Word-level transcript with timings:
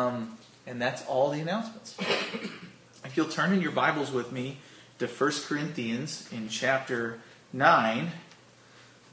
Um, 0.00 0.38
and 0.64 0.80
that's 0.80 1.04
all 1.06 1.30
the 1.30 1.40
announcements. 1.40 1.96
If 3.04 3.16
you'll 3.16 3.26
turn 3.26 3.52
in 3.52 3.60
your 3.60 3.72
Bibles 3.72 4.12
with 4.12 4.30
me 4.30 4.58
to 5.00 5.08
1 5.08 5.32
Corinthians 5.48 6.28
in 6.30 6.48
chapter 6.48 7.18
9, 7.52 8.12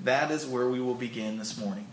that 0.02 0.30
is 0.30 0.46
where 0.46 0.70
we 0.70 0.80
will 0.80 0.94
begin 0.94 1.40
this 1.40 1.58
morning. 1.58 1.88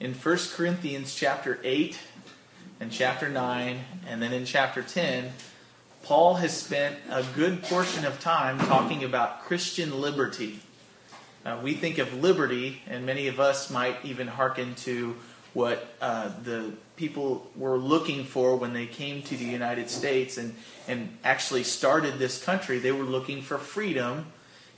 In 0.00 0.12
1 0.12 0.38
Corinthians 0.54 1.14
chapter 1.14 1.58
8 1.64 1.98
and 2.78 2.92
chapter 2.92 3.30
9, 3.30 3.80
and 4.06 4.20
then 4.20 4.34
in 4.34 4.44
chapter 4.44 4.82
10, 4.82 5.32
Paul 6.02 6.34
has 6.34 6.54
spent 6.54 6.96
a 7.08 7.24
good 7.34 7.62
portion 7.62 8.04
of 8.04 8.20
time 8.20 8.58
talking 8.58 9.02
about 9.02 9.44
Christian 9.44 9.98
liberty. 9.98 10.60
Uh, 11.44 11.58
we 11.60 11.74
think 11.74 11.98
of 11.98 12.14
liberty, 12.22 12.80
and 12.86 13.04
many 13.04 13.26
of 13.26 13.40
us 13.40 13.68
might 13.68 13.96
even 14.04 14.28
hearken 14.28 14.76
to 14.76 15.16
what 15.54 15.92
uh, 16.00 16.30
the 16.44 16.72
people 16.94 17.50
were 17.56 17.76
looking 17.76 18.24
for 18.24 18.54
when 18.54 18.72
they 18.72 18.86
came 18.86 19.22
to 19.22 19.36
the 19.36 19.44
United 19.44 19.90
States 19.90 20.38
and, 20.38 20.54
and 20.86 21.18
actually 21.24 21.64
started 21.64 22.18
this 22.20 22.42
country. 22.42 22.78
They 22.78 22.92
were 22.92 23.02
looking 23.02 23.42
for 23.42 23.58
freedom, 23.58 24.26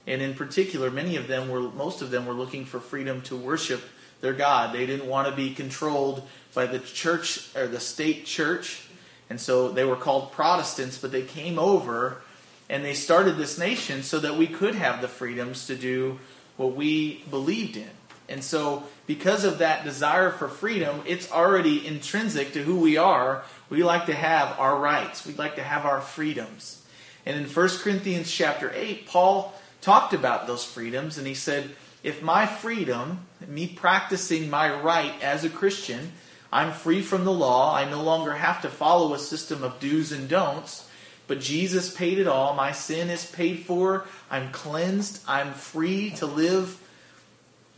and 0.06 0.22
in 0.22 0.32
particular, 0.32 0.90
many 0.90 1.16
of 1.16 1.28
them 1.28 1.50
were, 1.50 1.60
most 1.60 2.00
of 2.00 2.10
them 2.10 2.24
were 2.24 2.32
looking 2.32 2.64
for 2.64 2.80
freedom 2.80 3.20
to 3.22 3.36
worship 3.36 3.82
their 4.22 4.32
God. 4.32 4.74
They 4.74 4.86
didn't 4.86 5.06
want 5.06 5.28
to 5.28 5.36
be 5.36 5.52
controlled 5.52 6.26
by 6.54 6.64
the 6.64 6.78
church 6.78 7.54
or 7.54 7.66
the 7.66 7.78
state 7.78 8.24
church, 8.24 8.88
and 9.28 9.38
so 9.38 9.68
they 9.68 9.84
were 9.84 9.96
called 9.96 10.32
Protestants, 10.32 10.96
but 10.96 11.12
they 11.12 11.22
came 11.22 11.58
over 11.58 12.22
and 12.70 12.82
they 12.82 12.94
started 12.94 13.36
this 13.36 13.58
nation 13.58 14.02
so 14.02 14.18
that 14.18 14.38
we 14.38 14.46
could 14.46 14.74
have 14.74 15.02
the 15.02 15.08
freedoms 15.08 15.66
to 15.66 15.76
do 15.76 16.18
what 16.56 16.74
we 16.74 17.24
believed 17.30 17.76
in. 17.76 17.90
And 18.28 18.42
so, 18.42 18.84
because 19.06 19.44
of 19.44 19.58
that 19.58 19.84
desire 19.84 20.30
for 20.30 20.48
freedom, 20.48 21.02
it's 21.06 21.30
already 21.30 21.86
intrinsic 21.86 22.54
to 22.54 22.62
who 22.62 22.76
we 22.76 22.96
are. 22.96 23.44
We 23.68 23.82
like 23.82 24.06
to 24.06 24.14
have 24.14 24.58
our 24.58 24.78
rights, 24.78 25.26
we 25.26 25.34
like 25.34 25.56
to 25.56 25.62
have 25.62 25.84
our 25.84 26.00
freedoms. 26.00 26.82
And 27.26 27.36
in 27.36 27.44
1 27.44 27.68
Corinthians 27.80 28.30
chapter 28.30 28.70
8, 28.74 29.06
Paul 29.06 29.54
talked 29.80 30.14
about 30.14 30.46
those 30.46 30.64
freedoms, 30.64 31.18
and 31.18 31.26
he 31.26 31.34
said, 31.34 31.70
If 32.02 32.22
my 32.22 32.46
freedom, 32.46 33.26
me 33.46 33.66
practicing 33.66 34.50
my 34.50 34.74
right 34.74 35.12
as 35.22 35.44
a 35.44 35.50
Christian, 35.50 36.12
I'm 36.52 36.72
free 36.72 37.02
from 37.02 37.24
the 37.24 37.32
law, 37.32 37.74
I 37.74 37.88
no 37.88 38.02
longer 38.02 38.32
have 38.32 38.62
to 38.62 38.68
follow 38.68 39.12
a 39.12 39.18
system 39.18 39.62
of 39.64 39.80
do's 39.80 40.12
and 40.12 40.28
don'ts, 40.28 40.83
but 41.26 41.40
Jesus 41.40 41.94
paid 41.94 42.18
it 42.18 42.28
all. 42.28 42.54
My 42.54 42.72
sin 42.72 43.10
is 43.10 43.24
paid 43.24 43.60
for. 43.60 44.06
I'm 44.30 44.52
cleansed. 44.52 45.22
I'm 45.26 45.52
free 45.52 46.10
to 46.16 46.26
live 46.26 46.80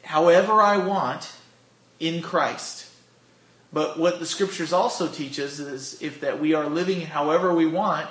however 0.04 0.60
I 0.60 0.78
want 0.78 1.34
in 2.00 2.22
Christ. 2.22 2.90
But 3.72 3.98
what 3.98 4.20
the 4.20 4.26
scriptures 4.26 4.72
also 4.72 5.08
teach 5.08 5.38
us 5.38 5.58
is 5.58 6.00
if 6.00 6.20
that 6.20 6.40
we 6.40 6.54
are 6.54 6.68
living 6.68 7.02
however 7.02 7.54
we 7.54 7.66
want, 7.66 8.08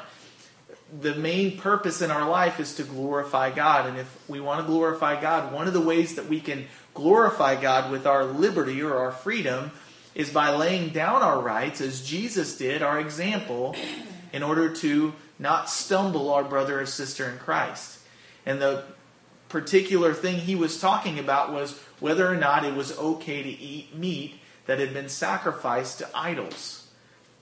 the 1.02 1.16
main 1.16 1.58
purpose 1.58 2.02
in 2.02 2.12
our 2.12 2.30
life 2.30 2.60
is 2.60 2.76
to 2.76 2.84
glorify 2.84 3.50
God. 3.50 3.88
And 3.88 3.98
if 3.98 4.30
we 4.30 4.40
want 4.40 4.62
to 4.62 4.68
glorify 4.68 5.20
God, 5.20 5.52
one 5.52 5.68
of 5.68 5.74
the 5.74 5.82
ways 5.82 6.16
that 6.16 6.28
we 6.28 6.40
can 6.40 6.66
glorify 6.94 7.60
God 7.60 7.92
with 7.92 8.06
our 8.06 8.24
liberty 8.24 8.82
or 8.82 8.96
our 8.98 9.12
freedom 9.12 9.72
is 10.14 10.30
by 10.30 10.56
laying 10.56 10.90
down 10.90 11.22
our 11.22 11.42
rights 11.42 11.82
as 11.82 12.06
Jesus 12.06 12.58
did, 12.58 12.82
our 12.82 13.00
example, 13.00 13.76
in 14.32 14.44
order 14.44 14.74
to 14.76 15.14
not 15.38 15.70
stumble 15.70 16.32
our 16.34 16.44
brother 16.44 16.82
or 16.82 16.86
sister 16.86 17.30
in 17.30 17.38
Christ. 17.38 18.00
And 18.46 18.62
the 18.62 18.84
particular 19.50 20.14
thing 20.14 20.38
he 20.38 20.56
was 20.56 20.80
talking 20.80 21.20
about 21.20 21.52
was 21.52 21.80
whether 22.00 22.28
or 22.28 22.36
not 22.36 22.66
it 22.66 22.76
was 22.76 22.98
okay 22.98 23.44
to 23.44 23.50
eat 23.50 23.96
meat 23.96 24.36
that 24.66 24.80
had 24.80 24.94
been 24.94 25.10
sacrificed 25.10 26.00
to 26.00 26.10
idols. 26.16 26.88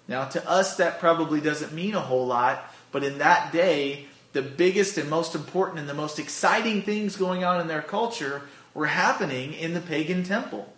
Now, 0.07 0.25
to 0.25 0.49
us, 0.49 0.77
that 0.77 0.99
probably 0.99 1.39
doesn't 1.39 1.73
mean 1.73 1.95
a 1.95 2.01
whole 2.01 2.25
lot, 2.25 2.73
but 2.91 3.03
in 3.03 3.19
that 3.19 3.53
day, 3.53 4.07
the 4.33 4.41
biggest 4.41 4.97
and 4.97 5.09
most 5.09 5.35
important 5.35 5.79
and 5.79 5.87
the 5.87 5.93
most 5.93 6.19
exciting 6.19 6.81
things 6.81 7.15
going 7.15 7.43
on 7.43 7.61
in 7.61 7.67
their 7.67 7.81
culture 7.81 8.41
were 8.73 8.87
happening 8.87 9.53
in 9.53 9.73
the 9.73 9.79
pagan 9.79 10.23
temple. 10.23 10.73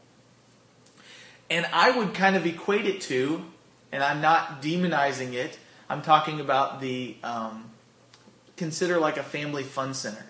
And 1.49 1.65
I 1.71 1.91
would 1.91 2.13
kind 2.13 2.35
of 2.35 2.45
equate 2.45 2.85
it 2.85 3.01
to, 3.01 3.43
and 3.91 4.03
I'm 4.03 4.21
not 4.21 4.61
demonizing 4.61 5.33
it, 5.33 5.57
I'm 5.89 6.01
talking 6.01 6.39
about 6.39 6.81
the, 6.81 7.15
um, 7.23 7.69
consider 8.57 8.99
like 8.99 9.17
a 9.17 9.23
family 9.23 9.63
fun 9.63 9.93
center. 9.93 10.25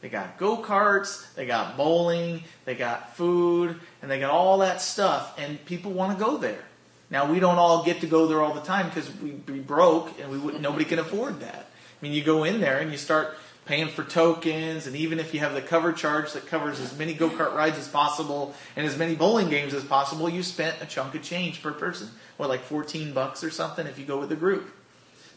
They 0.00 0.08
got 0.08 0.38
go 0.38 0.56
karts, 0.56 1.32
they 1.34 1.46
got 1.46 1.76
bowling, 1.76 2.44
they 2.64 2.74
got 2.74 3.16
food, 3.16 3.78
and 4.00 4.10
they 4.10 4.18
got 4.18 4.30
all 4.30 4.58
that 4.58 4.80
stuff, 4.80 5.38
and 5.38 5.62
people 5.66 5.92
want 5.92 6.18
to 6.18 6.24
go 6.24 6.38
there. 6.38 6.64
Now 7.10 7.30
we 7.30 7.40
don't 7.40 7.58
all 7.58 7.84
get 7.84 8.00
to 8.00 8.06
go 8.06 8.26
there 8.26 8.40
all 8.40 8.54
the 8.54 8.60
time 8.60 8.86
because 8.88 9.12
we 9.16 9.30
be 9.32 9.58
broke 9.58 10.18
and 10.20 10.30
we 10.30 10.38
would, 10.38 10.60
nobody 10.60 10.84
can 10.84 11.00
afford 11.00 11.40
that. 11.40 11.66
I 11.66 12.02
mean, 12.02 12.12
you 12.12 12.22
go 12.22 12.44
in 12.44 12.60
there 12.60 12.78
and 12.78 12.90
you 12.90 12.96
start 12.96 13.36
paying 13.66 13.88
for 13.88 14.04
tokens, 14.04 14.86
and 14.86 14.96
even 14.96 15.18
if 15.20 15.34
you 15.34 15.40
have 15.40 15.54
the 15.54 15.60
cover 15.60 15.92
charge 15.92 16.32
that 16.32 16.46
covers 16.46 16.80
as 16.80 16.96
many 16.96 17.12
go 17.12 17.28
kart 17.28 17.54
rides 17.54 17.78
as 17.78 17.88
possible 17.88 18.54
and 18.74 18.86
as 18.86 18.96
many 18.96 19.14
bowling 19.14 19.50
games 19.50 19.74
as 19.74 19.84
possible, 19.84 20.28
you 20.28 20.42
spent 20.42 20.76
a 20.80 20.86
chunk 20.86 21.14
of 21.14 21.22
change 21.22 21.62
per 21.62 21.72
person. 21.72 22.08
What, 22.36 22.48
like 22.48 22.62
14 22.62 23.12
bucks 23.12 23.44
or 23.44 23.50
something 23.50 23.86
if 23.86 23.98
you 23.98 24.06
go 24.06 24.18
with 24.18 24.32
a 24.32 24.36
group? 24.36 24.72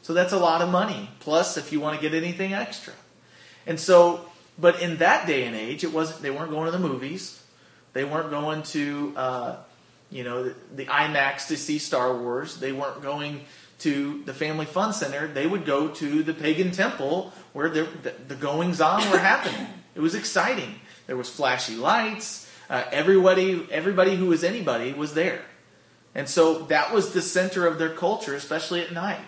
So 0.04 0.14
that's 0.14 0.34
a 0.34 0.38
lot 0.38 0.62
of 0.62 0.70
money. 0.70 1.10
Plus, 1.20 1.58
if 1.58 1.72
you 1.72 1.80
want 1.80 2.00
to 2.00 2.02
get 2.02 2.16
anything 2.16 2.54
extra. 2.54 2.94
And 3.66 3.80
so 3.80 4.26
but 4.58 4.82
in 4.82 4.98
that 4.98 5.26
day 5.26 5.46
and 5.46 5.56
age, 5.56 5.84
it 5.84 5.94
wasn't. 5.94 6.22
They 6.22 6.32
weren't 6.32 6.52
going 6.52 6.66
to 6.66 6.72
the 6.72 6.80
movies. 6.80 7.42
They 7.94 8.04
weren't 8.04 8.30
going 8.30 8.64
to, 8.64 9.14
uh, 9.16 9.56
you 10.10 10.24
know, 10.24 10.44
the, 10.44 10.56
the 10.76 10.86
IMAX 10.86 11.48
to 11.48 11.58
see 11.58 11.80
Star 11.80 12.16
Wars. 12.16 12.58
They 12.58 12.72
weren't 12.72 13.02
going 13.02 13.42
to 13.80 14.24
the 14.24 14.34
Family 14.34 14.66
Fun 14.66 14.94
Center. 14.94 15.28
They 15.28 15.46
would 15.46 15.66
go 15.66 15.90
to 15.90 16.24
the 16.24 16.34
pagan 16.34 16.72
temple 16.72 17.34
where 17.54 17.70
the, 17.70 17.88
the, 18.28 18.36
goings 18.36 18.80
on 18.82 19.10
were 19.12 19.18
happening. 19.18 19.68
It 19.96 20.00
was 20.00 20.16
exciting. 20.16 20.76
There 21.06 21.18
was 21.18 21.30
flashy 21.30 21.76
lights. 21.76 22.50
Uh, 22.70 22.84
everybody, 22.92 23.68
everybody 23.72 24.16
who 24.16 24.28
was 24.28 24.44
anybody 24.44 24.94
was 24.94 25.14
there, 25.14 25.42
and 26.16 26.30
so 26.30 26.60
that 26.64 26.94
was 26.94 27.12
the 27.12 27.22
center 27.22 27.68
of 27.68 27.78
their 27.78 27.90
culture, 27.90 28.34
especially 28.34 28.82
at 28.82 28.94
night. 28.94 29.20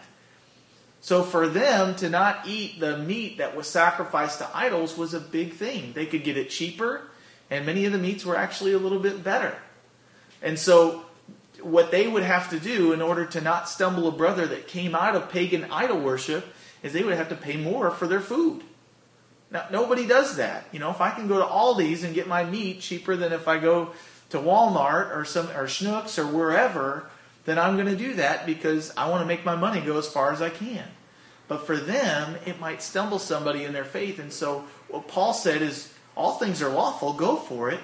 So 1.05 1.21
for 1.21 1.47
them 1.47 1.95
to 1.97 2.09
not 2.09 2.47
eat 2.47 2.79
the 2.79 2.97
meat 2.97 3.37
that 3.37 3.55
was 3.55 3.67
sacrificed 3.67 4.39
to 4.39 4.49
idols 4.57 4.97
was 4.97 5.13
a 5.13 5.19
big 5.19 5.53
thing. 5.53 5.93
They 5.93 6.07
could 6.07 6.23
get 6.23 6.35
it 6.35 6.49
cheaper, 6.49 7.03
and 7.51 7.63
many 7.63 7.85
of 7.85 7.91
the 7.91 7.99
meats 7.99 8.25
were 8.25 8.35
actually 8.35 8.73
a 8.73 8.79
little 8.79 8.97
bit 8.97 9.23
better. 9.23 9.55
And 10.41 10.57
so 10.57 11.05
what 11.61 11.91
they 11.91 12.07
would 12.07 12.23
have 12.23 12.49
to 12.49 12.59
do 12.59 12.91
in 12.91 13.03
order 13.03 13.23
to 13.23 13.39
not 13.39 13.69
stumble 13.69 14.07
a 14.07 14.11
brother 14.11 14.47
that 14.47 14.67
came 14.67 14.95
out 14.95 15.15
of 15.15 15.29
pagan 15.29 15.65
idol 15.65 15.99
worship 15.99 16.43
is 16.81 16.91
they 16.91 17.03
would 17.03 17.13
have 17.13 17.29
to 17.29 17.35
pay 17.35 17.55
more 17.55 17.91
for 17.91 18.07
their 18.07 18.19
food. 18.19 18.63
Now 19.51 19.67
nobody 19.69 20.07
does 20.07 20.37
that. 20.37 20.65
You 20.71 20.79
know, 20.79 20.89
if 20.89 21.01
I 21.01 21.11
can 21.11 21.27
go 21.27 21.37
to 21.37 21.45
Aldi's 21.45 22.03
and 22.03 22.15
get 22.15 22.27
my 22.27 22.43
meat 22.45 22.81
cheaper 22.81 23.15
than 23.15 23.31
if 23.31 23.47
I 23.47 23.59
go 23.59 23.91
to 24.31 24.39
Walmart 24.39 25.15
or 25.15 25.23
some 25.23 25.49
or 25.49 25.65
Schnucks 25.65 26.17
or 26.17 26.25
wherever, 26.25 27.11
then 27.45 27.59
I'm 27.59 27.75
going 27.75 27.95
to 27.95 27.95
do 27.95 28.15
that 28.15 28.47
because 28.47 28.91
I 28.97 29.07
want 29.07 29.21
to 29.21 29.27
make 29.27 29.45
my 29.45 29.55
money 29.55 29.81
go 29.81 29.99
as 29.99 30.07
far 30.07 30.33
as 30.33 30.41
I 30.41 30.49
can. 30.49 30.85
But 31.47 31.65
for 31.65 31.77
them, 31.77 32.37
it 32.45 32.59
might 32.59 32.81
stumble 32.81 33.19
somebody 33.19 33.63
in 33.63 33.73
their 33.73 33.85
faith. 33.85 34.19
And 34.19 34.33
so 34.33 34.65
what 34.87 35.07
Paul 35.07 35.33
said 35.33 35.61
is 35.61 35.93
all 36.15 36.33
things 36.33 36.61
are 36.61 36.69
lawful, 36.69 37.13
go 37.13 37.35
for 37.35 37.69
it. 37.69 37.79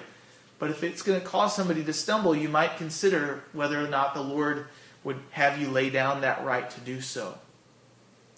But 0.58 0.70
if 0.70 0.82
it's 0.82 1.02
going 1.02 1.20
to 1.20 1.26
cause 1.26 1.54
somebody 1.54 1.84
to 1.84 1.92
stumble, 1.92 2.34
you 2.34 2.48
might 2.48 2.76
consider 2.76 3.44
whether 3.52 3.84
or 3.84 3.88
not 3.88 4.14
the 4.14 4.22
Lord 4.22 4.66
would 5.04 5.18
have 5.30 5.60
you 5.60 5.68
lay 5.68 5.90
down 5.90 6.20
that 6.20 6.44
right 6.44 6.68
to 6.70 6.80
do 6.80 7.00
so. 7.00 7.36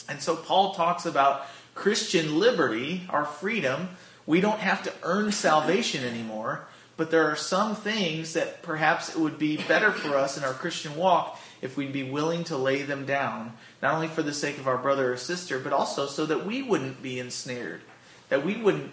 And 0.09 0.23
so 0.23 0.37
Paul 0.37 0.75
talks 0.75 1.07
about 1.07 1.47
Christian 1.75 2.39
liberty, 2.39 3.03
our 3.11 3.25
freedom. 3.25 3.91
We 4.27 4.41
don't 4.41 4.61
have 4.61 4.83
to 4.85 4.93
earn 5.03 5.33
salvation 5.33 6.05
anymore. 6.05 6.67
But 6.97 7.11
there 7.11 7.31
are 7.31 7.37
some 7.37 7.75
things 7.75 8.35
that 8.35 8.63
perhaps 8.63 9.11
it 9.11 9.19
would 9.19 9.39
be 9.39 9.57
better 9.57 9.91
for 9.91 10.17
us 10.17 10.39
in 10.39 10.45
our 10.45 10.53
Christian 10.53 10.97
walk 10.97 11.41
if 11.65 11.79
we'd 11.79 11.95
be 11.95 12.03
willing 12.03 12.45
to 12.45 12.57
lay 12.59 12.83
them 12.83 13.07
down, 13.07 13.55
not 13.81 13.95
only 13.95 14.07
for 14.07 14.23
the 14.23 14.35
sake 14.35 14.59
of 14.59 14.69
our 14.69 14.77
brother 14.77 15.15
or 15.15 15.17
sister, 15.17 15.59
but 15.59 15.73
also 15.73 16.07
so 16.07 16.27
that 16.27 16.45
we 16.45 16.63
wouldn't 16.63 17.03
be 17.03 17.19
ensnared, 17.19 17.81
that 18.29 18.45
we 18.45 18.55
wouldn't 18.55 18.93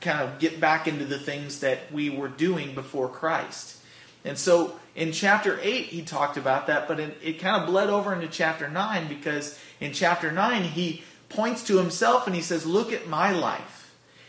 kind 0.00 0.20
of 0.20 0.38
get 0.38 0.60
back 0.60 0.86
into 0.86 1.04
the 1.04 1.18
things 1.18 1.58
that 1.58 1.90
we 1.92 2.08
were 2.08 2.28
doing 2.28 2.72
before 2.72 3.08
Christ. 3.08 3.78
And 4.24 4.38
so 4.38 4.78
in 4.94 5.10
chapter 5.10 5.58
8, 5.60 5.86
he 5.86 6.02
talked 6.02 6.36
about 6.36 6.68
that, 6.68 6.86
but 6.86 7.00
it 7.00 7.40
kind 7.40 7.60
of 7.60 7.68
bled 7.68 7.90
over 7.90 8.14
into 8.14 8.28
chapter 8.28 8.68
9 8.68 9.08
because 9.08 9.58
in 9.80 9.92
chapter 9.92 10.30
9, 10.30 10.62
he 10.62 11.02
points 11.28 11.64
to 11.64 11.78
himself 11.78 12.28
and 12.28 12.36
he 12.36 12.42
says, 12.42 12.64
Look 12.64 12.92
at 12.92 13.08
my 13.08 13.32
life 13.32 13.84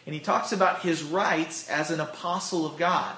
and 0.05 0.13
he 0.13 0.21
talks 0.21 0.51
about 0.51 0.81
his 0.81 1.01
rights 1.03 1.69
as 1.69 1.89
an 1.89 1.99
apostle 1.99 2.65
of 2.65 2.77
God. 2.77 3.15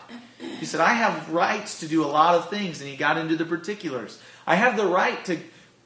He 0.60 0.66
said, 0.66 0.80
I 0.80 0.94
have 0.94 1.32
rights 1.32 1.82
to 1.82 1.88
do 1.88 2.04
a 2.04 2.08
lot 2.08 2.36
of 2.36 2.50
things, 2.50 2.80
and 2.80 2.90
he 2.90 2.96
got 2.96 3.18
into 3.18 3.36
the 3.36 3.46
particulars. 3.46 4.22
I 4.48 4.56
have 4.56 4.78
the 4.78 4.88
right 4.88 5.24
to 5.26 5.38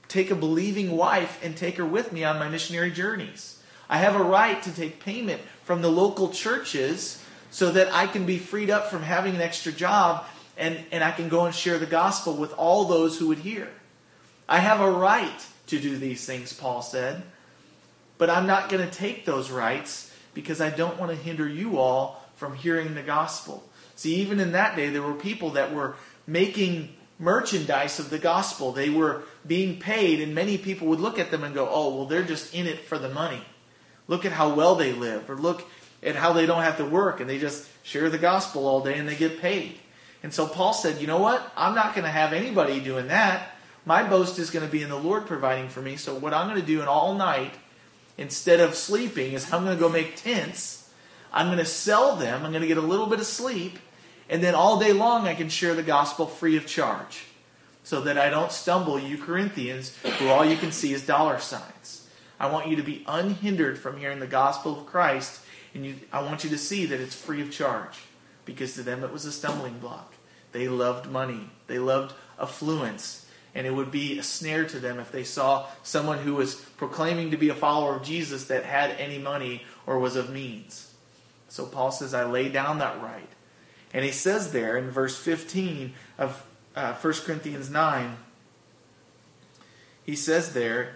take 0.07 0.29
a 0.29 0.35
believing 0.35 0.95
wife 0.95 1.43
and 1.43 1.57
take 1.57 1.77
her 1.77 1.85
with 1.85 2.13
me 2.13 2.23
on 2.23 2.37
my 2.37 2.47
missionary 2.47 2.91
journeys. 2.91 3.61
I 3.89 3.97
have 3.97 4.15
a 4.15 4.23
right 4.23 4.61
to 4.63 4.71
take 4.71 4.99
payment 4.99 5.41
from 5.63 5.81
the 5.81 5.89
local 5.89 6.29
churches 6.29 7.21
so 7.49 7.71
that 7.71 7.93
I 7.93 8.07
can 8.07 8.25
be 8.25 8.37
freed 8.37 8.69
up 8.69 8.89
from 8.89 9.01
having 9.01 9.35
an 9.35 9.41
extra 9.41 9.71
job 9.71 10.25
and, 10.57 10.79
and 10.91 11.03
I 11.03 11.11
can 11.11 11.27
go 11.27 11.45
and 11.45 11.55
share 11.55 11.79
the 11.79 11.85
gospel 11.87 12.35
with 12.35 12.53
all 12.53 12.85
those 12.85 13.17
who 13.17 13.27
would 13.29 13.39
hear. 13.39 13.67
I 14.47 14.59
have 14.59 14.79
a 14.79 14.91
right 14.91 15.45
to 15.67 15.79
do 15.79 15.97
these 15.97 16.25
things, 16.25 16.53
Paul 16.53 16.81
said, 16.81 17.23
but 18.17 18.29
I'm 18.29 18.45
not 18.45 18.69
going 18.69 18.87
to 18.87 18.93
take 18.93 19.25
those 19.25 19.49
rights 19.49 20.13
because 20.33 20.61
I 20.61 20.69
don't 20.69 20.99
want 20.99 21.11
to 21.11 21.17
hinder 21.17 21.47
you 21.47 21.79
all 21.79 22.23
from 22.35 22.55
hearing 22.55 22.93
the 22.93 23.01
gospel. 23.01 23.63
See, 23.95 24.15
even 24.15 24.39
in 24.39 24.51
that 24.51 24.75
day, 24.75 24.89
there 24.89 25.01
were 25.01 25.13
people 25.13 25.51
that 25.51 25.73
were 25.73 25.95
making 26.27 26.95
merchandise 27.21 27.99
of 27.99 28.09
the 28.09 28.19
gospel. 28.19 28.71
They 28.71 28.89
were 28.89 29.21
being 29.47 29.79
paid, 29.79 30.19
and 30.19 30.35
many 30.35 30.57
people 30.57 30.87
would 30.87 30.99
look 30.99 31.19
at 31.19 31.31
them 31.31 31.43
and 31.43 31.55
go, 31.55 31.69
oh, 31.71 31.95
well, 31.95 32.05
they're 32.05 32.23
just 32.23 32.53
in 32.53 32.67
it 32.67 32.79
for 32.79 32.97
the 32.97 33.09
money. 33.09 33.41
Look 34.07 34.25
at 34.25 34.33
how 34.33 34.53
well 34.53 34.75
they 34.75 34.91
live, 34.91 35.29
or 35.29 35.37
look 35.37 35.63
at 36.03 36.15
how 36.15 36.33
they 36.33 36.45
don't 36.45 36.63
have 36.63 36.77
to 36.77 36.85
work, 36.85 37.21
and 37.21 37.29
they 37.29 37.37
just 37.37 37.67
share 37.83 38.09
the 38.09 38.17
gospel 38.17 38.67
all 38.67 38.81
day 38.81 38.97
and 38.97 39.07
they 39.07 39.15
get 39.15 39.39
paid. 39.39 39.77
And 40.23 40.33
so 40.33 40.47
Paul 40.47 40.73
said, 40.73 41.01
you 41.01 41.07
know 41.07 41.19
what? 41.19 41.51
I'm 41.55 41.75
not 41.75 41.95
going 41.95 42.05
to 42.05 42.11
have 42.11 42.33
anybody 42.33 42.79
doing 42.79 43.07
that. 43.07 43.55
My 43.85 44.07
boast 44.07 44.37
is 44.37 44.51
going 44.51 44.65
to 44.65 44.71
be 44.71 44.83
in 44.83 44.89
the 44.89 44.99
Lord 44.99 45.25
providing 45.25 45.69
for 45.69 45.81
me. 45.81 45.95
So 45.95 46.13
what 46.13 46.33
I'm 46.33 46.47
going 46.47 46.61
to 46.61 46.65
do 46.65 46.81
in 46.81 46.87
all 46.87 47.15
night, 47.15 47.53
instead 48.17 48.59
of 48.59 48.75
sleeping, 48.75 49.33
is 49.33 49.51
I'm 49.51 49.63
going 49.63 49.75
to 49.75 49.79
go 49.79 49.89
make 49.89 50.15
tents. 50.15 50.89
I'm 51.33 51.47
going 51.47 51.57
to 51.57 51.65
sell 51.65 52.15
them. 52.15 52.45
I'm 52.45 52.51
going 52.51 52.61
to 52.61 52.67
get 52.67 52.77
a 52.77 52.81
little 52.81 53.07
bit 53.07 53.19
of 53.19 53.25
sleep. 53.25 53.79
And 54.31 54.41
then 54.41 54.55
all 54.55 54.79
day 54.79 54.93
long, 54.93 55.27
I 55.27 55.35
can 55.35 55.49
share 55.49 55.75
the 55.75 55.83
gospel 55.83 56.25
free 56.25 56.55
of 56.55 56.65
charge. 56.65 57.25
So 57.83 58.01
that 58.01 58.17
I 58.17 58.29
don't 58.29 58.51
stumble, 58.51 58.97
you 58.97 59.17
Corinthians, 59.17 59.95
who 59.97 60.29
all 60.29 60.45
you 60.45 60.55
can 60.55 60.71
see 60.71 60.93
is 60.93 61.05
dollar 61.05 61.39
signs. 61.39 62.07
I 62.39 62.49
want 62.49 62.67
you 62.67 62.77
to 62.77 62.83
be 62.83 63.03
unhindered 63.07 63.77
from 63.77 63.97
hearing 63.97 64.19
the 64.19 64.27
gospel 64.27 64.79
of 64.79 64.85
Christ. 64.85 65.41
And 65.73 65.85
you, 65.85 65.95
I 66.13 66.21
want 66.21 66.43
you 66.43 66.49
to 66.51 66.57
see 66.57 66.85
that 66.85 67.01
it's 67.01 67.15
free 67.15 67.41
of 67.41 67.51
charge. 67.51 67.99
Because 68.45 68.75
to 68.75 68.83
them 68.83 69.03
it 69.03 69.11
was 69.11 69.25
a 69.25 69.31
stumbling 69.31 69.79
block. 69.79 70.13
They 70.53 70.67
loved 70.67 71.09
money, 71.09 71.49
they 71.67 71.79
loved 71.79 72.13
affluence. 72.39 73.25
And 73.53 73.67
it 73.67 73.71
would 73.71 73.91
be 73.91 74.17
a 74.17 74.23
snare 74.23 74.65
to 74.65 74.79
them 74.79 74.97
if 74.97 75.11
they 75.11 75.25
saw 75.25 75.67
someone 75.83 76.19
who 76.19 76.35
was 76.35 76.55
proclaiming 76.55 77.31
to 77.31 77.37
be 77.37 77.49
a 77.49 77.55
follower 77.55 77.97
of 77.97 78.03
Jesus 78.03 78.45
that 78.45 78.63
had 78.63 78.91
any 78.91 79.17
money 79.17 79.65
or 79.85 79.99
was 79.99 80.15
of 80.15 80.29
means. 80.29 80.93
So 81.49 81.65
Paul 81.65 81.91
says, 81.91 82.13
I 82.13 82.23
lay 82.23 82.47
down 82.47 82.77
that 82.77 83.01
right. 83.01 83.27
And 83.93 84.05
he 84.05 84.11
says 84.11 84.51
there 84.51 84.77
in 84.77 84.89
verse 84.89 85.17
15 85.17 85.93
of 86.17 86.45
uh, 86.75 86.93
1 86.93 87.13
Corinthians 87.25 87.69
9, 87.69 88.17
he 90.05 90.15
says 90.15 90.53
there, 90.53 90.95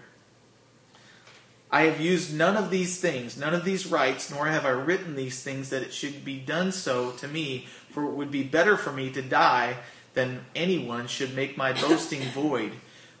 I 1.70 1.82
have 1.82 2.00
used 2.00 2.34
none 2.34 2.56
of 2.56 2.70
these 2.70 3.00
things, 3.00 3.36
none 3.36 3.54
of 3.54 3.64
these 3.64 3.86
rights, 3.86 4.30
nor 4.30 4.46
have 4.46 4.64
I 4.64 4.70
written 4.70 5.16
these 5.16 5.42
things 5.42 5.70
that 5.70 5.82
it 5.82 5.92
should 5.92 6.24
be 6.24 6.38
done 6.38 6.72
so 6.72 7.10
to 7.12 7.28
me, 7.28 7.66
for 7.90 8.04
it 8.04 8.12
would 8.12 8.30
be 8.30 8.44
better 8.44 8.76
for 8.76 8.92
me 8.92 9.10
to 9.10 9.22
die 9.22 9.76
than 10.14 10.46
anyone 10.54 11.06
should 11.06 11.34
make 11.34 11.56
my 11.56 11.72
boasting 11.80 12.22
void. 12.30 12.72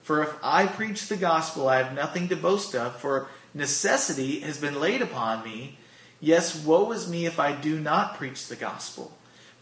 For 0.02 0.22
if 0.22 0.32
I 0.42 0.66
preach 0.66 1.08
the 1.08 1.16
gospel, 1.16 1.68
I 1.68 1.78
have 1.82 1.92
nothing 1.92 2.28
to 2.28 2.36
boast 2.36 2.74
of, 2.74 2.96
for 2.96 3.28
necessity 3.52 4.40
has 4.40 4.58
been 4.58 4.80
laid 4.80 5.02
upon 5.02 5.44
me. 5.44 5.78
Yes, 6.20 6.64
woe 6.64 6.92
is 6.92 7.10
me 7.10 7.26
if 7.26 7.40
I 7.40 7.52
do 7.52 7.80
not 7.80 8.16
preach 8.16 8.46
the 8.46 8.56
gospel. 8.56 9.12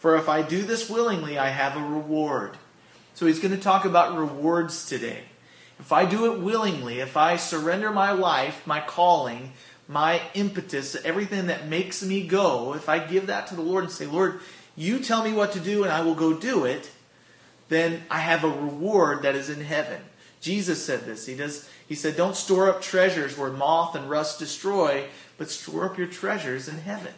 For 0.05 0.19
if 0.19 0.29
I 0.29 0.43
do 0.43 0.65
this 0.65 0.91
willingly, 0.91 1.39
I 1.39 1.49
have 1.49 1.79
a 1.79 1.81
reward. 1.81 2.59
So 3.15 3.25
he's 3.25 3.39
going 3.39 3.57
to 3.57 3.63
talk 3.63 3.87
about 3.87 4.19
rewards 4.19 4.85
today. 4.85 5.21
If 5.81 5.93
I 5.93 6.05
do 6.05 6.31
it 6.31 6.43
willingly, 6.43 7.01
if 7.01 7.17
I 7.17 7.37
surrender 7.37 7.91
my 7.91 8.13
life, 8.13 8.67
my 8.67 8.81
calling, 8.81 9.55
my 9.89 10.21
impetus, 10.35 10.95
everything 11.07 11.47
that 11.47 11.69
makes 11.69 12.03
me 12.03 12.27
go, 12.27 12.75
if 12.75 12.87
I 12.87 12.99
give 12.99 13.29
that 13.29 13.47
to 13.47 13.55
the 13.55 13.63
Lord 13.63 13.85
and 13.85 13.91
say, 13.91 14.05
Lord, 14.05 14.41
you 14.77 14.99
tell 14.99 15.25
me 15.25 15.33
what 15.33 15.53
to 15.53 15.59
do 15.59 15.85
and 15.85 15.91
I 15.91 16.03
will 16.03 16.15
go 16.15 16.35
do 16.35 16.67
it, 16.67 16.91
then 17.71 18.03
I 18.11 18.19
have 18.19 18.45
a 18.45 18.49
reward 18.49 19.23
that 19.23 19.35
is 19.35 19.49
in 19.49 19.65
heaven. 19.65 20.03
Jesus 20.43 20.85
said 20.85 21.07
this. 21.07 21.25
He 21.25 21.35
does 21.35 21.67
he 21.89 21.95
said, 21.95 22.15
Don't 22.15 22.37
store 22.37 22.69
up 22.69 22.83
treasures 22.83 23.39
where 23.39 23.51
moth 23.51 23.95
and 23.95 24.11
rust 24.11 24.39
destroy, 24.39 25.07
but 25.39 25.51
store 25.51 25.87
up 25.87 25.97
your 25.97 26.09
treasures 26.09 26.69
in 26.69 26.77
heaven. 26.77 27.15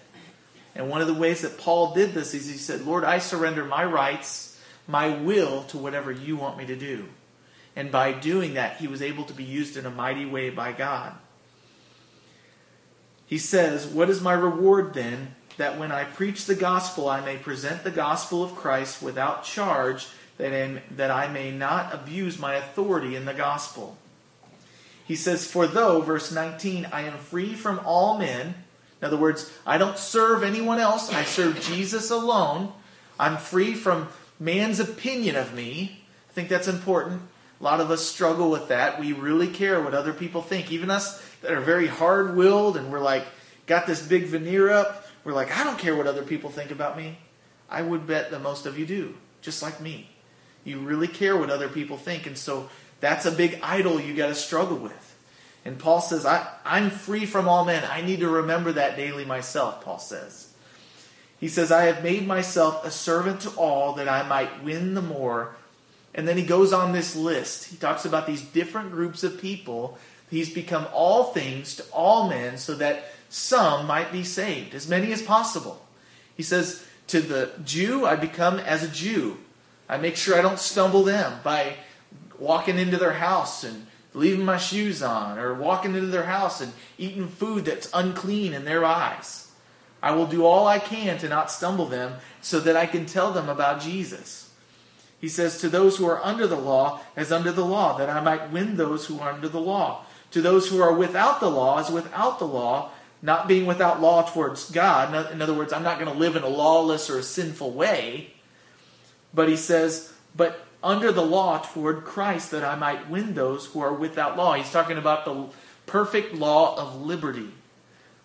And 0.76 0.90
one 0.90 1.00
of 1.00 1.06
the 1.06 1.14
ways 1.14 1.40
that 1.40 1.58
Paul 1.58 1.94
did 1.94 2.12
this 2.12 2.34
is 2.34 2.49
he 2.49 2.58
said, 2.58 2.87
Lord, 2.87 3.02
I 3.02 3.19
surrender 3.19 3.64
my 3.64 3.84
rights, 3.84 4.61
my 4.87 5.08
will 5.08 5.64
to 5.64 5.78
whatever 5.78 6.12
you 6.12 6.37
want 6.37 6.58
me 6.58 6.67
to 6.67 6.76
do. 6.76 7.06
And 7.75 7.90
by 7.90 8.12
doing 8.12 8.55
that, 8.55 8.76
he 8.76 8.87
was 8.87 9.00
able 9.02 9.25
to 9.25 9.34
be 9.34 9.44
used 9.44 9.76
in 9.76 9.87
a 9.87 9.90
mighty 9.90 10.26
way 10.26 10.50
by 10.50 10.73
God. 10.73 11.14
He 13.26 13.38
says, 13.38 13.87
What 13.87 14.11
is 14.11 14.20
my 14.20 14.34
reward 14.34 14.94
then? 14.94 15.34
That 15.56 15.78
when 15.78 15.90
I 15.90 16.05
preach 16.05 16.44
the 16.44 16.55
gospel, 16.55 17.08
I 17.08 17.25
may 17.25 17.38
present 17.38 17.82
the 17.82 17.90
gospel 17.90 18.44
of 18.44 18.55
Christ 18.55 19.02
without 19.02 19.44
charge, 19.44 20.06
that, 20.37 21.11
I, 21.11 21.29
may 21.29 21.50
not 21.50 21.94
abuse 21.94 22.38
my 22.38 22.55
authority 22.55 23.17
in 23.17 23.25
the 23.25 23.32
gospel. 23.32 23.96
He 25.06 25.17
says, 25.17 25.50
For 25.50 25.67
though, 25.67 26.02
verse 26.02 26.31
19, 26.31 26.88
I 26.93 27.02
am 27.02 27.17
free 27.17 27.55
from 27.55 27.81
all 27.87 28.19
men, 28.19 28.55
in 29.06 29.12
other 29.12 29.23
words, 29.23 29.53
I 29.64 29.79
don't 29.79 29.97
serve 29.97 30.43
anyone 30.43 30.81
else, 30.81 31.12
I 31.12 31.23
serve 31.23 31.61
Jesus 31.61 32.11
alone. 32.11 32.73
I'm 33.20 33.37
free 33.37 33.75
from 33.75 34.08
man's 34.41 34.81
opinion 34.81 35.37
of 35.37 35.55
me. 35.55 36.03
I 36.29 36.32
think 36.32 36.49
that's 36.49 36.67
important. 36.67 37.23
A 37.61 37.64
lot 37.64 37.81
of 37.81 37.93
us 37.93 38.05
struggle 38.05 38.50
with 38.50 38.67
that. 38.67 38.99
We 38.99 39.12
really 39.12 39.47
care 39.47 39.81
what 39.81 39.94
other 39.94 40.12
people 40.12 40.43
think. 40.43 40.73
Even 40.73 40.91
us 40.91 41.23
that 41.43 41.53
are 41.53 41.61
very 41.61 41.87
hard 41.87 42.35
willed 42.35 42.76
and 42.76 42.91
we're 42.91 42.99
like, 42.99 43.25
got 43.67 43.87
this 43.87 44.05
big 44.05 44.25
veneer 44.25 44.70
up, 44.70 45.06
we're 45.23 45.32
like, 45.32 45.56
I 45.56 45.62
don't 45.62 45.79
care 45.79 45.94
what 45.94 46.08
other 46.08 46.25
people 46.25 46.50
think 46.50 46.73
about 46.73 46.97
me. 46.97 47.17
I 47.70 47.82
would 47.82 48.08
bet 48.08 48.32
that 48.32 48.43
most 48.43 48.67
of 48.67 48.76
you 48.76 48.87
do, 48.87 49.14
just 49.41 49.62
like 49.62 49.81
me. 49.81 50.11
You 50.64 50.81
really 50.81 51.08
care 51.08 51.37
what 51.37 51.50
other 51.50 51.69
people 51.69 51.97
think. 51.97 52.26
And 52.26 52.37
so 52.37 52.69
that's 52.99 53.25
a 53.25 53.31
big 53.31 53.61
idol 53.62 54.00
you 54.00 54.14
got 54.14 54.29
to 54.29 54.35
struggle 54.35 54.76
with. 54.76 55.06
And 55.66 55.78
Paul 55.78 56.00
says, 56.00 56.24
I, 56.24 56.46
I'm 56.64 56.90
free 56.90 57.26
from 57.26 57.48
all 57.48 57.64
men. 57.64 57.84
I 57.90 58.00
need 58.00 58.20
to 58.20 58.28
remember 58.28 58.72
that 58.72 58.96
daily 58.96 59.24
myself, 59.24 59.84
Paul 59.84 59.98
says. 59.98 60.52
He 61.38 61.48
says, 61.48 61.70
I 61.70 61.84
have 61.84 62.02
made 62.02 62.26
myself 62.26 62.84
a 62.84 62.90
servant 62.90 63.40
to 63.42 63.50
all 63.50 63.94
that 63.94 64.08
I 64.08 64.26
might 64.26 64.64
win 64.64 64.94
the 64.94 65.02
more 65.02 65.56
and 66.16 66.26
then 66.26 66.38
he 66.38 66.42
goes 66.44 66.72
on 66.72 66.92
this 66.92 67.14
list. 67.14 67.66
He 67.66 67.76
talks 67.76 68.06
about 68.06 68.26
these 68.26 68.40
different 68.40 68.90
groups 68.90 69.22
of 69.22 69.38
people. 69.38 69.98
He's 70.30 70.52
become 70.52 70.88
all 70.92 71.24
things 71.24 71.76
to 71.76 71.84
all 71.92 72.28
men 72.28 72.56
so 72.56 72.74
that 72.76 73.12
some 73.28 73.86
might 73.86 74.10
be 74.10 74.24
saved, 74.24 74.74
as 74.74 74.88
many 74.88 75.12
as 75.12 75.20
possible. 75.20 75.86
He 76.34 76.42
says, 76.42 76.84
To 77.08 77.20
the 77.20 77.52
Jew, 77.64 78.06
I 78.06 78.16
become 78.16 78.58
as 78.58 78.82
a 78.82 78.88
Jew. 78.88 79.36
I 79.90 79.98
make 79.98 80.16
sure 80.16 80.38
I 80.38 80.42
don't 80.42 80.58
stumble 80.58 81.04
them 81.04 81.38
by 81.44 81.74
walking 82.38 82.78
into 82.78 82.96
their 82.96 83.12
house 83.12 83.62
and 83.62 83.86
leaving 84.17 84.44
my 84.44 84.56
shoes 84.56 85.03
on, 85.03 85.39
or 85.39 85.55
walking 85.55 85.94
into 85.94 86.08
their 86.08 86.25
house 86.25 86.61
and 86.61 86.73
eating 86.96 87.29
food 87.29 87.67
that's 87.67 87.91
unclean 87.93 88.55
in 88.55 88.65
their 88.65 88.85
eyes. 88.85 89.53
I 90.03 90.13
will 90.13 90.27
do 90.27 90.44
all 90.44 90.67
I 90.67 90.79
can 90.79 91.19
to 91.19 91.29
not 91.29 91.51
stumble 91.51 91.87
them 91.87 92.15
so 92.41 92.58
that 92.61 92.77
I 92.77 92.87
can 92.87 93.06
tell 93.06 93.32
them 93.32 93.49
about 93.49 93.81
Jesus. 93.81 94.51
He 95.20 95.29
says, 95.29 95.58
To 95.58 95.69
those 95.69 95.96
who 95.96 96.06
are 96.06 96.25
under 96.25 96.46
the 96.46 96.56
law, 96.56 97.01
as 97.15 97.31
under 97.31 97.53
the 97.53 97.65
law, 97.65 97.96
that 97.99 98.08
I 98.08 98.20
might 98.20 98.51
win 98.51 98.77
those 98.77 99.06
who 99.06 99.20
are 99.20 99.32
under 99.32 99.49
the 99.49 99.61
law. 99.61 100.05
To 100.32 100.41
those 100.41 100.69
who 100.69 100.81
are 100.81 100.93
without 100.93 101.41
the 101.41 101.51
law, 101.51 101.79
as 101.79 101.91
without 101.91 102.39
the 102.39 102.46
law, 102.46 102.91
not 103.23 103.49
being 103.49 103.67
without 103.67 104.01
law 104.01 104.23
towards 104.23 104.70
God. 104.70 105.32
In 105.32 105.41
other 105.41 105.55
words, 105.55 105.73
I'm 105.73 105.82
not 105.82 105.99
going 105.99 106.13
to 106.13 106.19
live 106.19 106.37
in 106.37 106.43
a 106.43 106.49
lawless 106.49 107.08
or 107.08 107.19
a 107.19 107.23
sinful 107.23 107.73
way. 107.73 108.32
But 109.32 109.49
he 109.49 109.56
says, 109.56 110.13
But 110.35 110.66
under 110.82 111.12
the 111.12 111.24
law 111.24 111.58
toward 111.58 112.04
Christ, 112.04 112.50
that 112.50 112.64
I 112.64 112.76
might 112.76 113.10
win 113.10 113.34
those 113.34 113.66
who 113.66 113.80
are 113.80 113.92
without 113.92 114.36
law. 114.36 114.54
He's 114.54 114.70
talking 114.70 114.98
about 114.98 115.24
the 115.24 115.46
perfect 115.86 116.34
law 116.34 116.76
of 116.78 117.00
liberty. 117.00 117.50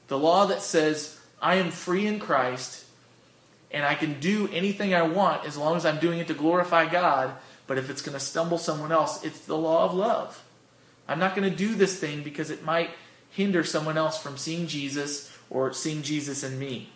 The 0.08 0.18
law 0.18 0.46
that 0.48 0.62
says, 0.62 1.20
I 1.42 1.56
am 1.56 1.72
free 1.72 2.06
in 2.06 2.20
Christ 2.20 2.86
and 3.72 3.86
I 3.86 3.96
can 3.96 4.20
do 4.20 4.50
anything 4.52 4.94
I 4.94 5.04
want 5.04 5.46
as 5.46 5.58
long 5.58 5.78
as 5.78 5.86
I'm 5.86 6.00
doing 6.00 6.20
it 6.20 6.28
to 6.28 6.34
glorify 6.34 6.88
God. 6.88 7.34
But 7.68 7.78
if 7.78 7.90
it's 7.90 8.02
going 8.02 8.14
to 8.14 8.20
stumble 8.20 8.58
someone 8.58 8.92
else, 8.92 9.24
it's 9.24 9.40
the 9.42 9.58
law 9.58 9.86
of 9.86 9.94
love. 9.94 10.44
I'm 11.08 11.20
not 11.20 11.36
going 11.36 11.50
to 11.50 11.56
do 11.56 11.76
this 11.76 12.00
thing 12.00 12.24
because 12.24 12.50
it 12.50 12.66
might 12.66 12.90
hinder 13.30 13.64
someone 13.64 13.98
else 13.98 14.22
from 14.22 14.38
seeing 14.38 14.68
Jesus 14.68 15.32
or 15.50 15.72
seeing 15.74 16.02
Jesus 16.02 16.44
in 16.44 16.60
me. 16.60 16.90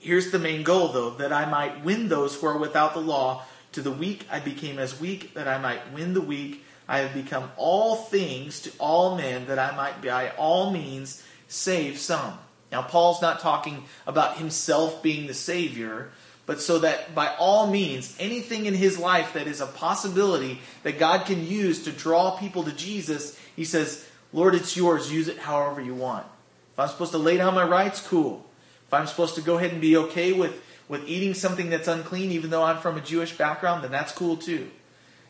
Here's 0.00 0.30
the 0.30 0.38
main 0.38 0.62
goal, 0.62 0.88
though 0.88 1.10
that 1.10 1.32
I 1.32 1.48
might 1.48 1.84
win 1.84 2.08
those 2.08 2.34
who 2.34 2.46
are 2.46 2.58
without 2.58 2.94
the 2.94 3.00
law. 3.00 3.44
To 3.72 3.82
the 3.82 3.90
weak 3.90 4.26
I 4.30 4.40
became 4.40 4.78
as 4.78 5.00
weak, 5.00 5.34
that 5.34 5.46
I 5.46 5.58
might 5.58 5.92
win 5.92 6.14
the 6.14 6.20
weak. 6.20 6.64
I 6.88 6.98
have 6.98 7.14
become 7.14 7.50
all 7.56 7.96
things 7.96 8.60
to 8.62 8.72
all 8.78 9.16
men, 9.16 9.46
that 9.46 9.58
I 9.58 9.76
might 9.76 10.02
by 10.02 10.30
all 10.30 10.72
means 10.72 11.22
save 11.46 11.98
some. 11.98 12.38
Now, 12.72 12.82
Paul's 12.82 13.22
not 13.22 13.40
talking 13.40 13.84
about 14.06 14.38
himself 14.38 15.02
being 15.02 15.26
the 15.26 15.34
Savior, 15.34 16.10
but 16.46 16.60
so 16.60 16.80
that 16.80 17.14
by 17.14 17.34
all 17.38 17.68
means, 17.68 18.16
anything 18.18 18.66
in 18.66 18.74
his 18.74 18.98
life 18.98 19.34
that 19.34 19.46
is 19.46 19.60
a 19.60 19.66
possibility 19.66 20.60
that 20.82 20.98
God 20.98 21.26
can 21.26 21.46
use 21.46 21.84
to 21.84 21.92
draw 21.92 22.36
people 22.36 22.64
to 22.64 22.72
Jesus, 22.72 23.38
he 23.54 23.64
says, 23.64 24.06
Lord, 24.32 24.54
it's 24.54 24.76
yours. 24.76 25.12
Use 25.12 25.28
it 25.28 25.38
however 25.38 25.80
you 25.80 25.94
want. 25.94 26.26
If 26.72 26.78
I'm 26.78 26.88
supposed 26.88 27.12
to 27.12 27.18
lay 27.18 27.36
down 27.36 27.54
my 27.54 27.64
rights, 27.64 28.06
cool. 28.06 28.44
If 28.86 28.94
I'm 28.94 29.06
supposed 29.06 29.36
to 29.36 29.42
go 29.42 29.58
ahead 29.58 29.72
and 29.72 29.80
be 29.80 29.96
okay 29.96 30.32
with, 30.32 30.60
with 30.90 31.08
eating 31.08 31.34
something 31.34 31.70
that's 31.70 31.86
unclean, 31.86 32.32
even 32.32 32.50
though 32.50 32.64
I'm 32.64 32.78
from 32.78 32.96
a 32.96 33.00
Jewish 33.00 33.38
background, 33.38 33.84
then 33.84 33.92
that's 33.92 34.10
cool 34.10 34.36
too. 34.36 34.68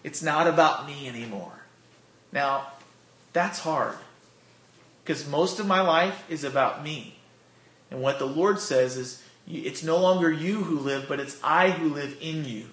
It's 0.03 0.23
not 0.23 0.47
about 0.47 0.87
me 0.87 1.07
anymore. 1.07 1.53
Now, 2.33 2.69
that's 3.35 3.59
hard 3.59 3.97
because 5.05 5.29
most 5.29 5.61
of 5.61 5.67
my 5.67 5.83
life 5.83 6.25
is 6.31 6.45
about 6.45 6.83
me. 6.83 7.19
And 7.91 8.01
what 8.01 8.19
the 8.19 8.27
Lord 8.27 8.59
says 8.59 8.97
is, 8.97 9.23
it's 9.47 9.83
no 9.83 9.99
longer 9.99 10.33
you 10.33 10.65
who 10.65 10.79
live, 10.79 11.05
but 11.07 11.21
it's 11.21 11.39
I 11.45 11.69
who 11.69 11.91
live 11.91 12.17
in 12.23 12.47
you. 12.47 12.69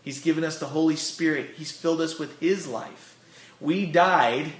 He's 0.00 0.22
given 0.22 0.42
us 0.42 0.58
the 0.58 0.68
Holy 0.68 0.96
Spirit, 0.96 1.50
He's 1.56 1.70
filled 1.70 2.00
us 2.00 2.18
with 2.18 2.40
His 2.40 2.66
life. 2.66 3.18
We 3.60 3.84
died 3.84 4.52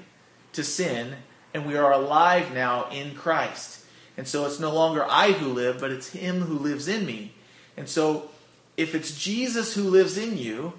to 0.52 0.62
sin, 0.62 1.14
and 1.54 1.64
we 1.64 1.78
are 1.78 1.92
alive 1.92 2.52
now 2.52 2.90
in 2.90 3.14
Christ. 3.14 3.86
And 4.18 4.28
so 4.28 4.44
it's 4.44 4.60
no 4.60 4.74
longer 4.74 5.06
I 5.08 5.32
who 5.32 5.48
live, 5.48 5.80
but 5.80 5.90
it's 5.90 6.10
Him 6.10 6.42
who 6.42 6.58
lives 6.58 6.86
in 6.86 7.06
me. 7.06 7.32
And 7.76 7.88
so 7.88 8.30
if 8.76 8.94
it's 8.94 9.18
Jesus 9.18 9.74
who 9.74 9.84
lives 9.84 10.16
in 10.16 10.38
you, 10.38 10.74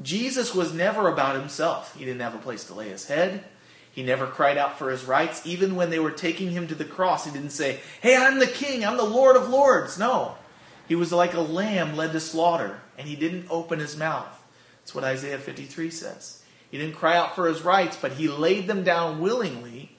Jesus 0.00 0.54
was 0.54 0.72
never 0.72 1.08
about 1.08 1.36
himself. 1.36 1.96
He 1.96 2.04
didn't 2.04 2.20
have 2.20 2.34
a 2.34 2.38
place 2.38 2.64
to 2.64 2.74
lay 2.74 2.88
his 2.88 3.06
head. 3.06 3.44
He 3.90 4.02
never 4.02 4.26
cried 4.26 4.56
out 4.56 4.78
for 4.78 4.90
his 4.90 5.04
rights. 5.04 5.46
Even 5.46 5.76
when 5.76 5.90
they 5.90 5.98
were 5.98 6.10
taking 6.10 6.50
him 6.50 6.66
to 6.68 6.74
the 6.74 6.84
cross, 6.84 7.26
he 7.26 7.30
didn't 7.30 7.50
say, 7.50 7.80
Hey, 8.00 8.16
I'm 8.16 8.38
the 8.38 8.46
king, 8.46 8.84
I'm 8.84 8.96
the 8.96 9.04
Lord 9.04 9.36
of 9.36 9.50
Lords. 9.50 9.98
No. 9.98 10.36
He 10.88 10.94
was 10.94 11.12
like 11.12 11.34
a 11.34 11.40
lamb 11.40 11.96
led 11.96 12.12
to 12.12 12.20
slaughter, 12.20 12.80
and 12.98 13.06
he 13.06 13.16
didn't 13.16 13.46
open 13.50 13.78
his 13.78 13.96
mouth. 13.96 14.42
That's 14.80 14.94
what 14.94 15.04
Isaiah 15.04 15.38
53 15.38 15.90
says. 15.90 16.42
He 16.70 16.78
didn't 16.78 16.96
cry 16.96 17.16
out 17.16 17.34
for 17.34 17.46
his 17.48 17.62
rights, 17.62 17.98
but 18.00 18.12
he 18.12 18.28
laid 18.28 18.66
them 18.66 18.82
down 18.82 19.20
willingly 19.20 19.96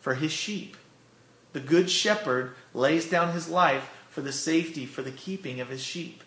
for 0.00 0.14
his 0.14 0.32
sheep. 0.32 0.76
The 1.52 1.60
good 1.60 1.88
shepherd 1.88 2.54
lays 2.74 3.08
down 3.08 3.32
his 3.32 3.48
life 3.48 3.88
for 4.14 4.20
the 4.20 4.32
safety, 4.32 4.86
for 4.86 5.02
the 5.02 5.10
keeping 5.10 5.60
of 5.60 5.68
his 5.68 5.82
sheep. 5.82 6.22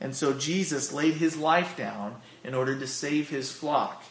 And 0.00 0.16
so 0.16 0.32
Jesus 0.32 0.94
laid 0.94 1.14
his 1.14 1.36
life 1.36 1.76
down 1.76 2.16
in 2.42 2.54
order 2.54 2.74
to 2.78 2.86
save 2.86 3.28
his 3.28 3.52
flock. 3.52 4.02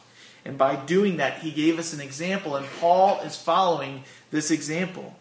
And 0.45 0.55
by 0.55 0.75
doing 0.75 1.17
that, 1.17 1.39
he 1.39 1.49
gave 1.49 1.79
us 1.79 1.93
an 1.93 1.99
example, 1.99 2.55
and 2.55 2.67
Paul 2.79 3.19
is 3.21 3.35
following 3.35 4.03
this 4.29 4.51
example. 4.51 5.15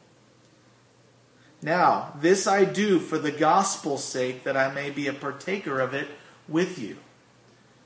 Now, 1.62 2.12
this 2.21 2.47
I 2.47 2.66
do 2.66 2.99
for 2.99 3.16
the 3.16 3.33
gospel's 3.33 4.04
sake, 4.04 4.44
that 4.44 4.59
I 4.59 4.75
may 4.75 4.90
be 4.90 5.06
a 5.06 5.14
partaker 5.14 5.80
of 5.80 5.94
it 5.94 6.09
with 6.47 6.78
you. 6.78 6.99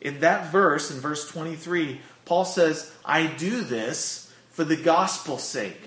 In 0.01 0.19
that 0.21 0.51
verse, 0.51 0.91
in 0.91 0.99
verse 0.99 1.29
23, 1.29 2.01
Paul 2.25 2.45
says, 2.45 2.93
I 3.05 3.27
do 3.27 3.61
this 3.61 4.33
for 4.51 4.65
the 4.65 4.77
gospel's 4.77 5.45
sake. 5.45 5.81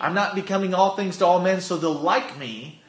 I'm 0.00 0.14
not 0.14 0.34
becoming 0.34 0.72
all 0.72 0.96
things 0.96 1.18
to 1.18 1.26
all 1.26 1.40
men 1.40 1.60
so 1.60 1.76
they'll 1.76 1.92
like 1.92 2.38
me. 2.38 2.79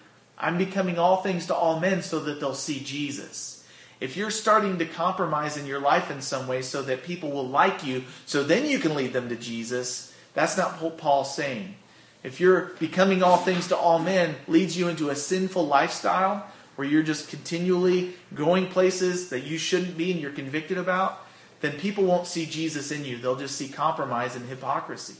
I'm 0.41 0.57
becoming 0.57 0.97
all 0.97 1.17
things 1.17 1.45
to 1.47 1.55
all 1.55 1.79
men 1.79 2.01
so 2.01 2.19
that 2.19 2.39
they'll 2.39 2.55
see 2.55 2.79
Jesus. 2.79 3.63
If 3.99 4.17
you're 4.17 4.31
starting 4.31 4.79
to 4.79 4.85
compromise 4.85 5.55
in 5.55 5.67
your 5.67 5.79
life 5.79 6.09
in 6.09 6.21
some 6.21 6.47
way 6.47 6.63
so 6.63 6.81
that 6.81 7.03
people 7.03 7.29
will 7.29 7.47
like 7.47 7.85
you, 7.85 8.03
so 8.25 8.41
then 8.43 8.65
you 8.67 8.79
can 8.79 8.95
lead 8.95 9.13
them 9.13 9.29
to 9.29 9.35
Jesus, 9.35 10.13
that's 10.33 10.57
not 10.57 10.81
what 10.81 10.97
Paul's 10.97 11.35
saying. 11.35 11.75
If 12.23 12.39
you're 12.39 12.71
becoming 12.79 13.21
all 13.21 13.37
things 13.37 13.67
to 13.67 13.77
all 13.77 13.99
men 13.99 14.35
leads 14.47 14.75
you 14.75 14.87
into 14.87 15.11
a 15.11 15.15
sinful 15.15 15.67
lifestyle 15.67 16.47
where 16.75 16.87
you're 16.87 17.03
just 17.03 17.29
continually 17.29 18.15
going 18.33 18.67
places 18.67 19.29
that 19.29 19.41
you 19.41 19.59
shouldn't 19.59 19.97
be 19.97 20.11
and 20.11 20.19
you're 20.19 20.31
convicted 20.31 20.79
about, 20.79 21.19
then 21.61 21.73
people 21.73 22.03
won't 22.03 22.25
see 22.25 22.47
Jesus 22.47 22.91
in 22.91 23.05
you. 23.05 23.17
They'll 23.17 23.35
just 23.35 23.55
see 23.55 23.67
compromise 23.67 24.35
and 24.35 24.49
hypocrisy. 24.49 25.17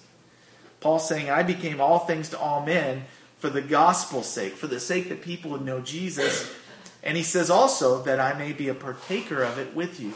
Paul's 0.80 1.08
saying, 1.08 1.30
I 1.30 1.44
became 1.44 1.80
all 1.80 2.00
things 2.00 2.30
to 2.30 2.40
all 2.40 2.66
men 2.66 3.04
for 3.41 3.50
the 3.50 3.62
gospel's 3.62 4.29
sake, 4.29 4.53
for 4.53 4.67
the 4.67 4.79
sake 4.79 5.10
that 5.10 5.24
people 5.24 5.50
would 5.50 5.65
know 5.65 5.81
Jesus. 5.81 6.53
And 7.01 7.17
he 7.17 7.24
says 7.24 7.50
also 7.50 8.03
that 8.03 8.19
I 8.19 8.38
may 8.38 8.53
be 8.53 8.69
a 8.69 8.75
partaker 8.75 9.41
of 9.41 9.57
it 9.57 9.75
with 9.75 10.00
you. 10.00 10.13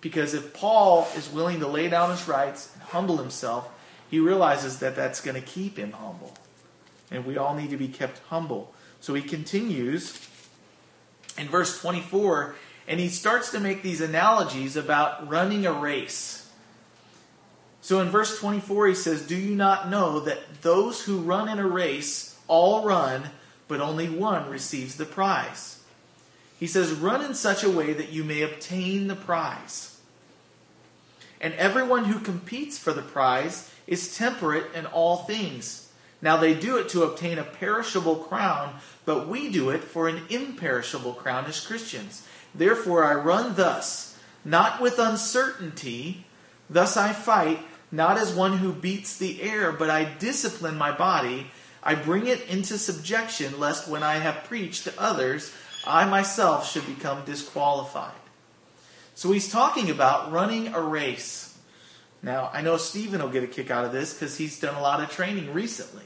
Because 0.00 0.32
if 0.32 0.54
Paul 0.54 1.08
is 1.16 1.28
willing 1.28 1.58
to 1.58 1.66
lay 1.66 1.88
down 1.88 2.12
his 2.12 2.28
rights 2.28 2.72
and 2.74 2.84
humble 2.84 3.16
himself, 3.16 3.68
he 4.08 4.20
realizes 4.20 4.78
that 4.78 4.94
that's 4.94 5.20
going 5.20 5.34
to 5.34 5.44
keep 5.44 5.76
him 5.76 5.90
humble. 5.90 6.34
And 7.10 7.26
we 7.26 7.36
all 7.36 7.56
need 7.56 7.70
to 7.70 7.76
be 7.76 7.88
kept 7.88 8.20
humble. 8.28 8.72
So 9.00 9.14
he 9.14 9.22
continues 9.22 10.16
in 11.36 11.48
verse 11.48 11.80
24, 11.80 12.54
and 12.86 13.00
he 13.00 13.08
starts 13.08 13.50
to 13.50 13.58
make 13.58 13.82
these 13.82 14.00
analogies 14.00 14.76
about 14.76 15.28
running 15.28 15.66
a 15.66 15.72
race. 15.72 16.48
So 17.80 17.98
in 17.98 18.08
verse 18.08 18.38
24, 18.38 18.86
he 18.86 18.94
says, 18.94 19.26
Do 19.26 19.36
you 19.36 19.56
not 19.56 19.90
know 19.90 20.20
that 20.20 20.62
those 20.62 21.02
who 21.02 21.18
run 21.18 21.48
in 21.48 21.58
a 21.58 21.66
race 21.66 22.35
all 22.48 22.84
run, 22.84 23.30
but 23.68 23.80
only 23.80 24.08
one 24.08 24.48
receives 24.50 24.96
the 24.96 25.04
prize. 25.04 25.82
He 26.58 26.66
says, 26.66 26.92
Run 26.92 27.24
in 27.24 27.34
such 27.34 27.62
a 27.62 27.70
way 27.70 27.92
that 27.92 28.10
you 28.10 28.24
may 28.24 28.42
obtain 28.42 29.08
the 29.08 29.16
prize. 29.16 29.98
And 31.40 31.54
everyone 31.54 32.04
who 32.04 32.18
competes 32.18 32.78
for 32.78 32.92
the 32.92 33.02
prize 33.02 33.70
is 33.86 34.16
temperate 34.16 34.72
in 34.74 34.86
all 34.86 35.18
things. 35.18 35.92
Now 36.22 36.36
they 36.36 36.54
do 36.54 36.78
it 36.78 36.88
to 36.90 37.02
obtain 37.02 37.38
a 37.38 37.44
perishable 37.44 38.16
crown, 38.16 38.76
but 39.04 39.28
we 39.28 39.50
do 39.50 39.70
it 39.70 39.84
for 39.84 40.08
an 40.08 40.22
imperishable 40.30 41.12
crown 41.12 41.44
as 41.44 41.64
Christians. 41.64 42.26
Therefore 42.54 43.04
I 43.04 43.14
run 43.14 43.54
thus, 43.54 44.18
not 44.44 44.80
with 44.80 44.98
uncertainty, 44.98 46.24
thus 46.70 46.96
I 46.96 47.12
fight, 47.12 47.60
not 47.92 48.16
as 48.16 48.34
one 48.34 48.58
who 48.58 48.72
beats 48.72 49.16
the 49.16 49.42
air, 49.42 49.72
but 49.72 49.90
I 49.90 50.04
discipline 50.04 50.76
my 50.76 50.90
body 50.90 51.50
I 51.86 51.94
bring 51.94 52.26
it 52.26 52.48
into 52.48 52.78
subjection, 52.78 53.60
lest 53.60 53.86
when 53.86 54.02
I 54.02 54.16
have 54.16 54.42
preached 54.42 54.84
to 54.84 55.00
others, 55.00 55.54
I 55.86 56.04
myself 56.04 56.68
should 56.68 56.84
become 56.84 57.24
disqualified. 57.24 58.10
So 59.14 59.30
he's 59.30 59.48
talking 59.48 59.88
about 59.88 60.32
running 60.32 60.74
a 60.74 60.80
race. 60.80 61.56
Now, 62.24 62.50
I 62.52 62.60
know 62.60 62.76
Stephen 62.76 63.22
will 63.22 63.28
get 63.28 63.44
a 63.44 63.46
kick 63.46 63.70
out 63.70 63.84
of 63.84 63.92
this 63.92 64.12
because 64.12 64.36
he's 64.36 64.58
done 64.58 64.74
a 64.74 64.82
lot 64.82 65.00
of 65.00 65.10
training 65.10 65.54
recently. 65.54 66.02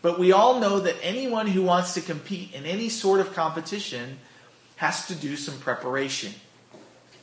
But 0.00 0.18
we 0.18 0.32
all 0.32 0.60
know 0.60 0.80
that 0.80 0.96
anyone 1.02 1.46
who 1.46 1.62
wants 1.62 1.92
to 1.92 2.00
compete 2.00 2.54
in 2.54 2.64
any 2.64 2.88
sort 2.88 3.20
of 3.20 3.34
competition 3.34 4.18
has 4.76 5.06
to 5.08 5.14
do 5.14 5.36
some 5.36 5.58
preparation. 5.58 6.32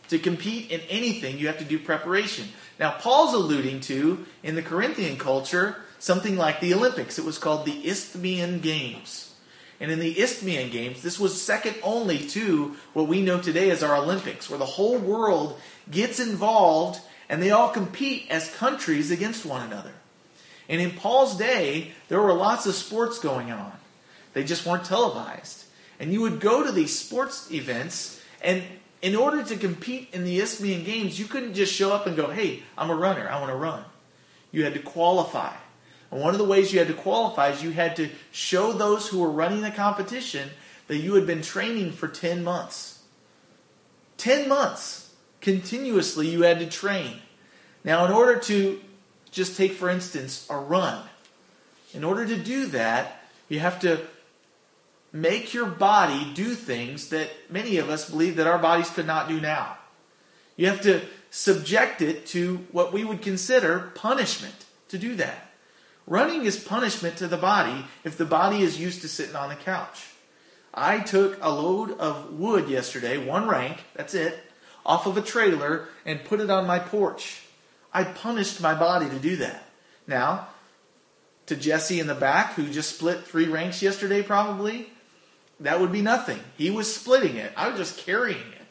To 0.10 0.20
compete 0.20 0.70
in 0.70 0.82
anything, 0.82 1.40
you 1.40 1.48
have 1.48 1.58
to 1.58 1.66
do 1.66 1.80
preparation. 1.80 2.50
Now, 2.80 2.92
Paul's 2.92 3.34
alluding 3.34 3.80
to, 3.82 4.28
in 4.44 4.54
the 4.54 4.62
Corinthian 4.62 5.18
culture, 5.18 5.78
something 6.00 6.36
like 6.36 6.60
the 6.60 6.74
Olympics. 6.74 7.20
It 7.20 7.26
was 7.26 7.38
called 7.38 7.66
the 7.66 7.88
Isthmian 7.88 8.60
Games. 8.60 9.34
And 9.80 9.92
in 9.92 10.00
the 10.00 10.20
Isthmian 10.20 10.72
Games, 10.72 11.02
this 11.02 11.20
was 11.20 11.42
second 11.42 11.76
only 11.84 12.18
to 12.30 12.76
what 12.94 13.08
we 13.08 13.22
know 13.22 13.40
today 13.40 13.70
as 13.70 13.84
our 13.84 13.96
Olympics, 13.96 14.50
where 14.50 14.60
the 14.60 14.66
whole 14.66 14.98
world 14.98 15.60
gets 15.90 16.20
involved 16.20 17.00
and 17.30 17.42
they 17.42 17.52
all 17.52 17.70
compete 17.70 18.26
as 18.30 18.54
countries 18.56 19.12
against 19.12 19.46
one 19.46 19.66
another. 19.66 19.94
And 20.68 20.82
in 20.82 20.92
Paul's 20.92 21.38
day, 21.38 21.92
there 22.10 22.22
were 22.22 22.34
lots 22.34 22.66
of 22.66 22.76
sports 22.76 23.20
going 23.20 23.52
on. 23.52 23.72
They 24.34 24.44
just 24.44 24.66
weren't 24.66 24.86
televised. 24.86 25.66
And 26.00 26.12
you 26.12 26.22
would 26.22 26.40
go 26.40 26.64
to 26.64 26.72
these 26.72 26.98
sports 26.98 27.52
events, 27.52 28.22
and 28.42 28.64
in 29.02 29.16
order 29.16 29.44
to 29.44 29.58
compete 29.58 30.10
in 30.14 30.24
the 30.24 30.40
Isthmian 30.40 30.84
Games, 30.84 31.20
you 31.20 31.26
couldn't 31.26 31.54
just 31.54 31.74
show 31.74 31.92
up 31.92 32.06
and 32.06 32.16
go, 32.16 32.30
hey, 32.30 32.64
I'm 32.78 32.90
a 32.90 32.96
runner, 32.96 33.28
I 33.30 33.40
want 33.40 33.52
to 33.52 33.58
run. 33.58 33.84
You 34.52 34.64
had 34.64 34.74
to 34.74 34.80
qualify. 34.80 35.54
And 36.12 36.22
one 36.22 36.34
of 36.34 36.40
the 36.40 36.46
ways 36.46 36.74
you 36.74 36.80
had 36.80 36.88
to 36.88 36.94
qualify 36.94 37.50
is 37.50 37.64
you 37.64 37.72
had 37.72 37.96
to 37.98 38.10
show 38.32 38.74
those 38.74 39.08
who 39.08 39.20
were 39.20 39.30
running 39.30 39.62
the 39.62 39.72
competition 39.72 40.50
that 40.88 40.98
you 40.98 41.14
had 41.14 41.28
been 41.28 41.42
training 41.42 41.92
for 41.92 42.08
10 42.08 42.44
months. 42.44 43.04
10 44.18 44.50
months 44.50 45.14
continuously 45.40 46.28
you 46.28 46.42
had 46.42 46.60
to 46.60 46.68
train. 46.68 47.18
Now, 47.84 48.06
in 48.06 48.12
order 48.12 48.40
to 48.40 48.82
just 49.32 49.56
take, 49.56 49.74
for 49.74 49.90
instance, 49.90 50.48
a 50.50 50.58
run, 50.58 51.04
in 51.94 52.04
order 52.04 52.26
to 52.26 52.36
do 52.36 52.66
that, 52.68 53.22
you 53.48 53.60
have 53.60 53.80
to 53.82 54.06
make 55.12 55.54
your 55.54 55.66
body 55.66 56.32
do 56.34 56.54
things 56.54 57.10
that 57.10 57.30
many 57.50 57.78
of 57.78 57.90
us 57.90 58.10
believe 58.10 58.36
that 58.36 58.48
our 58.48 58.60
bodies 58.60 58.90
could 58.90 59.08
not 59.08 59.28
do 59.28 59.40
now. 59.40 59.78
You 60.56 60.68
have 60.68 60.82
to 60.82 61.02
subject 61.32 62.02
it 62.02 62.26
to 62.28 62.66
what 62.72 62.92
we 62.92 63.04
would 63.04 63.22
consider 63.22 63.92
punishment 63.96 64.66
to 64.90 64.98
do 64.98 65.16
that. 65.16 65.49
Running 66.10 66.44
is 66.44 66.58
punishment 66.58 67.18
to 67.18 67.28
the 67.28 67.38
body 67.38 67.86
if 68.04 68.18
the 68.18 68.26
body 68.26 68.64
is 68.64 68.80
used 68.80 69.02
to 69.02 69.08
sitting 69.08 69.36
on 69.36 69.50
the 69.50 69.56
couch. 69.56 70.08
I 70.74 71.02
took 71.02 71.38
a 71.40 71.52
load 71.52 71.92
of 72.00 72.34
wood 72.34 72.68
yesterday, 72.68 73.24
one 73.24 73.48
rank, 73.48 73.84
that's 73.94 74.16
it, 74.16 74.40
off 74.84 75.06
of 75.06 75.18
a 75.18 75.22
trailer 75.22 75.88
and 76.08 76.26
put 76.26 76.40
it 76.40 76.50
on 76.50 76.66
my 76.66 76.80
porch. 76.80 77.44
I 77.94 78.04
punished 78.06 78.60
my 78.60 78.74
body 78.74 79.08
to 79.08 79.20
do 79.20 79.36
that. 79.36 79.64
Now, 80.08 80.48
to 81.46 81.56
Jesse 81.56 82.00
in 82.00 82.08
the 82.08 82.16
back, 82.16 82.54
who 82.54 82.68
just 82.70 82.96
split 82.96 83.24
three 83.24 83.48
ranks 83.48 83.84
yesterday, 83.84 84.24
probably, 84.24 84.90
that 85.60 85.80
would 85.80 85.92
be 85.92 86.02
nothing. 86.02 86.40
He 86.58 86.72
was 86.72 86.94
splitting 86.94 87.36
it, 87.36 87.54
I 87.56 87.70
was 87.70 87.78
just 87.78 88.04
carrying 88.04 88.40
it. 88.40 88.68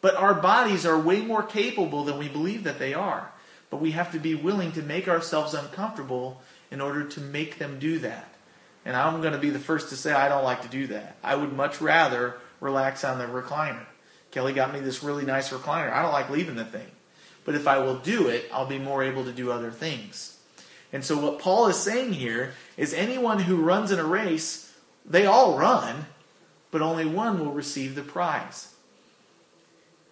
But 0.00 0.14
our 0.14 0.34
bodies 0.34 0.86
are 0.86 0.98
way 0.98 1.22
more 1.22 1.42
capable 1.42 2.04
than 2.04 2.18
we 2.18 2.28
believe 2.28 2.62
that 2.62 2.78
they 2.78 2.94
are. 2.94 3.32
But 3.68 3.80
we 3.80 3.90
have 3.90 4.12
to 4.12 4.20
be 4.20 4.36
willing 4.36 4.70
to 4.72 4.82
make 4.82 5.08
ourselves 5.08 5.54
uncomfortable 5.54 6.40
in 6.70 6.80
order 6.80 7.04
to 7.04 7.20
make 7.20 7.58
them 7.58 7.78
do 7.78 7.98
that. 8.00 8.34
And 8.84 8.96
I'm 8.96 9.20
going 9.20 9.32
to 9.32 9.38
be 9.38 9.50
the 9.50 9.58
first 9.58 9.90
to 9.90 9.96
say 9.96 10.12
I 10.12 10.28
don't 10.28 10.44
like 10.44 10.62
to 10.62 10.68
do 10.68 10.86
that. 10.88 11.16
I 11.22 11.34
would 11.34 11.52
much 11.52 11.80
rather 11.80 12.36
relax 12.60 13.04
on 13.04 13.18
the 13.18 13.26
recliner. 13.26 13.86
Kelly 14.30 14.52
got 14.52 14.72
me 14.72 14.80
this 14.80 15.02
really 15.02 15.24
nice 15.24 15.50
recliner. 15.50 15.92
I 15.92 16.02
don't 16.02 16.12
like 16.12 16.30
leaving 16.30 16.56
the 16.56 16.64
thing. 16.64 16.86
But 17.44 17.54
if 17.54 17.66
I 17.66 17.78
will 17.78 17.96
do 17.96 18.28
it, 18.28 18.48
I'll 18.52 18.66
be 18.66 18.78
more 18.78 19.02
able 19.02 19.24
to 19.24 19.32
do 19.32 19.50
other 19.50 19.70
things. 19.70 20.38
And 20.92 21.04
so 21.04 21.18
what 21.18 21.38
Paul 21.38 21.66
is 21.68 21.76
saying 21.76 22.14
here 22.14 22.52
is 22.76 22.94
anyone 22.94 23.40
who 23.40 23.56
runs 23.56 23.90
in 23.90 23.98
a 23.98 24.04
race, 24.04 24.72
they 25.04 25.26
all 25.26 25.58
run, 25.58 26.06
but 26.70 26.82
only 26.82 27.06
one 27.06 27.38
will 27.38 27.52
receive 27.52 27.94
the 27.94 28.02
prize. 28.02 28.74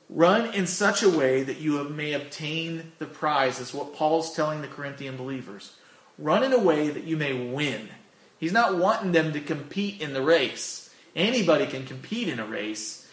Run 0.08 0.54
in 0.54 0.66
such 0.66 1.02
a 1.02 1.10
way 1.10 1.42
that 1.42 1.58
you 1.58 1.82
may 1.84 2.12
obtain 2.12 2.92
the 2.98 3.06
prize, 3.06 3.58
is 3.58 3.75
what 3.75 3.94
Paul's 3.94 4.34
telling 4.34 4.62
the 4.62 4.68
Corinthian 4.68 5.16
believers. 5.16 5.76
Run 6.18 6.42
in 6.42 6.52
a 6.52 6.58
way 6.58 6.88
that 6.88 7.04
you 7.04 7.16
may 7.16 7.32
win. 7.32 7.88
He's 8.38 8.52
not 8.52 8.78
wanting 8.78 9.12
them 9.12 9.32
to 9.32 9.40
compete 9.40 10.00
in 10.00 10.12
the 10.12 10.23
race. 10.23 10.90
Anybody 11.14 11.66
can 11.66 11.87
compete 11.87 12.28
in 12.28 12.38
a 12.38 12.46
race, 12.46 13.08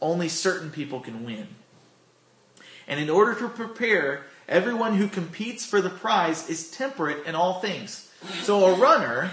only 0.00 0.28
certain 0.28 0.70
people 0.70 1.00
can 1.00 1.24
win. 1.24 1.48
And 2.86 3.00
in 3.00 3.10
order 3.10 3.34
to 3.34 3.48
prepare, 3.48 4.24
everyone 4.48 4.94
who 4.94 5.08
competes 5.08 5.64
for 5.64 5.80
the 5.80 5.90
prize 5.90 6.48
is 6.48 6.70
temperate 6.70 7.26
in 7.26 7.34
all 7.34 7.60
things. 7.60 8.10
So 8.42 8.64
a 8.64 8.78
runner, 8.78 9.30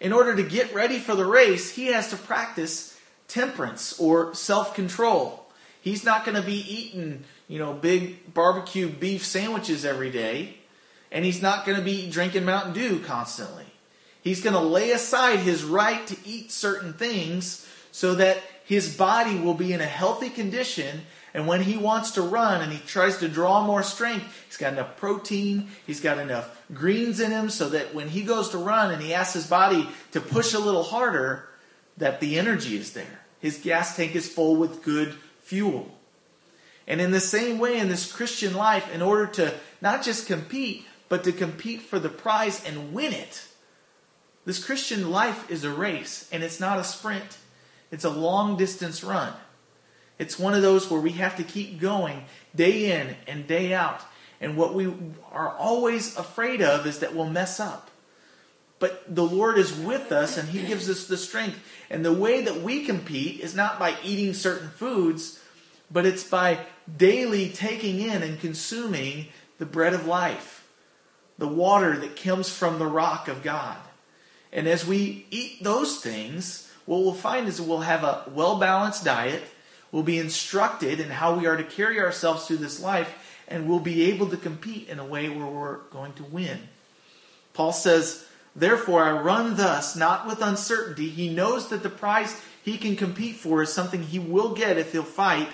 in 0.00 0.12
order 0.12 0.34
to 0.36 0.42
get 0.42 0.74
ready 0.74 0.98
for 0.98 1.14
the 1.14 1.24
race, 1.24 1.74
he 1.74 1.86
has 1.86 2.08
to 2.10 2.16
practice 2.16 2.98
temperance 3.28 3.98
or 3.98 4.34
self 4.34 4.74
control. 4.74 5.46
He's 5.82 6.04
not 6.04 6.24
going 6.24 6.36
to 6.36 6.42
be 6.42 6.60
eating, 6.72 7.24
you 7.48 7.58
know, 7.58 7.72
big 7.72 8.34
barbecue 8.34 8.88
beef 8.88 9.24
sandwiches 9.24 9.84
every 9.84 10.10
day, 10.10 10.56
and 11.12 11.24
he's 11.24 11.42
not 11.42 11.64
going 11.64 11.78
to 11.78 11.84
be 11.84 12.10
drinking 12.10 12.44
Mountain 12.44 12.72
Dew 12.72 13.00
constantly. 13.00 13.64
He's 14.22 14.42
going 14.42 14.54
to 14.54 14.60
lay 14.60 14.90
aside 14.92 15.38
his 15.38 15.64
right 15.64 16.06
to 16.06 16.16
eat 16.24 16.52
certain 16.52 16.92
things 16.92 17.66
so 17.90 18.14
that 18.16 18.38
his 18.64 18.96
body 18.96 19.38
will 19.38 19.54
be 19.54 19.72
in 19.72 19.80
a 19.80 19.86
healthy 19.86 20.30
condition. 20.30 21.02
And 21.32 21.46
when 21.46 21.62
he 21.62 21.76
wants 21.76 22.12
to 22.12 22.22
run 22.22 22.60
and 22.60 22.72
he 22.72 22.78
tries 22.78 23.18
to 23.18 23.28
draw 23.28 23.64
more 23.64 23.82
strength, 23.82 24.26
he's 24.46 24.56
got 24.56 24.74
enough 24.74 24.96
protein, 24.96 25.68
he's 25.86 26.00
got 26.00 26.18
enough 26.18 26.62
greens 26.72 27.18
in 27.18 27.30
him 27.30 27.50
so 27.50 27.68
that 27.70 27.94
when 27.94 28.08
he 28.08 28.22
goes 28.22 28.50
to 28.50 28.58
run 28.58 28.92
and 28.92 29.02
he 29.02 29.14
asks 29.14 29.34
his 29.34 29.46
body 29.46 29.88
to 30.12 30.20
push 30.20 30.54
a 30.54 30.58
little 30.58 30.82
harder, 30.82 31.48
that 31.96 32.20
the 32.20 32.38
energy 32.38 32.76
is 32.76 32.92
there. 32.92 33.20
His 33.40 33.58
gas 33.58 33.96
tank 33.96 34.14
is 34.14 34.28
full 34.28 34.56
with 34.56 34.82
good 34.82 35.14
fuel. 35.40 35.90
And 36.86 37.00
in 37.00 37.10
the 37.10 37.20
same 37.20 37.58
way, 37.58 37.78
in 37.78 37.88
this 37.88 38.10
Christian 38.10 38.54
life, 38.54 38.92
in 38.92 39.00
order 39.00 39.26
to 39.26 39.54
not 39.80 40.02
just 40.02 40.26
compete, 40.26 40.84
but 41.10 41.24
to 41.24 41.32
compete 41.32 41.82
for 41.82 41.98
the 41.98 42.08
prize 42.08 42.64
and 42.64 42.94
win 42.94 43.12
it, 43.12 43.46
this 44.46 44.64
Christian 44.64 45.10
life 45.10 45.50
is 45.50 45.64
a 45.64 45.70
race, 45.70 46.26
and 46.32 46.42
it's 46.42 46.58
not 46.58 46.78
a 46.78 46.84
sprint. 46.84 47.36
It's 47.90 48.04
a 48.04 48.10
long 48.10 48.56
distance 48.56 49.04
run. 49.04 49.34
It's 50.18 50.38
one 50.38 50.54
of 50.54 50.62
those 50.62 50.90
where 50.90 51.00
we 51.00 51.12
have 51.12 51.36
to 51.36 51.42
keep 51.42 51.80
going 51.80 52.24
day 52.54 52.92
in 52.92 53.16
and 53.26 53.46
day 53.46 53.74
out. 53.74 54.00
And 54.40 54.56
what 54.56 54.74
we 54.74 54.92
are 55.30 55.54
always 55.56 56.16
afraid 56.16 56.62
of 56.62 56.86
is 56.86 57.00
that 57.00 57.14
we'll 57.14 57.28
mess 57.28 57.60
up. 57.60 57.90
But 58.78 59.14
the 59.14 59.24
Lord 59.24 59.58
is 59.58 59.74
with 59.74 60.12
us 60.12 60.38
and 60.38 60.48
He 60.48 60.66
gives 60.66 60.88
us 60.88 61.06
the 61.06 61.16
strength. 61.16 61.58
And 61.90 62.04
the 62.04 62.12
way 62.12 62.42
that 62.42 62.62
we 62.62 62.84
compete 62.84 63.40
is 63.40 63.54
not 63.54 63.78
by 63.78 63.96
eating 64.02 64.32
certain 64.32 64.70
foods, 64.70 65.38
but 65.90 66.06
it's 66.06 66.24
by 66.24 66.60
daily 66.96 67.50
taking 67.50 68.00
in 68.00 68.22
and 68.22 68.40
consuming 68.40 69.26
the 69.58 69.66
bread 69.66 69.92
of 69.92 70.06
life, 70.06 70.59
the 71.40 71.48
water 71.48 71.96
that 71.96 72.16
comes 72.16 72.50
from 72.50 72.78
the 72.78 72.86
rock 72.86 73.26
of 73.26 73.42
God. 73.42 73.78
And 74.52 74.68
as 74.68 74.86
we 74.86 75.26
eat 75.30 75.64
those 75.64 75.98
things, 75.98 76.70
what 76.84 77.00
we'll 77.00 77.14
find 77.14 77.48
is 77.48 77.60
we'll 77.62 77.80
have 77.80 78.04
a 78.04 78.30
well 78.32 78.58
balanced 78.58 79.06
diet. 79.06 79.42
We'll 79.90 80.02
be 80.02 80.18
instructed 80.18 81.00
in 81.00 81.08
how 81.08 81.34
we 81.34 81.46
are 81.46 81.56
to 81.56 81.64
carry 81.64 81.98
ourselves 81.98 82.46
through 82.46 82.58
this 82.58 82.78
life, 82.78 83.42
and 83.48 83.66
we'll 83.66 83.80
be 83.80 84.02
able 84.10 84.28
to 84.28 84.36
compete 84.36 84.90
in 84.90 84.98
a 84.98 85.04
way 85.04 85.30
where 85.30 85.46
we're 85.46 85.78
going 85.90 86.12
to 86.14 86.24
win. 86.24 86.68
Paul 87.54 87.72
says, 87.72 88.26
Therefore, 88.54 89.02
I 89.02 89.12
run 89.12 89.56
thus, 89.56 89.96
not 89.96 90.26
with 90.26 90.42
uncertainty. 90.42 91.08
He 91.08 91.32
knows 91.32 91.68
that 91.68 91.82
the 91.82 91.88
prize 91.88 92.38
he 92.62 92.76
can 92.76 92.96
compete 92.96 93.36
for 93.36 93.62
is 93.62 93.72
something 93.72 94.02
he 94.02 94.18
will 94.18 94.54
get 94.54 94.76
if 94.76 94.92
he'll 94.92 95.04
fight. 95.04 95.48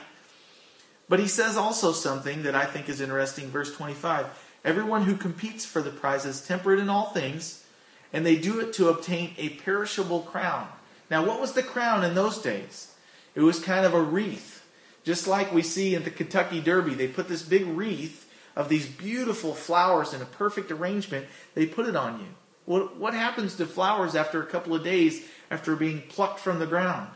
But 1.08 1.20
he 1.20 1.28
says 1.28 1.56
also 1.56 1.92
something 1.92 2.42
that 2.42 2.56
I 2.56 2.64
think 2.64 2.88
is 2.88 3.00
interesting. 3.00 3.50
Verse 3.50 3.72
25 3.72 4.26
Everyone 4.66 5.04
who 5.04 5.16
competes 5.16 5.64
for 5.64 5.80
the 5.80 5.90
prize 5.90 6.26
is 6.26 6.44
temperate 6.44 6.80
in 6.80 6.90
all 6.90 7.10
things 7.10 7.64
and 8.12 8.26
they 8.26 8.36
do 8.36 8.58
it 8.58 8.72
to 8.74 8.88
obtain 8.88 9.32
a 9.38 9.50
perishable 9.50 10.20
crown. 10.20 10.68
Now, 11.08 11.24
what 11.24 11.40
was 11.40 11.52
the 11.52 11.62
crown 11.62 12.02
in 12.02 12.16
those 12.16 12.38
days? 12.38 12.92
It 13.36 13.42
was 13.42 13.60
kind 13.60 13.86
of 13.86 13.94
a 13.94 14.02
wreath. 14.02 14.66
Just 15.04 15.28
like 15.28 15.52
we 15.52 15.62
see 15.62 15.94
in 15.94 16.02
the 16.02 16.10
Kentucky 16.10 16.60
Derby, 16.60 16.94
they 16.94 17.06
put 17.06 17.28
this 17.28 17.42
big 17.42 17.64
wreath 17.64 18.28
of 18.56 18.68
these 18.68 18.86
beautiful 18.86 19.54
flowers 19.54 20.12
in 20.12 20.20
a 20.20 20.26
perfect 20.26 20.72
arrangement. 20.72 21.26
They 21.54 21.66
put 21.66 21.86
it 21.86 21.94
on 21.94 22.18
you. 22.18 22.26
What, 22.64 22.96
what 22.96 23.14
happens 23.14 23.54
to 23.56 23.66
flowers 23.66 24.16
after 24.16 24.42
a 24.42 24.46
couple 24.46 24.74
of 24.74 24.82
days 24.82 25.24
after 25.48 25.76
being 25.76 26.02
plucked 26.08 26.40
from 26.40 26.58
the 26.58 26.66
ground? 26.66 27.10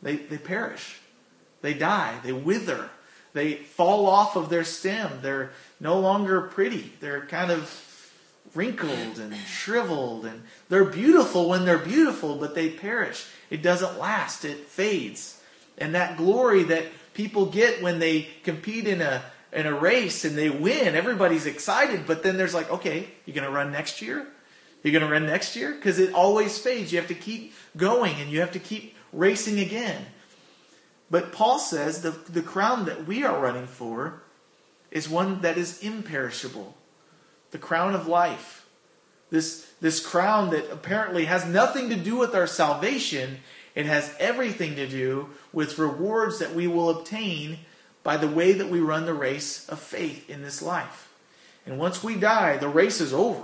They, 0.00 0.16
they 0.16 0.38
perish. 0.38 0.98
They 1.60 1.74
die. 1.74 2.20
They 2.24 2.32
wither. 2.32 2.88
They 3.32 3.54
fall 3.54 4.06
off 4.06 4.36
of 4.36 4.48
their 4.48 4.64
stem. 4.64 5.20
They're 5.22 5.52
no 5.78 5.98
longer 5.98 6.40
pretty. 6.40 6.92
They're 7.00 7.26
kind 7.26 7.50
of 7.50 7.86
wrinkled 8.54 9.18
and 9.18 9.34
shriveled 9.46 10.26
and 10.26 10.42
they're 10.68 10.84
beautiful 10.84 11.48
when 11.48 11.64
they're 11.64 11.78
beautiful 11.78 12.36
but 12.36 12.54
they 12.54 12.68
perish. 12.68 13.26
It 13.48 13.62
doesn't 13.62 13.98
last. 13.98 14.44
It 14.44 14.66
fades. 14.66 15.40
And 15.78 15.94
that 15.94 16.16
glory 16.16 16.64
that 16.64 16.86
people 17.14 17.46
get 17.46 17.82
when 17.82 18.00
they 18.00 18.28
compete 18.42 18.86
in 18.86 19.00
a 19.00 19.22
in 19.52 19.66
a 19.66 19.74
race 19.74 20.24
and 20.24 20.38
they 20.38 20.48
win 20.48 20.94
everybody's 20.94 21.44
excited 21.44 22.06
but 22.06 22.22
then 22.22 22.36
there's 22.36 22.54
like 22.54 22.70
okay 22.70 23.08
you're 23.24 23.34
going 23.34 23.46
to 23.46 23.54
run 23.54 23.70
next 23.70 24.02
year? 24.02 24.26
You're 24.82 24.92
going 24.92 25.06
to 25.06 25.12
run 25.12 25.26
next 25.26 25.56
year? 25.56 25.72
Because 25.72 25.98
it 25.98 26.14
always 26.14 26.56
fades. 26.58 26.90
You 26.90 26.98
have 26.98 27.08
to 27.08 27.14
keep 27.14 27.52
going 27.76 28.14
and 28.20 28.30
you 28.30 28.40
have 28.40 28.52
to 28.52 28.58
keep 28.58 28.96
racing 29.12 29.60
again 29.60 30.06
but 31.10 31.32
paul 31.32 31.58
says 31.58 32.02
the, 32.02 32.10
the 32.10 32.42
crown 32.42 32.84
that 32.84 33.06
we 33.06 33.24
are 33.24 33.40
running 33.40 33.66
for 33.66 34.22
is 34.90 35.08
one 35.08 35.40
that 35.42 35.56
is 35.56 35.82
imperishable 35.82 36.76
the 37.50 37.58
crown 37.58 37.94
of 37.94 38.06
life. 38.06 38.66
This, 39.30 39.70
this 39.80 40.04
crown 40.04 40.50
that 40.50 40.70
apparently 40.72 41.26
has 41.26 41.46
nothing 41.46 41.88
to 41.90 41.96
do 41.96 42.16
with 42.16 42.34
our 42.34 42.46
salvation, 42.46 43.38
it 43.74 43.86
has 43.86 44.14
everything 44.18 44.76
to 44.76 44.88
do 44.88 45.30
with 45.52 45.78
rewards 45.78 46.38
that 46.40 46.54
we 46.54 46.66
will 46.66 46.90
obtain 46.90 47.58
by 48.02 48.16
the 48.16 48.28
way 48.28 48.52
that 48.52 48.68
we 48.68 48.80
run 48.80 49.06
the 49.06 49.14
race 49.14 49.68
of 49.68 49.78
faith 49.78 50.28
in 50.28 50.42
this 50.42 50.62
life. 50.62 51.12
And 51.66 51.78
once 51.78 52.02
we 52.02 52.16
die, 52.16 52.56
the 52.56 52.68
race 52.68 53.00
is 53.00 53.12
over. 53.12 53.42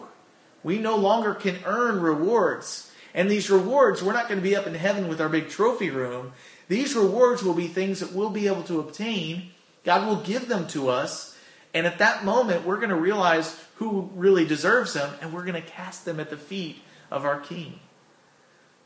We 0.64 0.78
no 0.78 0.96
longer 0.96 1.34
can 1.34 1.58
earn 1.64 2.00
rewards. 2.00 2.90
And 3.14 3.30
these 3.30 3.50
rewards, 3.50 4.02
we're 4.02 4.12
not 4.12 4.28
going 4.28 4.40
to 4.40 4.48
be 4.48 4.56
up 4.56 4.66
in 4.66 4.74
heaven 4.74 5.08
with 5.08 5.20
our 5.20 5.28
big 5.28 5.48
trophy 5.48 5.90
room. 5.90 6.32
These 6.68 6.96
rewards 6.96 7.42
will 7.42 7.54
be 7.54 7.68
things 7.68 8.00
that 8.00 8.12
we'll 8.12 8.30
be 8.30 8.46
able 8.46 8.64
to 8.64 8.80
obtain. 8.80 9.50
God 9.84 10.06
will 10.06 10.16
give 10.16 10.48
them 10.48 10.66
to 10.68 10.88
us. 10.88 11.36
And 11.72 11.86
at 11.86 11.98
that 11.98 12.24
moment, 12.24 12.66
we're 12.66 12.78
going 12.78 12.90
to 12.90 12.96
realize 12.96 13.62
who 13.76 14.10
really 14.14 14.46
deserves 14.46 14.94
them, 14.94 15.12
and 15.20 15.32
we're 15.32 15.44
going 15.44 15.62
to 15.62 15.68
cast 15.68 16.04
them 16.04 16.18
at 16.18 16.30
the 16.30 16.36
feet 16.36 16.78
of 17.10 17.24
our 17.24 17.38
King. 17.38 17.78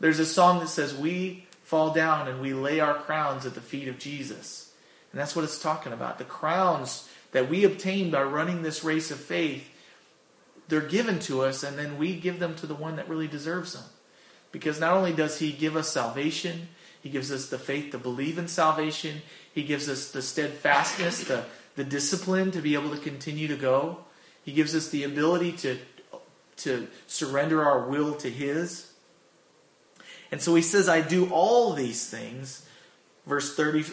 There's 0.00 0.18
a 0.18 0.26
song 0.26 0.60
that 0.60 0.68
says, 0.68 0.94
We 0.94 1.46
fall 1.62 1.92
down 1.92 2.26
and 2.26 2.40
we 2.40 2.52
lay 2.52 2.80
our 2.80 2.94
crowns 2.94 3.46
at 3.46 3.54
the 3.54 3.60
feet 3.60 3.86
of 3.86 3.98
Jesus. 3.98 4.72
And 5.12 5.20
that's 5.20 5.36
what 5.36 5.44
it's 5.44 5.62
talking 5.62 5.92
about. 5.92 6.18
The 6.18 6.24
crowns 6.24 7.08
that 7.32 7.48
we 7.48 7.64
obtain 7.64 8.10
by 8.10 8.22
running 8.22 8.62
this 8.62 8.82
race 8.82 9.10
of 9.10 9.20
faith, 9.20 9.68
they're 10.68 10.80
given 10.80 11.18
to 11.20 11.42
us, 11.42 11.62
and 11.62 11.78
then 11.78 11.98
we 11.98 12.14
give 12.14 12.38
them 12.38 12.54
to 12.56 12.66
the 12.66 12.74
one 12.74 12.96
that 12.96 13.08
really 13.08 13.28
deserves 13.28 13.74
them. 13.74 13.84
Because 14.52 14.80
not 14.80 14.96
only 14.96 15.12
does 15.12 15.38
he 15.38 15.52
give 15.52 15.76
us 15.76 15.88
salvation, 15.88 16.68
he 17.00 17.08
gives 17.08 17.32
us 17.32 17.48
the 17.48 17.58
faith 17.58 17.92
to 17.92 17.98
believe 17.98 18.38
in 18.38 18.48
salvation, 18.48 19.22
he 19.52 19.62
gives 19.62 19.88
us 19.88 20.10
the 20.10 20.22
steadfastness, 20.22 21.24
the, 21.24 21.44
the 21.76 21.84
discipline 21.84 22.50
to 22.52 22.60
be 22.60 22.74
able 22.74 22.90
to 22.90 22.98
continue 22.98 23.48
to 23.48 23.56
go. 23.56 23.98
He 24.44 24.52
gives 24.52 24.74
us 24.74 24.88
the 24.88 25.04
ability 25.04 25.52
to, 25.52 25.78
to 26.58 26.88
surrender 27.06 27.64
our 27.64 27.86
will 27.88 28.14
to 28.16 28.30
His. 28.30 28.92
And 30.32 30.40
so 30.40 30.54
he 30.54 30.62
says, 30.62 30.88
I 30.88 31.00
do 31.00 31.28
all 31.30 31.72
these 31.72 32.08
things. 32.08 32.66
Verse 33.26 33.54
30, 33.54 33.84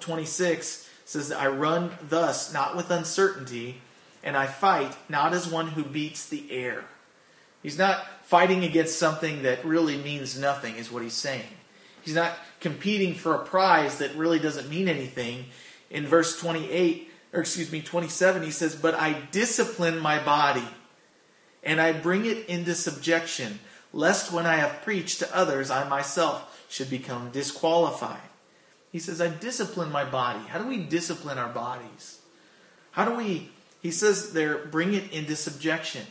26 0.00 0.90
says, 1.04 1.32
I 1.32 1.48
run 1.48 1.92
thus, 2.08 2.52
not 2.52 2.76
with 2.76 2.90
uncertainty, 2.90 3.80
and 4.22 4.36
I 4.36 4.46
fight 4.46 4.96
not 5.08 5.32
as 5.32 5.46
one 5.46 5.68
who 5.68 5.84
beats 5.84 6.28
the 6.28 6.50
air. 6.50 6.84
He's 7.62 7.78
not 7.78 8.04
fighting 8.24 8.64
against 8.64 8.98
something 8.98 9.42
that 9.42 9.64
really 9.64 9.96
means 9.96 10.38
nothing, 10.38 10.76
is 10.76 10.90
what 10.90 11.02
he's 11.02 11.14
saying. 11.14 11.53
He's 12.04 12.14
not 12.14 12.36
competing 12.60 13.14
for 13.14 13.34
a 13.34 13.44
prize 13.44 13.98
that 13.98 14.14
really 14.14 14.38
doesn't 14.38 14.68
mean 14.68 14.88
anything. 14.88 15.46
In 15.90 16.06
verse 16.06 16.38
28, 16.38 17.10
or 17.32 17.40
excuse 17.40 17.70
me, 17.70 17.82
27, 17.82 18.42
he 18.42 18.50
says, 18.50 18.74
But 18.74 18.94
I 18.94 19.12
discipline 19.30 19.98
my 19.98 20.22
body 20.22 20.66
and 21.62 21.80
I 21.80 21.92
bring 21.92 22.26
it 22.26 22.46
into 22.46 22.74
subjection, 22.74 23.58
lest 23.92 24.32
when 24.32 24.46
I 24.46 24.56
have 24.56 24.82
preached 24.82 25.20
to 25.20 25.36
others, 25.36 25.70
I 25.70 25.88
myself 25.88 26.64
should 26.68 26.90
become 26.90 27.30
disqualified. 27.30 28.20
He 28.92 28.98
says, 28.98 29.20
I 29.20 29.28
discipline 29.28 29.90
my 29.90 30.04
body. 30.04 30.40
How 30.46 30.58
do 30.58 30.68
we 30.68 30.78
discipline 30.78 31.38
our 31.38 31.48
bodies? 31.48 32.20
How 32.92 33.04
do 33.04 33.16
we, 33.16 33.50
he 33.82 33.90
says 33.90 34.32
there, 34.32 34.58
bring 34.58 34.94
it 34.94 35.12
into 35.12 35.34
subjection. 35.34 36.06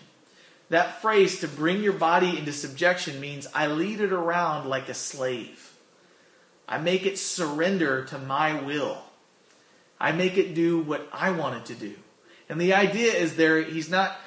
That 0.69 1.01
phrase, 1.01 1.39
to 1.39 1.47
bring 1.47 1.81
your 1.81 1.93
body 1.93 2.37
into 2.37 2.51
subjection, 2.51 3.21
means 3.21 3.47
I 3.53 3.67
lead 3.67 4.01
it 4.01 4.11
around 4.11 4.67
like 4.67 4.89
a 4.89 4.93
slave. 4.93 5.72
I 6.67 6.77
make 6.77 7.05
it 7.05 7.17
surrender 7.17 8.05
to 8.05 8.17
my 8.17 8.61
will. 8.61 9.03
I 9.99 10.11
make 10.11 10.37
it 10.37 10.53
do 10.53 10.79
what 10.79 11.07
I 11.13 11.31
want 11.31 11.57
it 11.57 11.65
to 11.73 11.75
do. 11.75 11.95
And 12.49 12.59
the 12.59 12.73
idea 12.73 13.13
is 13.13 13.35
there, 13.35 13.61
he's 13.61 13.89
not 13.89 14.17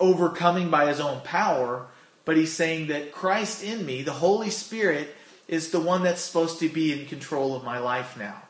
overcoming 0.00 0.70
by 0.70 0.86
his 0.86 1.00
own 1.00 1.20
power, 1.20 1.86
but 2.24 2.36
he's 2.36 2.52
saying 2.52 2.88
that 2.88 3.12
Christ 3.12 3.62
in 3.62 3.84
me, 3.86 4.02
the 4.02 4.12
Holy 4.12 4.50
Spirit, 4.50 5.14
is 5.46 5.70
the 5.70 5.80
one 5.80 6.02
that's 6.02 6.20
supposed 6.20 6.58
to 6.60 6.68
be 6.68 6.92
in 6.92 7.06
control 7.06 7.54
of 7.54 7.64
my 7.64 7.78
life 7.78 8.16
now. 8.16 8.42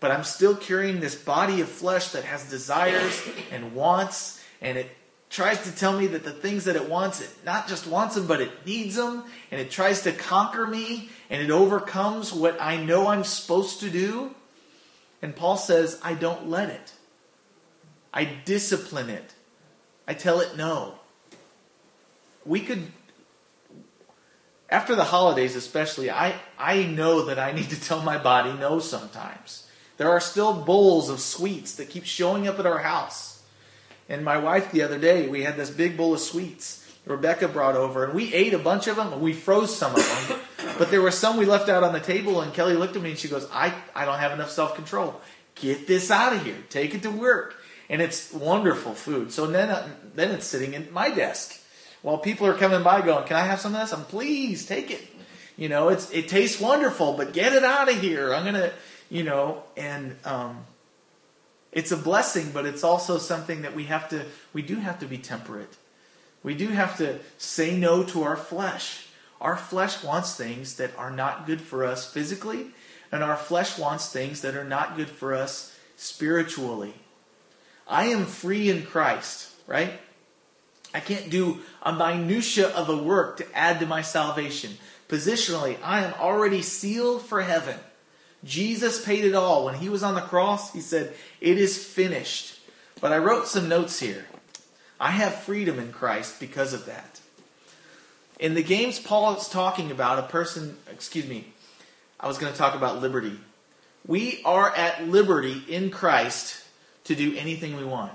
But 0.00 0.12
I'm 0.12 0.24
still 0.24 0.54
carrying 0.54 1.00
this 1.00 1.16
body 1.16 1.60
of 1.60 1.68
flesh 1.68 2.10
that 2.10 2.24
has 2.24 2.48
desires 2.48 3.20
and 3.50 3.74
wants, 3.74 4.42
and 4.60 4.78
it 4.78 4.90
tries 5.30 5.62
to 5.64 5.76
tell 5.76 5.98
me 5.98 6.06
that 6.06 6.24
the 6.24 6.32
things 6.32 6.64
that 6.64 6.76
it 6.76 6.88
wants, 6.88 7.20
it 7.20 7.30
not 7.44 7.68
just 7.68 7.86
wants 7.86 8.14
them, 8.14 8.26
but 8.26 8.40
it 8.40 8.64
needs 8.64 8.94
them, 8.94 9.24
and 9.50 9.60
it 9.60 9.70
tries 9.70 10.02
to 10.02 10.12
conquer 10.12 10.66
me, 10.66 11.10
and 11.30 11.42
it 11.42 11.50
overcomes 11.50 12.32
what 12.32 12.60
I 12.60 12.76
know 12.76 13.08
I'm 13.08 13.24
supposed 13.24 13.80
to 13.80 13.90
do. 13.90 14.34
And 15.20 15.34
Paul 15.34 15.56
says, 15.56 16.00
I 16.02 16.14
don't 16.14 16.48
let 16.48 16.70
it. 16.70 16.92
I 18.12 18.24
discipline 18.24 19.10
it. 19.10 19.34
I 20.06 20.14
tell 20.14 20.40
it 20.40 20.56
no. 20.56 20.94
We 22.46 22.60
could 22.60 22.86
after 24.70 24.94
the 24.94 25.04
holidays 25.04 25.56
especially, 25.56 26.10
I, 26.10 26.34
I 26.58 26.84
know 26.84 27.26
that 27.26 27.38
I 27.38 27.52
need 27.52 27.70
to 27.70 27.80
tell 27.80 28.02
my 28.02 28.18
body 28.18 28.52
no 28.52 28.80
sometimes. 28.80 29.66
There 29.96 30.10
are 30.10 30.20
still 30.20 30.52
bowls 30.52 31.08
of 31.08 31.20
sweets 31.20 31.74
that 31.76 31.88
keep 31.88 32.04
showing 32.04 32.46
up 32.46 32.58
at 32.58 32.66
our 32.66 32.78
house. 32.78 33.42
And 34.08 34.24
my 34.24 34.36
wife 34.36 34.70
the 34.70 34.82
other 34.82 34.98
day, 34.98 35.26
we 35.26 35.42
had 35.42 35.56
this 35.56 35.70
big 35.70 35.96
bowl 35.96 36.14
of 36.14 36.20
sweets 36.20 36.84
Rebecca 37.08 37.48
brought 37.48 37.74
over, 37.74 38.04
and 38.04 38.14
we 38.14 38.32
ate 38.34 38.52
a 38.52 38.58
bunch 38.58 38.86
of 38.86 38.96
them, 38.96 39.12
and 39.12 39.22
we 39.22 39.32
froze 39.32 39.74
some 39.74 39.94
of 39.94 40.28
them. 40.28 40.38
But 40.78 40.90
there 40.90 41.02
were 41.02 41.10
some 41.10 41.36
we 41.36 41.44
left 41.44 41.68
out 41.68 41.82
on 41.82 41.92
the 41.92 42.00
table, 42.00 42.40
and 42.40 42.54
Kelly 42.54 42.74
looked 42.74 42.96
at 42.96 43.02
me 43.02 43.10
and 43.10 43.18
she 43.18 43.28
goes, 43.28 43.48
I, 43.52 43.74
I 43.94 44.04
don't 44.04 44.18
have 44.18 44.32
enough 44.32 44.50
self 44.50 44.74
control. 44.74 45.20
Get 45.56 45.86
this 45.86 46.10
out 46.10 46.32
of 46.32 46.44
here. 46.44 46.56
Take 46.70 46.94
it 46.94 47.02
to 47.02 47.10
work. 47.10 47.56
And 47.90 48.00
it's 48.02 48.32
wonderful 48.32 48.94
food. 48.94 49.32
So 49.32 49.46
then, 49.46 49.70
uh, 49.70 49.88
then 50.14 50.30
it's 50.30 50.46
sitting 50.46 50.74
in 50.74 50.92
my 50.92 51.10
desk 51.10 51.58
while 52.02 52.18
people 52.18 52.46
are 52.46 52.54
coming 52.54 52.82
by 52.82 53.00
going, 53.00 53.26
Can 53.26 53.36
I 53.36 53.44
have 53.44 53.60
some 53.60 53.74
of 53.74 53.80
this? 53.80 53.92
I'm 53.92 54.04
please 54.04 54.66
take 54.66 54.90
it. 54.90 55.02
You 55.56 55.68
know, 55.68 55.88
it's 55.88 56.10
it 56.12 56.28
tastes 56.28 56.60
wonderful, 56.60 57.14
but 57.14 57.32
get 57.32 57.52
it 57.52 57.64
out 57.64 57.90
of 57.90 58.00
here. 58.00 58.32
I'm 58.32 58.44
gonna, 58.44 58.72
you 59.10 59.24
know, 59.24 59.64
and 59.76 60.14
um, 60.24 60.64
it's 61.72 61.90
a 61.90 61.96
blessing, 61.96 62.52
but 62.52 62.64
it's 62.64 62.84
also 62.84 63.18
something 63.18 63.62
that 63.62 63.74
we 63.74 63.84
have 63.84 64.08
to 64.10 64.24
we 64.52 64.62
do 64.62 64.76
have 64.76 65.00
to 65.00 65.06
be 65.06 65.18
temperate. 65.18 65.76
We 66.44 66.54
do 66.54 66.68
have 66.68 66.96
to 66.98 67.18
say 67.38 67.76
no 67.76 68.04
to 68.04 68.22
our 68.22 68.36
flesh. 68.36 69.07
Our 69.40 69.56
flesh 69.56 70.02
wants 70.02 70.36
things 70.36 70.76
that 70.76 70.96
are 70.96 71.10
not 71.10 71.46
good 71.46 71.60
for 71.60 71.84
us 71.84 72.12
physically, 72.12 72.68
and 73.12 73.22
our 73.22 73.36
flesh 73.36 73.78
wants 73.78 74.12
things 74.12 74.40
that 74.40 74.56
are 74.56 74.64
not 74.64 74.96
good 74.96 75.08
for 75.08 75.34
us 75.34 75.76
spiritually. 75.96 76.94
I 77.86 78.06
am 78.06 78.26
free 78.26 78.68
in 78.68 78.84
Christ, 78.84 79.50
right? 79.66 80.00
I 80.92 81.00
can't 81.00 81.30
do 81.30 81.60
a 81.82 81.92
minutia 81.92 82.68
of 82.68 82.88
a 82.88 82.96
work 82.96 83.36
to 83.38 83.56
add 83.56 83.80
to 83.80 83.86
my 83.86 84.02
salvation. 84.02 84.78
Positionally, 85.08 85.76
I 85.82 86.04
am 86.04 86.14
already 86.14 86.62
sealed 86.62 87.22
for 87.22 87.42
heaven. 87.42 87.78
Jesus 88.44 89.04
paid 89.04 89.24
it 89.24 89.34
all. 89.34 89.64
When 89.64 89.74
he 89.74 89.88
was 89.88 90.02
on 90.02 90.14
the 90.14 90.20
cross, 90.20 90.72
he 90.72 90.80
said, 90.80 91.14
It 91.40 91.58
is 91.58 91.82
finished. 91.82 92.60
But 93.00 93.12
I 93.12 93.18
wrote 93.18 93.46
some 93.46 93.68
notes 93.68 94.00
here. 94.00 94.26
I 95.00 95.12
have 95.12 95.42
freedom 95.42 95.78
in 95.78 95.92
Christ 95.92 96.40
because 96.40 96.72
of 96.72 96.86
that. 96.86 97.20
In 98.38 98.54
the 98.54 98.62
games 98.62 98.98
Paul 98.98 99.36
is 99.36 99.48
talking 99.48 99.90
about, 99.90 100.18
a 100.18 100.22
person, 100.22 100.76
excuse 100.90 101.26
me, 101.26 101.52
I 102.20 102.28
was 102.28 102.38
going 102.38 102.52
to 102.52 102.58
talk 102.58 102.74
about 102.74 103.00
liberty. 103.00 103.38
We 104.06 104.40
are 104.44 104.74
at 104.74 105.08
liberty 105.08 105.62
in 105.68 105.90
Christ 105.90 106.62
to 107.04 107.14
do 107.14 107.36
anything 107.36 107.76
we 107.76 107.84
want. 107.84 108.12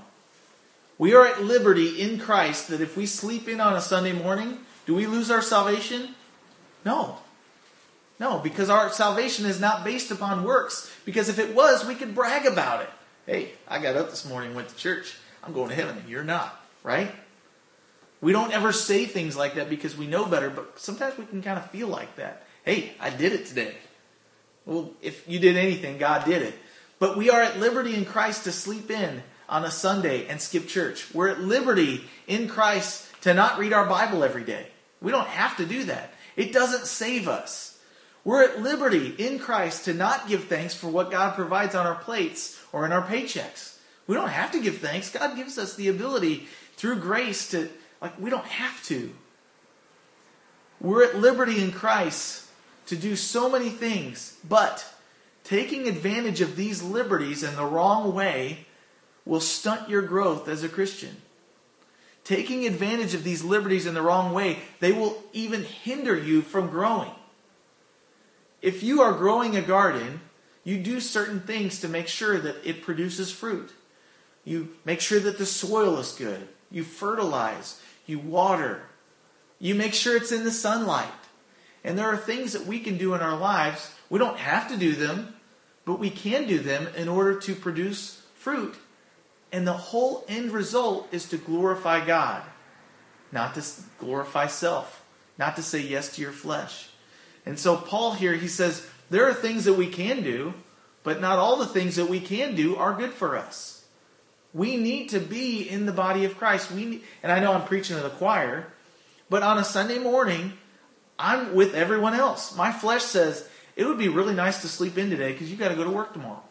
We 0.98 1.14
are 1.14 1.26
at 1.26 1.44
liberty 1.44 2.02
in 2.02 2.20
Christ 2.20 2.70
that 2.70 2.82
if 2.82 2.96
we 2.96 3.06
sleep 3.06 3.48
in 3.48 3.60
on 3.60 3.76
a 3.76 3.82
Sunday 3.82 4.14
morning, 4.14 4.60
do 4.86 4.96
we 4.96 5.08
lose 5.08 5.30
our 5.32 5.42
salvation? 5.42 6.16
No. 6.86 7.18
No, 8.20 8.40
because 8.40 8.70
our 8.70 8.90
salvation 8.92 9.46
is 9.46 9.60
not 9.60 9.84
based 9.84 10.12
upon 10.12 10.44
works. 10.44 10.92
Because 11.04 11.30
if 11.30 11.40
it 11.40 11.56
was, 11.56 11.86
we 11.86 11.96
could 11.96 12.16
brag 12.16 12.46
about 12.46 12.82
it. 12.82 12.90
Hey, 13.26 13.52
I 13.68 13.80
got 13.80 13.96
up 13.96 14.10
this 14.10 14.28
morning, 14.28 14.54
went 14.54 14.70
to 14.70 14.76
church. 14.76 15.18
I'm 15.44 15.54
going 15.54 15.70
to 15.70 15.76
heaven, 15.76 15.98
and 15.98 16.10
you're 16.10 16.24
not, 16.24 16.64
right? 16.84 17.12
We 18.24 18.32
don't 18.32 18.54
ever 18.54 18.72
say 18.72 19.06
things 19.06 19.36
like 19.36 19.56
that 19.56 19.70
because 19.70 19.98
we 19.98 20.08
know 20.08 20.26
better, 20.26 20.50
but 20.50 20.80
sometimes 20.80 21.18
we 21.18 21.26
can 21.26 21.44
kind 21.44 21.60
of 21.60 21.70
feel 21.72 21.90
like 21.90 22.16
that. 22.16 22.48
Hey, 22.64 22.94
I 22.98 23.10
did 23.10 23.34
it 23.34 23.48
today. 23.48 23.76
Well, 24.66 24.92
if 25.02 25.28
you 25.28 25.40
did 25.40 25.58
anything, 25.58 25.98
God 25.98 26.24
did 26.24 26.42
it. 26.42 26.54
But 27.00 27.18
we 27.18 27.30
are 27.30 27.42
at 27.42 27.60
liberty 27.60 27.94
in 27.94 28.06
Christ 28.06 28.46
to 28.46 28.54
sleep 28.54 28.90
in 28.90 29.24
on 29.50 29.66
a 29.66 29.72
Sunday 29.72 30.26
and 30.28 30.40
skip 30.40 30.70
church. 30.70 31.14
We're 31.14 31.28
at 31.32 31.42
liberty 31.42 32.06
in 32.26 32.48
Christ 32.48 33.10
to 33.24 33.34
not 33.34 33.60
read 33.60 33.74
our 33.74 33.86
Bible 33.88 34.24
every 34.24 34.46
day. 34.46 34.68
We 35.02 35.12
don't 35.12 35.28
have 35.28 35.58
to 35.58 35.66
do 35.66 35.84
that. 35.84 36.14
It 36.38 36.54
doesn't 36.54 36.88
save 36.88 37.28
us. 37.28 37.78
We're 38.24 38.46
at 38.46 38.62
liberty 38.62 39.16
in 39.18 39.38
Christ 39.38 39.84
to 39.84 39.94
not 39.94 40.30
give 40.30 40.46
thanks 40.46 40.74
for 40.74 40.88
what 40.88 41.12
God 41.12 41.36
provides 41.36 41.76
on 41.76 41.86
our 41.86 41.96
plates 41.96 42.58
or 42.72 42.86
in 42.86 42.94
our 42.94 43.06
paychecks. 43.06 43.80
We 44.08 44.16
don't 44.16 44.30
have 44.30 44.54
to 44.54 44.62
give 44.62 44.78
thanks. 44.78 45.10
God 45.10 45.36
gives 45.36 45.58
us 45.58 45.76
the 45.76 45.90
ability 45.90 46.48
through 46.78 47.02
grace 47.02 47.50
to, 47.52 47.68
like, 48.04 48.20
we 48.20 48.30
don't 48.30 48.46
have 48.46 48.84
to. 48.84 49.12
We're 50.82 51.06
at 51.06 51.18
liberty 51.18 51.64
in 51.64 51.72
Christ 51.72 52.46
to 52.88 52.98
do 52.98 53.16
so 53.16 53.50
many 53.50 53.70
things, 53.70 54.38
but 54.48 54.86
taking 55.46 55.88
advantage 55.88 56.42
of 56.42 56.58
these 56.58 56.84
liberties 56.84 57.44
in 57.44 57.56
the 57.56 57.66
wrong 57.66 58.14
way 58.14 58.66
will 59.26 59.40
stunt 59.40 59.90
your 59.90 60.02
growth 60.02 60.50
as 60.50 60.64
a 60.64 60.70
Christian. 60.70 61.16
Taking 62.26 62.68
advantage 62.68 63.14
of 63.14 63.24
these 63.24 63.44
liberties 63.44 63.86
in 63.86 63.94
the 63.94 64.02
wrong 64.02 64.34
way, 64.34 64.60
they 64.82 64.92
will 64.92 65.24
even 65.32 65.64
hinder 65.64 66.18
you 66.18 66.42
from 66.42 66.70
growing. 66.70 67.12
If 68.62 68.84
you 68.84 69.02
are 69.02 69.14
growing 69.14 69.56
a 69.56 69.62
garden, 69.62 70.20
you 70.66 70.78
do 70.78 71.00
certain 71.00 71.40
things 71.40 71.80
to 71.82 71.88
make 71.88 72.10
sure 72.10 72.38
that 72.38 72.58
it 72.66 72.82
produces 72.82 73.32
fruit. 73.32 73.72
You 74.44 74.76
make 74.84 75.00
sure 75.00 75.22
that 75.22 75.38
the 75.38 75.46
soil 75.46 75.98
is 76.00 76.12
good. 76.12 76.50
You 76.70 76.84
fertilize. 76.84 77.82
You 78.06 78.20
water. 78.20 78.84
You 79.60 79.76
make 79.76 79.94
sure 79.94 80.18
it's 80.18 80.32
in 80.32 80.44
the 80.44 80.52
sunlight. 80.52 81.08
And 81.84 81.98
there 81.98 82.08
are 82.08 82.18
things 82.18 82.54
that 82.54 82.66
we 82.66 82.80
can 82.80 82.98
do 82.98 83.14
in 83.14 83.22
our 83.22 83.38
lives. 83.38 83.92
We 84.10 84.20
don't 84.20 84.38
have 84.38 84.70
to 84.70 84.78
do 84.78 84.94
them, 84.94 85.36
but 85.86 86.00
we 86.00 86.10
can 86.10 86.48
do 86.48 86.60
them 86.60 86.88
in 86.96 87.08
order 87.10 87.40
to 87.42 87.56
produce 87.56 88.22
fruit. 88.36 88.76
And 89.52 89.68
the 89.68 89.74
whole 89.74 90.26
end 90.28 90.52
result 90.52 91.08
is 91.12 91.30
to 91.30 91.38
glorify 91.38 92.06
God, 92.06 92.42
not 93.32 93.56
to 93.56 93.64
glorify 94.00 94.48
self, 94.48 95.04
not 95.38 95.56
to 95.58 95.64
say 95.64 95.80
yes 95.80 96.16
to 96.16 96.22
your 96.22 96.32
flesh. 96.32 96.90
And 97.46 97.60
so, 97.60 97.76
Paul 97.76 98.14
here, 98.14 98.34
he 98.34 98.48
says, 98.48 98.88
there 99.10 99.28
are 99.28 99.34
things 99.34 99.66
that 99.66 99.74
we 99.74 99.88
can 99.88 100.24
do, 100.24 100.54
but 101.04 101.22
not 101.22 101.38
all 101.38 101.58
the 101.58 101.66
things 101.66 101.98
that 101.98 102.10
we 102.10 102.20
can 102.20 102.56
do 102.56 102.76
are 102.76 102.94
good 102.94 103.14
for 103.14 103.38
us. 103.38 103.73
We 104.54 104.78
need 104.78 105.10
to 105.10 105.20
be 105.20 105.68
in 105.68 105.86
the 105.86 105.92
body 105.92 106.26
of 106.26 106.38
Christ. 106.38 106.72
We 106.72 106.86
need, 106.86 107.02
and 107.24 107.32
I 107.32 107.40
know 107.40 107.54
I'm 107.54 107.66
preaching 107.66 107.96
to 107.98 108.04
the 108.04 108.10
choir, 108.10 108.68
but 109.30 109.42
on 109.42 109.58
a 109.58 109.64
Sunday 109.64 109.98
morning, 109.98 110.54
I'm 111.18 111.56
with 111.56 111.74
everyone 111.74 112.14
else. 112.14 112.56
My 112.56 112.72
flesh 112.72 113.04
says, 113.04 113.48
it 113.76 113.86
would 113.86 113.98
be 113.98 114.10
really 114.10 114.36
nice 114.36 114.62
to 114.62 114.68
sleep 114.68 114.98
in 114.98 115.10
today 115.10 115.32
because 115.32 115.50
you 115.50 115.58
got 115.58 115.70
to 115.70 115.76
go 115.76 115.84
to 115.84 115.90
work 115.90 116.14
tomorrow. 116.14 116.44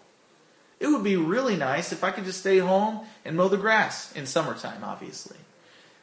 It 0.81 0.89
would 0.89 1.05
be 1.05 1.17
really 1.17 1.57
nice 1.57 1.93
if 1.93 2.03
I 2.03 2.11
could 2.11 2.25
just 2.25 2.41
stay 2.41 2.59
home 2.59 3.07
and 3.25 3.37
mow 3.37 3.49
the 3.49 3.57
grass 3.57 4.11
in 4.13 4.27
summertime, 4.27 4.83
obviously. 4.83 5.37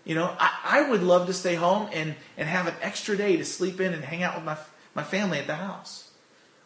You 0.06 0.16
know, 0.16 0.34
I, 0.40 0.52
I 0.64 0.90
would 0.90 1.04
love 1.04 1.28
to 1.28 1.34
stay 1.34 1.56
home 1.56 1.90
and, 1.92 2.16
and 2.38 2.48
have 2.48 2.68
an 2.68 2.76
extra 2.82 3.18
day 3.18 3.36
to 3.36 3.44
sleep 3.44 3.82
in 3.82 3.94
and 3.94 4.04
hang 4.04 4.24
out 4.24 4.36
with 4.36 4.46
my, 4.46 4.58
my 4.96 5.04
family 5.04 5.38
at 5.38 5.48
the 5.48 5.56
house. 5.56 6.10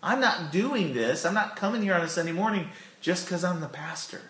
I'm 0.03 0.19
not 0.19 0.51
doing 0.51 0.93
this. 0.93 1.25
I'm 1.25 1.33
not 1.33 1.55
coming 1.55 1.81
here 1.81 1.95
on 1.95 2.01
a 2.01 2.07
Sunday 2.07 2.33
morning 2.33 2.69
just 3.01 3.25
because 3.25 3.43
I'm 3.43 3.61
the 3.61 3.67
pastor. 3.67 4.21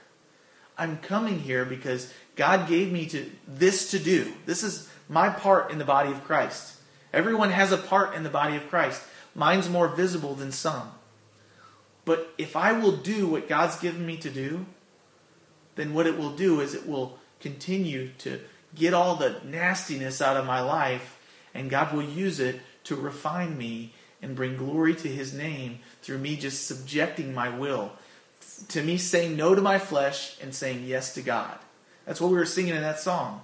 I'm 0.77 0.97
coming 0.97 1.39
here 1.39 1.65
because 1.65 2.11
God 2.35 2.67
gave 2.67 2.91
me 2.91 3.05
to 3.07 3.29
this 3.47 3.91
to 3.91 3.99
do. 3.99 4.31
This 4.45 4.63
is 4.63 4.89
my 5.07 5.29
part 5.29 5.71
in 5.71 5.77
the 5.77 5.85
body 5.85 6.11
of 6.11 6.23
Christ. 6.23 6.77
Everyone 7.11 7.51
has 7.51 7.71
a 7.71 7.77
part 7.77 8.15
in 8.15 8.23
the 8.23 8.29
body 8.29 8.55
of 8.55 8.69
Christ. 8.69 9.01
Mine's 9.35 9.69
more 9.69 9.87
visible 9.87 10.33
than 10.33 10.51
some. 10.51 10.91
But 12.05 12.33
if 12.37 12.55
I 12.55 12.73
will 12.73 12.97
do 12.97 13.27
what 13.27 13.47
God's 13.47 13.79
given 13.79 14.05
me 14.05 14.17
to 14.17 14.29
do, 14.29 14.65
then 15.75 15.93
what 15.93 16.07
it 16.07 16.17
will 16.17 16.35
do 16.35 16.59
is 16.59 16.73
it 16.73 16.87
will 16.87 17.17
continue 17.39 18.09
to 18.19 18.39
get 18.75 18.93
all 18.93 19.15
the 19.15 19.39
nastiness 19.43 20.21
out 20.21 20.37
of 20.37 20.45
my 20.45 20.61
life 20.61 21.19
and 21.53 21.69
God 21.69 21.93
will 21.93 22.03
use 22.03 22.39
it 22.39 22.61
to 22.85 22.95
refine 22.95 23.57
me 23.57 23.93
and 24.21 24.35
bring 24.35 24.57
glory 24.57 24.95
to 24.95 25.07
his 25.07 25.33
name 25.33 25.79
through 26.01 26.17
me 26.17 26.35
just 26.35 26.65
subjecting 26.65 27.33
my 27.33 27.49
will. 27.49 27.91
To 28.69 28.83
me 28.83 28.97
saying 28.97 29.35
no 29.35 29.55
to 29.55 29.61
my 29.61 29.79
flesh 29.79 30.39
and 30.41 30.53
saying 30.53 30.83
yes 30.85 31.13
to 31.15 31.21
God. 31.21 31.57
That's 32.05 32.19
what 32.19 32.31
we 32.31 32.37
were 32.37 32.45
singing 32.45 32.75
in 32.75 32.81
that 32.81 32.99
song. 32.99 33.41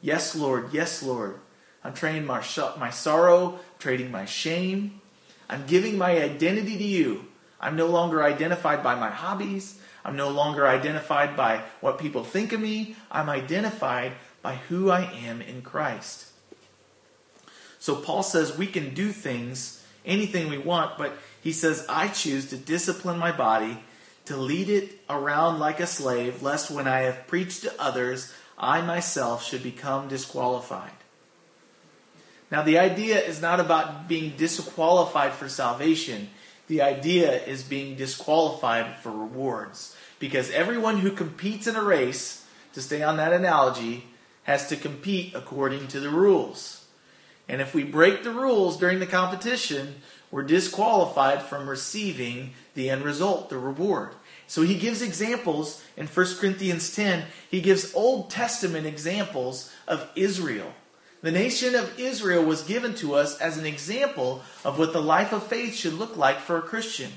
Yes, 0.00 0.34
Lord. 0.34 0.72
Yes, 0.72 1.02
Lord. 1.02 1.38
I'm 1.84 1.94
trading 1.94 2.26
my, 2.26 2.42
my 2.78 2.90
sorrow, 2.90 3.60
trading 3.78 4.10
my 4.10 4.24
shame. 4.24 5.00
I'm 5.48 5.66
giving 5.66 5.96
my 5.96 6.22
identity 6.22 6.76
to 6.76 6.84
you. 6.84 7.26
I'm 7.60 7.76
no 7.76 7.86
longer 7.86 8.22
identified 8.22 8.82
by 8.82 8.94
my 8.94 9.10
hobbies. 9.10 9.80
I'm 10.04 10.16
no 10.16 10.28
longer 10.30 10.66
identified 10.66 11.36
by 11.36 11.62
what 11.80 11.98
people 11.98 12.24
think 12.24 12.52
of 12.52 12.60
me. 12.60 12.96
I'm 13.10 13.28
identified 13.28 14.12
by 14.42 14.56
who 14.56 14.90
I 14.90 15.02
am 15.02 15.42
in 15.42 15.62
Christ. 15.62 16.26
So 17.78 17.96
Paul 17.96 18.22
says 18.22 18.56
we 18.56 18.66
can 18.66 18.94
do 18.94 19.12
things, 19.12 19.84
anything 20.04 20.48
we 20.48 20.58
want, 20.58 20.98
but 20.98 21.12
he 21.42 21.52
says, 21.52 21.86
I 21.88 22.08
choose 22.08 22.50
to 22.50 22.56
discipline 22.56 23.18
my 23.18 23.32
body, 23.32 23.78
to 24.28 24.36
lead 24.36 24.68
it 24.68 25.00
around 25.10 25.58
like 25.58 25.80
a 25.80 25.86
slave, 25.86 26.42
lest 26.42 26.70
when 26.70 26.86
I 26.86 27.00
have 27.00 27.26
preached 27.26 27.62
to 27.62 27.82
others, 27.82 28.32
I 28.58 28.80
myself 28.80 29.44
should 29.44 29.62
become 29.62 30.08
disqualified. 30.08 30.92
Now, 32.50 32.62
the 32.62 32.78
idea 32.78 33.20
is 33.20 33.42
not 33.42 33.60
about 33.60 34.08
being 34.08 34.36
disqualified 34.36 35.32
for 35.32 35.48
salvation. 35.48 36.30
The 36.66 36.82
idea 36.82 37.42
is 37.44 37.62
being 37.62 37.96
disqualified 37.96 38.96
for 38.96 39.10
rewards. 39.10 39.96
Because 40.18 40.50
everyone 40.50 40.98
who 40.98 41.10
competes 41.10 41.66
in 41.66 41.76
a 41.76 41.82
race, 41.82 42.46
to 42.74 42.82
stay 42.82 43.02
on 43.02 43.16
that 43.18 43.32
analogy, 43.32 44.04
has 44.44 44.68
to 44.68 44.76
compete 44.76 45.34
according 45.34 45.88
to 45.88 46.00
the 46.00 46.10
rules. 46.10 46.86
And 47.48 47.60
if 47.60 47.74
we 47.74 47.84
break 47.84 48.24
the 48.24 48.30
rules 48.30 48.78
during 48.78 48.98
the 48.98 49.06
competition, 49.06 49.96
we're 50.30 50.42
disqualified 50.42 51.42
from 51.42 51.68
receiving 51.68 52.52
the 52.74 52.90
end 52.90 53.02
result, 53.02 53.48
the 53.48 53.58
reward. 53.58 54.10
So 54.48 54.62
he 54.62 54.76
gives 54.76 55.02
examples 55.02 55.84
in 55.96 56.06
1 56.06 56.26
Corinthians 56.40 56.94
10. 56.96 57.26
He 57.50 57.60
gives 57.60 57.94
Old 57.94 58.30
Testament 58.30 58.86
examples 58.86 59.70
of 59.86 60.10
Israel. 60.16 60.72
The 61.20 61.30
nation 61.30 61.74
of 61.74 61.98
Israel 62.00 62.42
was 62.44 62.62
given 62.62 62.94
to 62.96 63.14
us 63.14 63.38
as 63.40 63.58
an 63.58 63.66
example 63.66 64.42
of 64.64 64.78
what 64.78 64.94
the 64.94 65.02
life 65.02 65.32
of 65.32 65.46
faith 65.46 65.74
should 65.74 65.92
look 65.92 66.16
like 66.16 66.38
for 66.38 66.56
a 66.56 66.62
Christian. 66.62 67.12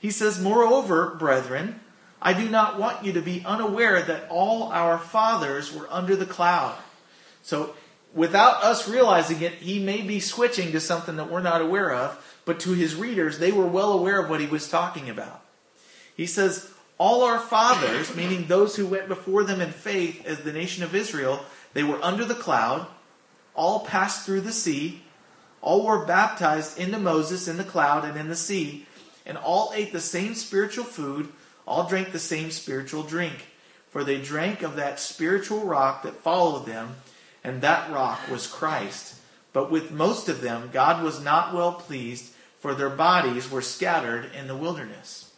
He 0.00 0.10
says, 0.10 0.40
Moreover, 0.40 1.14
brethren, 1.18 1.80
I 2.22 2.32
do 2.32 2.48
not 2.48 2.78
want 2.78 3.04
you 3.04 3.12
to 3.12 3.20
be 3.20 3.44
unaware 3.44 4.00
that 4.00 4.28
all 4.30 4.64
our 4.72 4.98
fathers 4.98 5.74
were 5.74 5.88
under 5.90 6.16
the 6.16 6.24
cloud. 6.24 6.76
So, 7.42 7.74
without 8.14 8.62
us 8.62 8.88
realizing 8.88 9.42
it, 9.42 9.54
he 9.54 9.78
may 9.78 10.00
be 10.00 10.20
switching 10.20 10.72
to 10.72 10.80
something 10.80 11.16
that 11.16 11.30
we're 11.30 11.42
not 11.42 11.60
aware 11.60 11.92
of, 11.92 12.40
but 12.46 12.60
to 12.60 12.72
his 12.72 12.94
readers, 12.94 13.38
they 13.38 13.52
were 13.52 13.66
well 13.66 13.92
aware 13.92 14.20
of 14.22 14.30
what 14.30 14.40
he 14.40 14.46
was 14.46 14.70
talking 14.70 15.10
about. 15.10 15.39
He 16.20 16.26
says, 16.26 16.70
All 16.98 17.22
our 17.22 17.38
fathers, 17.38 18.14
meaning 18.14 18.44
those 18.44 18.76
who 18.76 18.86
went 18.86 19.08
before 19.08 19.42
them 19.42 19.62
in 19.62 19.70
faith 19.70 20.26
as 20.26 20.40
the 20.40 20.52
nation 20.52 20.84
of 20.84 20.94
Israel, 20.94 21.40
they 21.72 21.82
were 21.82 21.98
under 22.04 22.26
the 22.26 22.34
cloud 22.34 22.86
all 23.54 23.86
passed 23.86 24.26
through 24.26 24.42
the 24.42 24.52
sea, 24.52 25.00
all 25.62 25.86
were 25.86 26.04
baptized 26.04 26.78
into 26.78 26.98
Moses 26.98 27.48
in 27.48 27.56
the 27.56 27.64
cloud 27.64 28.04
and 28.04 28.18
in 28.18 28.28
the 28.28 28.36
sea, 28.36 28.86
and 29.24 29.38
all 29.38 29.72
ate 29.74 29.92
the 29.92 30.00
same 30.00 30.34
spiritual 30.34 30.84
food, 30.84 31.30
all 31.66 31.88
drank 31.88 32.12
the 32.12 32.18
same 32.18 32.50
spiritual 32.50 33.02
drink. 33.02 33.46
For 33.88 34.04
they 34.04 34.20
drank 34.20 34.60
of 34.60 34.76
that 34.76 35.00
spiritual 35.00 35.64
rock 35.64 36.02
that 36.02 36.16
followed 36.16 36.66
them, 36.66 36.96
and 37.42 37.62
that 37.62 37.90
rock 37.90 38.28
was 38.30 38.46
Christ. 38.46 39.14
But 39.54 39.70
with 39.70 39.90
most 39.90 40.28
of 40.28 40.42
them, 40.42 40.68
God 40.70 41.02
was 41.02 41.24
not 41.24 41.54
well 41.54 41.72
pleased, 41.72 42.34
for 42.58 42.74
their 42.74 42.90
bodies 42.90 43.50
were 43.50 43.62
scattered 43.62 44.30
in 44.38 44.48
the 44.48 44.56
wilderness. 44.56 45.29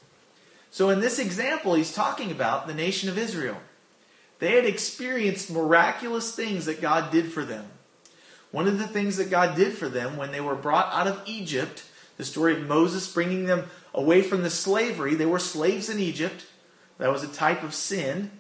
So, 0.73 0.89
in 0.89 1.01
this 1.01 1.19
example, 1.19 1.75
he's 1.75 1.93
talking 1.93 2.31
about 2.31 2.67
the 2.67 2.73
nation 2.73 3.11
of 3.11 3.19
Israel. 3.19 3.59
They 4.39 4.57
had 4.57 4.65
experienced 4.65 5.53
miraculous 5.53 6.35
things 6.35 6.65
that 6.65 6.81
God 6.81 7.13
did 7.13 7.31
for 7.31 7.45
them. 7.45 7.67
One 8.53 8.67
of 8.67 8.79
the 8.79 8.89
things 8.89 9.19
that 9.19 9.31
God 9.31 9.55
did 9.55 9.75
for 9.75 9.91
them 9.91 10.17
when 10.17 10.33
they 10.33 10.41
were 10.41 10.55
brought 10.55 10.91
out 10.95 11.07
of 11.07 11.21
Egypt, 11.27 11.85
the 12.17 12.25
story 12.25 12.55
of 12.55 12.67
Moses 12.67 13.13
bringing 13.13 13.45
them 13.45 13.69
away 13.93 14.23
from 14.23 14.43
the 14.43 14.49
slavery, 14.49 15.15
they 15.15 15.27
were 15.27 15.39
slaves 15.39 15.91
in 15.91 15.99
Egypt. 15.99 16.47
That 16.97 17.13
was 17.13 17.23
a 17.23 17.29
type 17.29 17.63
of 17.63 17.75
sin. 17.75 18.31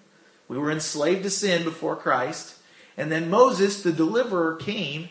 We 0.48 0.56
were 0.56 0.70
enslaved 0.70 1.24
to 1.24 1.30
sin 1.30 1.64
before 1.64 1.96
Christ. 1.96 2.56
And 2.96 3.12
then 3.12 3.28
Moses, 3.28 3.82
the 3.82 3.92
deliverer, 3.92 4.56
came. 4.56 5.10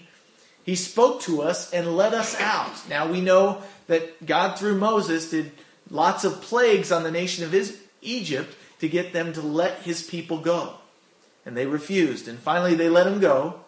He 0.64 0.76
spoke 0.76 1.22
to 1.22 1.44
us 1.44 1.72
and 1.72 1.96
led 1.96 2.16
us 2.16 2.36
out. 2.40 2.90
Now 2.90 3.12
we 3.12 3.22
know 3.22 3.62
that 3.86 4.26
God, 4.26 4.58
through 4.58 4.80
Moses, 4.80 5.30
did 5.30 5.52
lots 5.92 6.24
of 6.24 6.42
plagues 6.42 6.92
on 6.92 7.04
the 7.04 7.12
nation 7.12 7.44
of 7.44 7.54
Egypt 8.02 8.56
to 8.80 8.90
get 8.90 9.14
them 9.14 9.34
to 9.34 9.42
let 9.42 9.82
his 9.82 10.02
people 10.02 10.40
go. 10.40 10.76
And 11.46 11.56
they 11.56 11.68
refused. 11.68 12.28
And 12.28 12.40
finally, 12.40 12.74
they 12.74 12.90
let 12.90 13.06
him 13.06 13.20
go. 13.20 13.62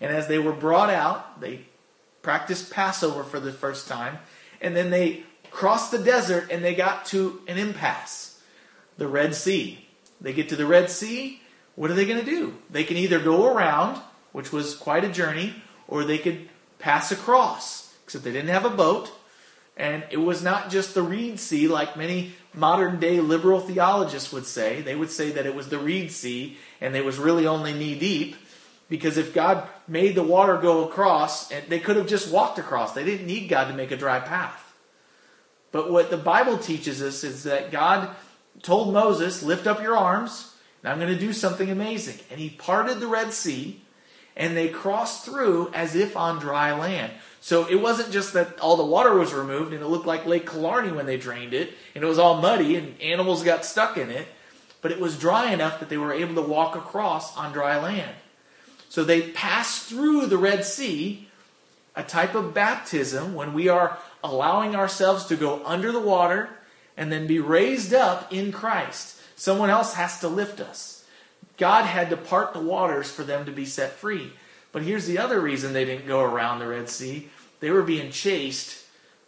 And 0.00 0.12
as 0.12 0.28
they 0.28 0.38
were 0.38 0.52
brought 0.52 0.90
out, 0.90 1.40
they 1.40 1.62
practiced 2.22 2.70
Passover 2.70 3.24
for 3.24 3.40
the 3.40 3.52
first 3.52 3.88
time. 3.88 4.18
And 4.60 4.76
then 4.76 4.90
they 4.90 5.24
crossed 5.50 5.90
the 5.90 5.98
desert 5.98 6.50
and 6.50 6.64
they 6.64 6.74
got 6.74 7.06
to 7.06 7.40
an 7.48 7.58
impasse 7.58 8.40
the 8.98 9.08
Red 9.08 9.34
Sea. 9.34 9.86
They 10.20 10.34
get 10.34 10.50
to 10.50 10.56
the 10.56 10.66
Red 10.66 10.90
Sea. 10.90 11.40
What 11.74 11.90
are 11.90 11.94
they 11.94 12.04
going 12.04 12.22
to 12.22 12.30
do? 12.30 12.54
They 12.68 12.84
can 12.84 12.98
either 12.98 13.18
go 13.18 13.50
around, 13.50 13.98
which 14.32 14.52
was 14.52 14.76
quite 14.76 15.04
a 15.04 15.08
journey, 15.08 15.54
or 15.88 16.04
they 16.04 16.18
could 16.18 16.50
pass 16.78 17.10
across, 17.10 17.94
except 18.04 18.24
they 18.24 18.32
didn't 18.32 18.50
have 18.50 18.66
a 18.66 18.70
boat. 18.70 19.10
And 19.76 20.04
it 20.10 20.18
was 20.18 20.42
not 20.42 20.70
just 20.70 20.94
the 20.94 21.02
Reed 21.02 21.40
Sea, 21.40 21.68
like 21.68 21.96
many 21.96 22.34
modern 22.52 23.00
day 23.00 23.20
liberal 23.20 23.60
theologists 23.60 24.32
would 24.32 24.46
say. 24.46 24.82
They 24.82 24.94
would 24.94 25.10
say 25.10 25.30
that 25.30 25.46
it 25.46 25.54
was 25.54 25.68
the 25.68 25.78
Reed 25.78 26.12
Sea 26.12 26.56
and 26.80 26.94
it 26.96 27.04
was 27.04 27.18
really 27.18 27.46
only 27.46 27.72
knee 27.72 27.98
deep. 27.98 28.36
Because 28.88 29.16
if 29.16 29.32
God 29.32 29.68
made 29.86 30.16
the 30.16 30.22
water 30.22 30.58
go 30.58 30.86
across, 30.86 31.48
they 31.68 31.78
could 31.78 31.96
have 31.96 32.08
just 32.08 32.32
walked 32.32 32.58
across. 32.58 32.92
They 32.92 33.04
didn't 33.04 33.26
need 33.26 33.48
God 33.48 33.68
to 33.68 33.74
make 33.74 33.92
a 33.92 33.96
dry 33.96 34.18
path. 34.18 34.74
But 35.72 35.92
what 35.92 36.10
the 36.10 36.16
Bible 36.16 36.58
teaches 36.58 37.00
us 37.00 37.22
is 37.22 37.44
that 37.44 37.70
God 37.70 38.10
told 38.62 38.92
Moses, 38.92 39.42
Lift 39.42 39.68
up 39.68 39.80
your 39.80 39.96
arms, 39.96 40.54
and 40.82 40.92
I'm 40.92 40.98
going 40.98 41.12
to 41.12 41.18
do 41.18 41.32
something 41.32 41.70
amazing. 41.70 42.18
And 42.30 42.40
he 42.40 42.50
parted 42.50 42.98
the 42.98 43.06
Red 43.06 43.32
Sea, 43.32 43.80
and 44.36 44.56
they 44.56 44.68
crossed 44.68 45.24
through 45.24 45.70
as 45.72 45.94
if 45.94 46.16
on 46.16 46.40
dry 46.40 46.72
land. 46.72 47.12
So 47.40 47.66
it 47.66 47.80
wasn't 47.80 48.12
just 48.12 48.34
that 48.34 48.60
all 48.60 48.76
the 48.76 48.84
water 48.84 49.14
was 49.14 49.32
removed 49.32 49.72
and 49.72 49.82
it 49.82 49.86
looked 49.86 50.06
like 50.06 50.26
Lake 50.26 50.48
Killarney 50.48 50.92
when 50.92 51.06
they 51.06 51.16
drained 51.16 51.54
it, 51.54 51.72
and 51.94 52.04
it 52.04 52.06
was 52.06 52.18
all 52.18 52.40
muddy 52.40 52.76
and 52.76 53.00
animals 53.00 53.42
got 53.42 53.64
stuck 53.64 53.96
in 53.96 54.10
it, 54.10 54.28
but 54.82 54.92
it 54.92 55.00
was 55.00 55.18
dry 55.18 55.52
enough 55.52 55.80
that 55.80 55.88
they 55.88 55.98
were 55.98 56.12
able 56.12 56.34
to 56.34 56.48
walk 56.48 56.76
across 56.76 57.36
on 57.36 57.52
dry 57.52 57.80
land. 57.80 58.14
So 58.90 59.04
they 59.04 59.30
passed 59.30 59.84
through 59.84 60.26
the 60.26 60.36
Red 60.36 60.64
Sea, 60.64 61.28
a 61.96 62.02
type 62.02 62.34
of 62.34 62.54
baptism 62.54 63.34
when 63.34 63.54
we 63.54 63.68
are 63.68 63.98
allowing 64.22 64.76
ourselves 64.76 65.24
to 65.26 65.36
go 65.36 65.64
under 65.64 65.92
the 65.92 66.00
water 66.00 66.50
and 66.96 67.10
then 67.10 67.26
be 67.26 67.38
raised 67.38 67.94
up 67.94 68.32
in 68.32 68.52
Christ. 68.52 69.16
Someone 69.36 69.70
else 69.70 69.94
has 69.94 70.20
to 70.20 70.28
lift 70.28 70.60
us. 70.60 71.04
God 71.56 71.84
had 71.84 72.10
to 72.10 72.16
part 72.16 72.52
the 72.52 72.60
waters 72.60 73.10
for 73.10 73.22
them 73.22 73.46
to 73.46 73.52
be 73.52 73.64
set 73.64 73.92
free. 73.92 74.32
But 74.72 74.82
here's 74.82 75.06
the 75.06 75.18
other 75.18 75.40
reason 75.40 75.72
they 75.72 75.84
didn't 75.84 76.06
go 76.06 76.20
around 76.20 76.58
the 76.58 76.68
Red 76.68 76.88
Sea 76.88 77.28
they 77.60 77.70
were 77.70 77.82
being 77.82 78.10
chased 78.10 78.84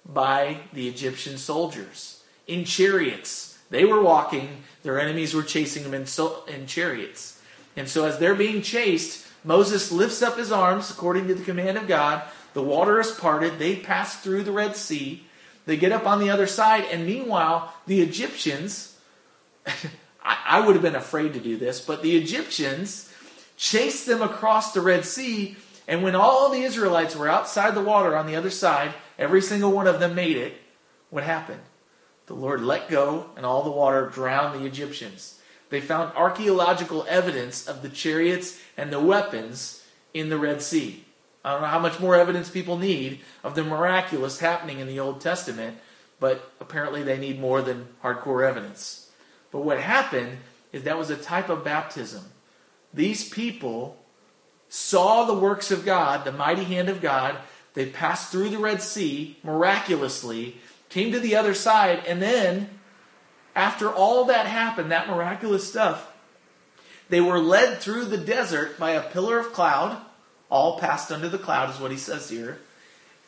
by 0.07 0.59
the 0.72 0.88
Egyptian 0.88 1.38
soldiers 1.38 2.22
in 2.46 2.64
chariots. 2.64 3.59
They 3.70 3.85
were 3.85 4.02
walking, 4.02 4.64
their 4.83 4.98
enemies 4.98 5.35
were 5.35 5.42
chasing 5.42 5.85
them 5.85 5.94
in, 5.94 6.07
so, 6.07 6.44
in 6.46 6.66
chariots. 6.66 7.40
And 7.76 7.88
so, 7.88 8.05
as 8.05 8.18
they're 8.18 8.35
being 8.35 8.62
chased, 8.62 9.26
Moses 9.44 9.92
lifts 9.92 10.22
up 10.22 10.37
his 10.37 10.52
arms 10.52 10.90
according 10.90 11.28
to 11.28 11.35
the 11.35 11.44
command 11.44 11.78
of 11.78 11.87
God. 11.87 12.22
The 12.55 12.62
water 12.62 13.00
is 13.00 13.11
parted. 13.11 13.59
They 13.59 13.76
pass 13.76 14.20
through 14.20 14.42
the 14.44 14.52
Red 14.52 14.76
Sea. 14.76 15.24
They 15.64 15.76
get 15.76 15.92
up 15.92 16.07
on 16.07 16.18
the 16.18 16.31
other 16.31 16.46
side. 16.46 16.85
And 16.90 17.07
meanwhile, 17.07 17.72
the 17.87 18.02
Egyptians, 18.02 18.98
I, 19.66 20.38
I 20.46 20.66
would 20.66 20.74
have 20.74 20.83
been 20.83 20.94
afraid 20.94 21.33
to 21.35 21.40
do 21.40 21.57
this, 21.57 21.81
but 21.81 22.02
the 22.02 22.16
Egyptians 22.16 23.12
chased 23.62 24.07
them 24.07 24.20
across 24.20 24.72
the 24.72 24.81
Red 24.81 25.05
Sea. 25.05 25.57
And 25.87 26.03
when 26.03 26.16
all 26.16 26.51
the 26.51 26.62
Israelites 26.62 27.14
were 27.14 27.29
outside 27.29 27.77
the 27.77 27.81
water 27.81 28.16
on 28.16 28.27
the 28.27 28.35
other 28.35 28.51
side, 28.51 28.92
every 29.16 29.40
single 29.40 29.70
one 29.70 29.87
of 29.87 30.01
them 30.01 30.16
made 30.16 30.37
it. 30.37 30.55
What 31.11 31.22
happened? 31.22 31.61
The 32.27 32.35
Lord 32.35 32.61
let 32.61 32.90
go, 32.90 33.31
and 33.37 33.46
all 33.46 33.62
the 33.62 33.70
water 33.70 34.11
drowned 34.12 34.59
the 34.59 34.66
Egyptians. 34.66 35.38
They 35.70 35.81
found 35.81 36.12
archaeological 36.16 37.07
evidence 37.09 37.68
of 37.68 37.83
the 37.83 37.88
chariots 37.88 38.61
and 38.77 38.92
the 38.92 38.98
weapons 38.98 39.85
in 40.12 40.29
the 40.29 40.38
Red 40.38 40.61
Sea. 40.61 41.05
I 41.44 41.53
don't 41.53 41.62
know 41.62 41.68
how 41.68 41.79
much 41.79 42.01
more 42.01 42.16
evidence 42.16 42.51
people 42.51 42.77
need 42.79 43.20
of 43.44 43.55
the 43.55 43.62
miraculous 43.62 44.40
happening 44.40 44.81
in 44.81 44.88
the 44.88 44.98
Old 44.98 45.20
Testament, 45.20 45.79
but 46.18 46.51
apparently 46.59 47.05
they 47.05 47.16
need 47.16 47.38
more 47.38 47.62
than 47.62 47.87
hardcore 48.03 48.44
evidence. 48.44 49.09
But 49.53 49.61
what 49.61 49.79
happened 49.79 50.38
is 50.72 50.83
that 50.83 50.98
was 50.98 51.11
a 51.11 51.16
type 51.16 51.48
of 51.48 51.62
baptism. 51.62 52.25
These 52.94 53.28
people 53.28 53.96
saw 54.68 55.24
the 55.24 55.35
works 55.35 55.70
of 55.70 55.85
God, 55.85 56.24
the 56.24 56.33
mighty 56.33 56.64
hand 56.64 56.88
of 56.88 57.00
God. 57.00 57.37
They 57.74 57.87
passed 57.87 58.31
through 58.31 58.50
the 58.50 58.59
Red 58.59 58.83
Sea 58.83 59.38
miraculously, 59.42 60.57
came 60.88 61.12
to 61.12 61.20
the 61.20 61.37
other 61.37 61.55
side, 61.55 62.02
and 62.07 62.20
then, 62.20 62.68
after 63.55 63.90
all 63.90 64.26
that 64.26 64.46
happened, 64.46 64.90
that 64.90 65.09
miraculous 65.09 65.68
stuff, 65.68 66.12
they 67.09 67.20
were 67.20 67.38
led 67.38 67.78
through 67.78 68.07
the 68.07 68.18
desert 68.18 68.78
by 68.78 68.92
a 68.92 69.02
pillar 69.11 69.38
of 69.38 69.52
cloud. 69.52 70.00
All 70.50 70.78
passed 70.78 71.11
under 71.11 71.28
the 71.28 71.38
cloud, 71.38 71.70
is 71.70 71.81
what 71.81 71.90
he 71.90 71.96
says 71.96 72.28
here. 72.28 72.59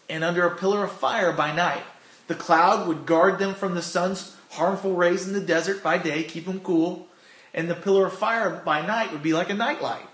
And 0.09 0.25
under 0.25 0.47
a 0.47 0.57
pillar 0.57 0.85
of 0.85 0.93
fire 0.93 1.33
by 1.33 1.55
night. 1.55 1.83
The 2.27 2.35
cloud 2.35 2.89
would 2.89 3.05
guard 3.05 3.39
them 3.39 3.55
from 3.55 3.75
the 3.75 3.83
sun's 3.83 4.37
harmful 4.51 4.95
rays 4.95 5.27
in 5.27 5.35
the 5.35 5.41
desert 5.41 5.83
by 5.83 5.99
day, 5.99 6.23
keep 6.23 6.47
them 6.47 6.61
cool. 6.61 7.07
And 7.55 7.71
the 7.71 7.75
pillar 7.75 8.07
of 8.07 8.13
fire 8.13 8.63
by 8.65 8.85
night 8.85 9.13
would 9.13 9.23
be 9.23 9.33
like 9.33 9.49
a 9.49 9.55
nightlight. 9.55 10.07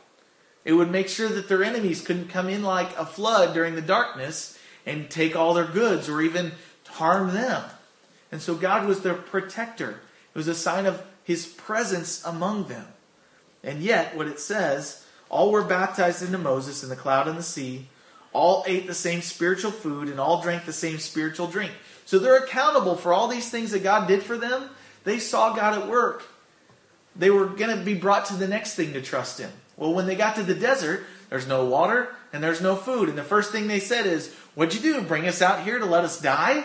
It 0.64 0.74
would 0.74 0.90
make 0.90 1.08
sure 1.08 1.28
that 1.28 1.48
their 1.48 1.64
enemies 1.64 2.02
couldn't 2.02 2.28
come 2.28 2.48
in 2.48 2.62
like 2.62 2.96
a 2.98 3.06
flood 3.06 3.54
during 3.54 3.74
the 3.74 3.82
darkness 3.82 4.58
and 4.84 5.10
take 5.10 5.34
all 5.34 5.54
their 5.54 5.64
goods 5.64 6.08
or 6.08 6.20
even 6.20 6.52
harm 6.86 7.32
them. 7.32 7.64
And 8.30 8.42
so 8.42 8.54
God 8.54 8.86
was 8.86 9.00
their 9.00 9.14
protector. 9.14 10.00
It 10.34 10.38
was 10.38 10.48
a 10.48 10.54
sign 10.54 10.86
of 10.86 11.02
his 11.24 11.46
presence 11.46 12.24
among 12.24 12.68
them. 12.68 12.86
And 13.64 13.82
yet, 13.82 14.16
what 14.16 14.26
it 14.26 14.38
says, 14.38 15.06
all 15.28 15.50
were 15.50 15.64
baptized 15.64 16.22
into 16.22 16.38
Moses 16.38 16.82
in 16.82 16.88
the 16.88 16.96
cloud 16.96 17.28
and 17.28 17.38
the 17.38 17.42
sea, 17.42 17.88
all 18.32 18.64
ate 18.66 18.86
the 18.86 18.94
same 18.94 19.22
spiritual 19.22 19.70
food, 19.70 20.08
and 20.08 20.20
all 20.20 20.42
drank 20.42 20.64
the 20.64 20.72
same 20.72 20.98
spiritual 20.98 21.46
drink. 21.46 21.72
So 22.04 22.18
they're 22.18 22.42
accountable 22.42 22.96
for 22.96 23.12
all 23.12 23.28
these 23.28 23.50
things 23.50 23.70
that 23.72 23.82
God 23.82 24.08
did 24.08 24.22
for 24.22 24.36
them. 24.36 24.70
They 25.04 25.18
saw 25.18 25.54
God 25.54 25.80
at 25.80 25.88
work. 25.88 26.24
They 27.16 27.30
were 27.30 27.46
going 27.46 27.76
to 27.76 27.84
be 27.84 27.94
brought 27.94 28.26
to 28.26 28.34
the 28.34 28.48
next 28.48 28.74
thing 28.74 28.92
to 28.92 29.02
trust 29.02 29.40
in. 29.40 29.50
Well, 29.76 29.94
when 29.94 30.06
they 30.06 30.14
got 30.14 30.36
to 30.36 30.42
the 30.42 30.54
desert, 30.54 31.04
there's 31.28 31.46
no 31.46 31.64
water 31.64 32.14
and 32.32 32.42
there's 32.42 32.60
no 32.60 32.76
food. 32.76 33.08
And 33.08 33.18
the 33.18 33.24
first 33.24 33.52
thing 33.52 33.66
they 33.66 33.80
said 33.80 34.06
is, 34.06 34.34
What'd 34.54 34.74
you 34.74 34.80
do? 34.80 35.02
Bring 35.02 35.26
us 35.26 35.42
out 35.42 35.64
here 35.64 35.78
to 35.78 35.86
let 35.86 36.04
us 36.04 36.20
die? 36.20 36.64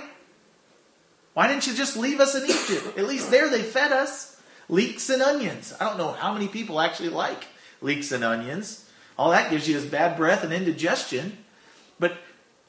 Why 1.34 1.48
didn't 1.48 1.68
you 1.68 1.76
just 1.76 1.98
leave 1.98 2.20
us 2.20 2.36
in 2.36 2.44
Egypt? 2.44 2.98
At 2.98 3.08
least 3.08 3.30
there 3.30 3.50
they 3.50 3.62
fed 3.62 3.92
us. 3.92 4.42
Leeks 4.68 5.10
and 5.10 5.22
onions. 5.22 5.74
I 5.80 5.86
don't 5.86 5.98
know 5.98 6.12
how 6.12 6.34
many 6.34 6.48
people 6.48 6.80
actually 6.80 7.10
like 7.10 7.46
leeks 7.82 8.12
and 8.12 8.24
onions. 8.24 8.90
All 9.18 9.32
that 9.32 9.52
gives 9.52 9.68
you 9.68 9.78
is 9.78 9.86
bad 9.86 10.18
breath 10.18 10.44
and 10.44 10.52
indigestion. 10.52 11.38
But 12.00 12.18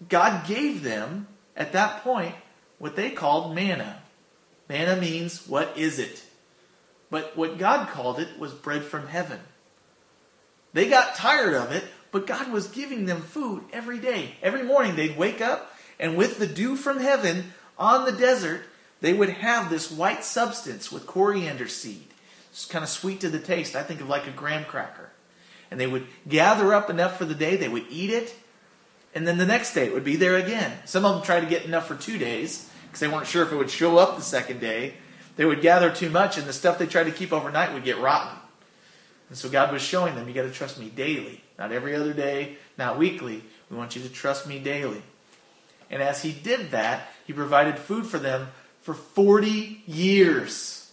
God 0.09 0.47
gave 0.47 0.83
them, 0.83 1.29
at 1.57 1.73
that 1.73 2.03
point, 2.03 2.35
what 2.79 2.97
they 2.97 3.11
called 3.11 3.55
manna. 3.55 4.03
Manna 4.69 5.01
means, 5.01 5.47
what 5.47 5.77
is 5.79 5.99
it? 5.99 6.23
But 7.11 7.37
what 7.37 7.59
God 7.59 7.88
called 7.88 8.19
it 8.19 8.38
was 8.38 8.53
bread 8.53 8.85
from 8.85 9.07
heaven. 9.07 9.40
They 10.73 10.88
got 10.88 11.14
tired 11.14 11.55
of 11.55 11.73
it, 11.73 11.85
but 12.11 12.27
God 12.27 12.51
was 12.51 12.69
giving 12.69 13.07
them 13.07 13.23
food 13.23 13.64
every 13.73 13.99
day. 13.99 14.35
Every 14.42 14.62
morning 14.62 14.97
they'd 14.97 15.16
wake 15.16 15.40
up, 15.40 15.73
and 15.99 16.16
with 16.16 16.38
the 16.38 16.47
dew 16.47 16.77
from 16.77 17.01
heaven 17.01 17.53
on 17.79 18.05
the 18.05 18.12
desert, 18.12 18.62
they 19.01 19.12
would 19.12 19.31
have 19.31 19.71
this 19.71 19.90
white 19.90 20.25
substance 20.25 20.90
with 20.90 21.07
coriander 21.07 21.69
seed. 21.69 22.09
It's 22.51 22.66
kind 22.66 22.83
of 22.83 22.88
sweet 22.88 23.21
to 23.21 23.29
the 23.29 23.38
taste. 23.38 23.77
I 23.77 23.83
think 23.83 24.01
of 24.01 24.09
like 24.09 24.27
a 24.27 24.31
graham 24.31 24.64
cracker. 24.64 25.11
And 25.71 25.81
they 25.81 25.87
would 25.87 26.07
gather 26.29 26.75
up 26.75 26.90
enough 26.90 27.16
for 27.19 27.25
the 27.25 27.35
day, 27.35 27.57
they 27.57 27.69
would 27.69 27.87
eat 27.90 28.11
it, 28.11 28.35
and 29.16 29.27
then 29.27 29.38
the 29.38 29.47
next 29.47 29.73
day 29.73 29.87
it 29.87 29.95
would 29.95 30.05
be 30.05 30.16
there 30.16 30.37
again. 30.37 30.77
Some 30.85 31.07
of 31.07 31.14
them 31.14 31.25
tried 31.25 31.40
to 31.40 31.47
get 31.47 31.64
enough 31.64 31.87
for 31.87 31.97
two 31.97 32.19
days 32.19 32.71
because 32.83 33.01
they 33.01 33.09
weren't 33.09 33.27
sure 33.27 33.42
if 33.42 33.51
it 33.51 33.57
would 33.57 33.71
show 33.71 33.97
up 33.97 34.16
the 34.16 34.23
second 34.23 34.61
day. 34.61 34.92
They 35.37 35.44
would 35.44 35.61
gather 35.61 35.90
too 35.90 36.11
much, 36.11 36.38
and 36.38 36.46
the 36.46 36.53
stuff 36.53 36.79
they 36.79 36.87
tried 36.87 37.05
to 37.05 37.12
keep 37.12 37.33
overnight 37.33 37.72
would 37.72 37.85
get 37.85 37.99
rotten. 37.99 38.38
And 39.29 39.37
so 39.37 39.49
God 39.49 39.72
was 39.72 39.83
showing 39.83 40.14
them, 40.14 40.29
you 40.29 40.35
got 40.35 40.42
to 40.42 40.51
trust 40.51 40.79
me 40.79 40.88
daily, 40.88 41.42
not 41.59 41.72
every 41.72 41.94
other 41.94 42.12
day, 42.12 42.57
not 42.79 42.99
weekly. 42.99 43.42
We 43.70 43.77
want 43.77 43.96
you 43.96 44.03
to 44.03 44.09
trust 44.09 44.46
me 44.46 44.59
daily. 44.59 45.03
And 45.90 46.03
as 46.03 46.22
he 46.22 46.33
did 46.33 46.70
that, 46.70 47.09
he 47.27 47.33
provided 47.33 47.79
food 47.79 48.07
for 48.07 48.18
them 48.18 48.49
for 48.83 48.94
40 48.94 49.83
years. 49.87 50.90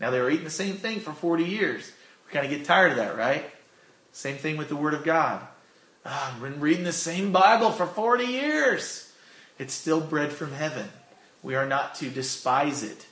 Now 0.00 0.10
they 0.10 0.20
were 0.20 0.30
eating 0.30 0.44
the 0.44 0.50
same 0.50 0.76
thing 0.76 1.00
for 1.00 1.12
40 1.12 1.44
years. 1.44 1.90
We 2.26 2.32
kind 2.32 2.44
of 2.44 2.50
get 2.50 2.66
tired 2.66 2.92
of 2.92 2.98
that, 2.98 3.16
right? 3.16 3.48
Same 4.12 4.36
thing 4.36 4.56
with 4.56 4.68
the 4.68 4.76
Word 4.76 4.94
of 4.94 5.04
God. 5.04 5.46
Oh, 6.04 6.32
I've 6.34 6.40
been 6.40 6.60
reading 6.60 6.84
the 6.84 6.92
same 6.92 7.32
Bible 7.32 7.70
for 7.70 7.86
40 7.86 8.24
years. 8.24 9.12
It's 9.58 9.74
still 9.74 10.00
bread 10.00 10.32
from 10.32 10.52
heaven. 10.52 10.88
We 11.42 11.54
are 11.54 11.66
not 11.66 11.94
to 11.96 12.10
despise 12.10 12.82
it. 12.82 13.06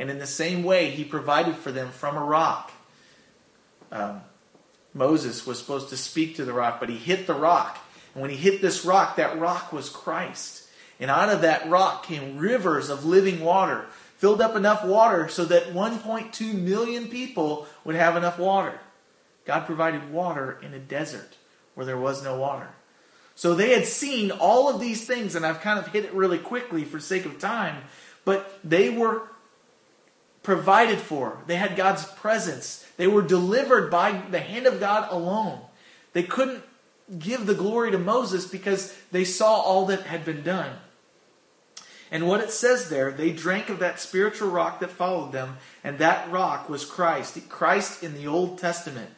And 0.00 0.10
in 0.10 0.18
the 0.18 0.26
same 0.26 0.64
way, 0.64 0.90
he 0.90 1.04
provided 1.04 1.54
for 1.54 1.70
them 1.70 1.90
from 1.90 2.16
a 2.16 2.24
rock 2.24 2.72
um, 3.92 4.22
Moses 4.94 5.46
was 5.46 5.58
supposed 5.58 5.88
to 5.90 5.96
speak 5.96 6.36
to 6.36 6.44
the 6.44 6.52
rock, 6.52 6.80
but 6.80 6.88
he 6.88 6.96
hit 6.96 7.26
the 7.26 7.34
rock. 7.34 7.78
And 8.14 8.22
when 8.22 8.30
he 8.30 8.36
hit 8.36 8.60
this 8.60 8.84
rock, 8.84 9.16
that 9.16 9.38
rock 9.38 9.72
was 9.72 9.88
Christ. 9.88 10.68
And 10.98 11.10
out 11.10 11.28
of 11.28 11.42
that 11.42 11.68
rock 11.68 12.04
came 12.04 12.38
rivers 12.38 12.90
of 12.90 13.04
living 13.04 13.40
water, 13.40 13.86
filled 14.16 14.40
up 14.40 14.56
enough 14.56 14.84
water 14.84 15.28
so 15.28 15.44
that 15.46 15.72
1.2 15.72 16.54
million 16.54 17.08
people 17.08 17.66
would 17.84 17.94
have 17.94 18.16
enough 18.16 18.38
water. 18.38 18.78
God 19.44 19.64
provided 19.66 20.12
water 20.12 20.58
in 20.62 20.74
a 20.74 20.78
desert 20.78 21.36
where 21.74 21.86
there 21.86 21.98
was 21.98 22.22
no 22.22 22.36
water. 22.36 22.68
So 23.34 23.54
they 23.54 23.70
had 23.70 23.86
seen 23.86 24.30
all 24.32 24.68
of 24.68 24.80
these 24.80 25.06
things, 25.06 25.34
and 25.34 25.46
I've 25.46 25.62
kind 25.62 25.78
of 25.78 25.86
hit 25.88 26.04
it 26.04 26.12
really 26.12 26.38
quickly 26.38 26.84
for 26.84 27.00
sake 27.00 27.24
of 27.24 27.38
time, 27.38 27.84
but 28.24 28.58
they 28.62 28.90
were 28.90 29.22
provided 30.42 30.98
for. 30.98 31.38
They 31.46 31.56
had 31.56 31.76
God's 31.76 32.04
presence. 32.04 32.86
They 32.96 33.06
were 33.06 33.22
delivered 33.22 33.90
by 33.90 34.12
the 34.12 34.40
hand 34.40 34.66
of 34.66 34.80
God 34.80 35.08
alone. 35.10 35.60
They 36.12 36.22
couldn't 36.22 36.62
give 37.18 37.46
the 37.46 37.54
glory 37.54 37.90
to 37.90 37.98
Moses 37.98 38.46
because 38.46 38.96
they 39.10 39.24
saw 39.24 39.60
all 39.60 39.86
that 39.86 40.02
had 40.02 40.24
been 40.24 40.42
done. 40.42 40.76
And 42.10 42.26
what 42.26 42.40
it 42.40 42.50
says 42.50 42.88
there, 42.88 43.12
they 43.12 43.30
drank 43.30 43.68
of 43.68 43.78
that 43.78 44.00
spiritual 44.00 44.50
rock 44.50 44.80
that 44.80 44.90
followed 44.90 45.32
them, 45.32 45.58
and 45.84 45.98
that 45.98 46.30
rock 46.30 46.68
was 46.68 46.84
Christ. 46.84 47.48
Christ 47.48 48.02
in 48.02 48.14
the 48.14 48.26
Old 48.26 48.58
Testament. 48.58 49.10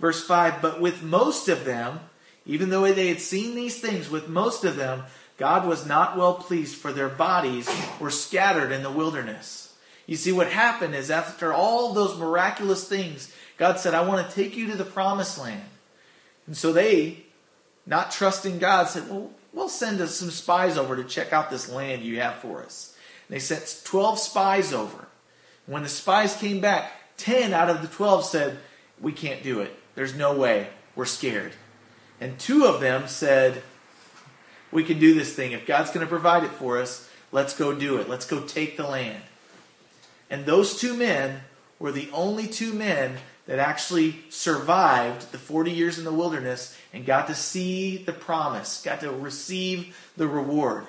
Verse 0.00 0.24
5 0.24 0.60
But 0.60 0.80
with 0.80 1.02
most 1.02 1.48
of 1.48 1.64
them, 1.64 2.00
even 2.46 2.70
though 2.70 2.92
they 2.92 3.08
had 3.08 3.20
seen 3.20 3.54
these 3.54 3.80
things, 3.80 4.10
with 4.10 4.28
most 4.28 4.64
of 4.64 4.76
them, 4.76 5.04
God 5.36 5.66
was 5.66 5.86
not 5.86 6.16
well 6.16 6.34
pleased, 6.34 6.76
for 6.76 6.92
their 6.92 7.08
bodies 7.08 7.68
were 8.00 8.10
scattered 8.10 8.72
in 8.72 8.82
the 8.82 8.90
wilderness. 8.90 9.69
You 10.10 10.16
see, 10.16 10.32
what 10.32 10.50
happened 10.50 10.96
is 10.96 11.08
after 11.08 11.52
all 11.52 11.92
those 11.92 12.18
miraculous 12.18 12.82
things, 12.88 13.32
God 13.56 13.78
said, 13.78 13.94
I 13.94 14.00
want 14.00 14.28
to 14.28 14.34
take 14.34 14.56
you 14.56 14.66
to 14.66 14.76
the 14.76 14.84
promised 14.84 15.38
land. 15.38 15.62
And 16.48 16.56
so 16.56 16.72
they, 16.72 17.26
not 17.86 18.10
trusting 18.10 18.58
God, 18.58 18.88
said, 18.88 19.08
Well, 19.08 19.30
we'll 19.52 19.68
send 19.68 20.00
us 20.00 20.16
some 20.16 20.32
spies 20.32 20.76
over 20.76 20.96
to 20.96 21.04
check 21.04 21.32
out 21.32 21.48
this 21.48 21.70
land 21.70 22.02
you 22.02 22.18
have 22.18 22.34
for 22.38 22.60
us. 22.60 22.96
And 23.28 23.36
they 23.36 23.38
sent 23.38 23.82
12 23.84 24.18
spies 24.18 24.72
over. 24.72 25.06
When 25.66 25.84
the 25.84 25.88
spies 25.88 26.34
came 26.34 26.60
back, 26.60 26.90
10 27.18 27.52
out 27.52 27.70
of 27.70 27.80
the 27.80 27.86
12 27.86 28.24
said, 28.24 28.58
We 29.00 29.12
can't 29.12 29.44
do 29.44 29.60
it. 29.60 29.72
There's 29.94 30.16
no 30.16 30.36
way. 30.36 30.70
We're 30.96 31.04
scared. 31.04 31.52
And 32.20 32.36
two 32.36 32.64
of 32.64 32.80
them 32.80 33.06
said, 33.06 33.62
We 34.72 34.82
can 34.82 34.98
do 34.98 35.14
this 35.14 35.36
thing. 35.36 35.52
If 35.52 35.66
God's 35.66 35.92
going 35.92 36.04
to 36.04 36.10
provide 36.10 36.42
it 36.42 36.50
for 36.50 36.80
us, 36.80 37.08
let's 37.30 37.56
go 37.56 37.72
do 37.72 37.98
it. 37.98 38.08
Let's 38.08 38.26
go 38.26 38.40
take 38.40 38.76
the 38.76 38.88
land. 38.88 39.22
And 40.30 40.46
those 40.46 40.78
two 40.78 40.94
men 40.94 41.40
were 41.78 41.92
the 41.92 42.08
only 42.12 42.46
two 42.46 42.72
men 42.72 43.16
that 43.46 43.58
actually 43.58 44.20
survived 44.28 45.32
the 45.32 45.38
40 45.38 45.72
years 45.72 45.98
in 45.98 46.04
the 46.04 46.12
wilderness 46.12 46.78
and 46.92 47.04
got 47.04 47.26
to 47.26 47.34
see 47.34 47.96
the 47.96 48.12
promise, 48.12 48.80
got 48.82 49.00
to 49.00 49.10
receive 49.10 49.96
the 50.16 50.28
reward. 50.28 50.86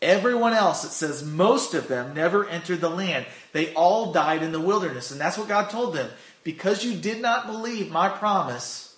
Everyone 0.00 0.52
else, 0.52 0.84
it 0.84 0.90
says 0.90 1.24
most 1.24 1.74
of 1.74 1.88
them 1.88 2.14
never 2.14 2.46
entered 2.48 2.80
the 2.80 2.90
land. 2.90 3.26
They 3.52 3.72
all 3.74 4.12
died 4.12 4.42
in 4.42 4.52
the 4.52 4.60
wilderness. 4.60 5.10
And 5.10 5.20
that's 5.20 5.38
what 5.38 5.48
God 5.48 5.70
told 5.70 5.94
them. 5.94 6.10
Because 6.44 6.84
you 6.84 6.94
did 6.94 7.20
not 7.20 7.46
believe 7.46 7.90
my 7.90 8.08
promise, 8.08 8.94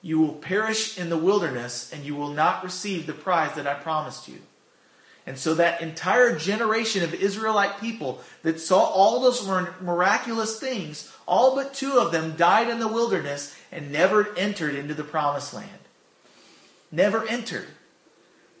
you 0.00 0.20
will 0.20 0.34
perish 0.34 0.96
in 0.96 1.10
the 1.10 1.18
wilderness 1.18 1.92
and 1.92 2.04
you 2.04 2.14
will 2.14 2.30
not 2.30 2.62
receive 2.62 3.06
the 3.06 3.12
prize 3.12 3.54
that 3.56 3.66
I 3.66 3.74
promised 3.74 4.28
you. 4.28 4.38
And 5.28 5.36
so 5.36 5.52
that 5.56 5.82
entire 5.82 6.34
generation 6.38 7.04
of 7.04 7.12
Israelite 7.12 7.82
people 7.82 8.22
that 8.44 8.58
saw 8.58 8.80
all 8.80 9.20
those 9.20 9.46
miraculous 9.46 10.58
things, 10.58 11.12
all 11.26 11.54
but 11.54 11.74
two 11.74 11.98
of 11.98 12.12
them 12.12 12.34
died 12.34 12.70
in 12.70 12.78
the 12.78 12.88
wilderness 12.88 13.54
and 13.70 13.92
never 13.92 14.34
entered 14.38 14.74
into 14.74 14.94
the 14.94 15.04
promised 15.04 15.52
land. 15.52 15.68
Never 16.90 17.28
entered. 17.28 17.66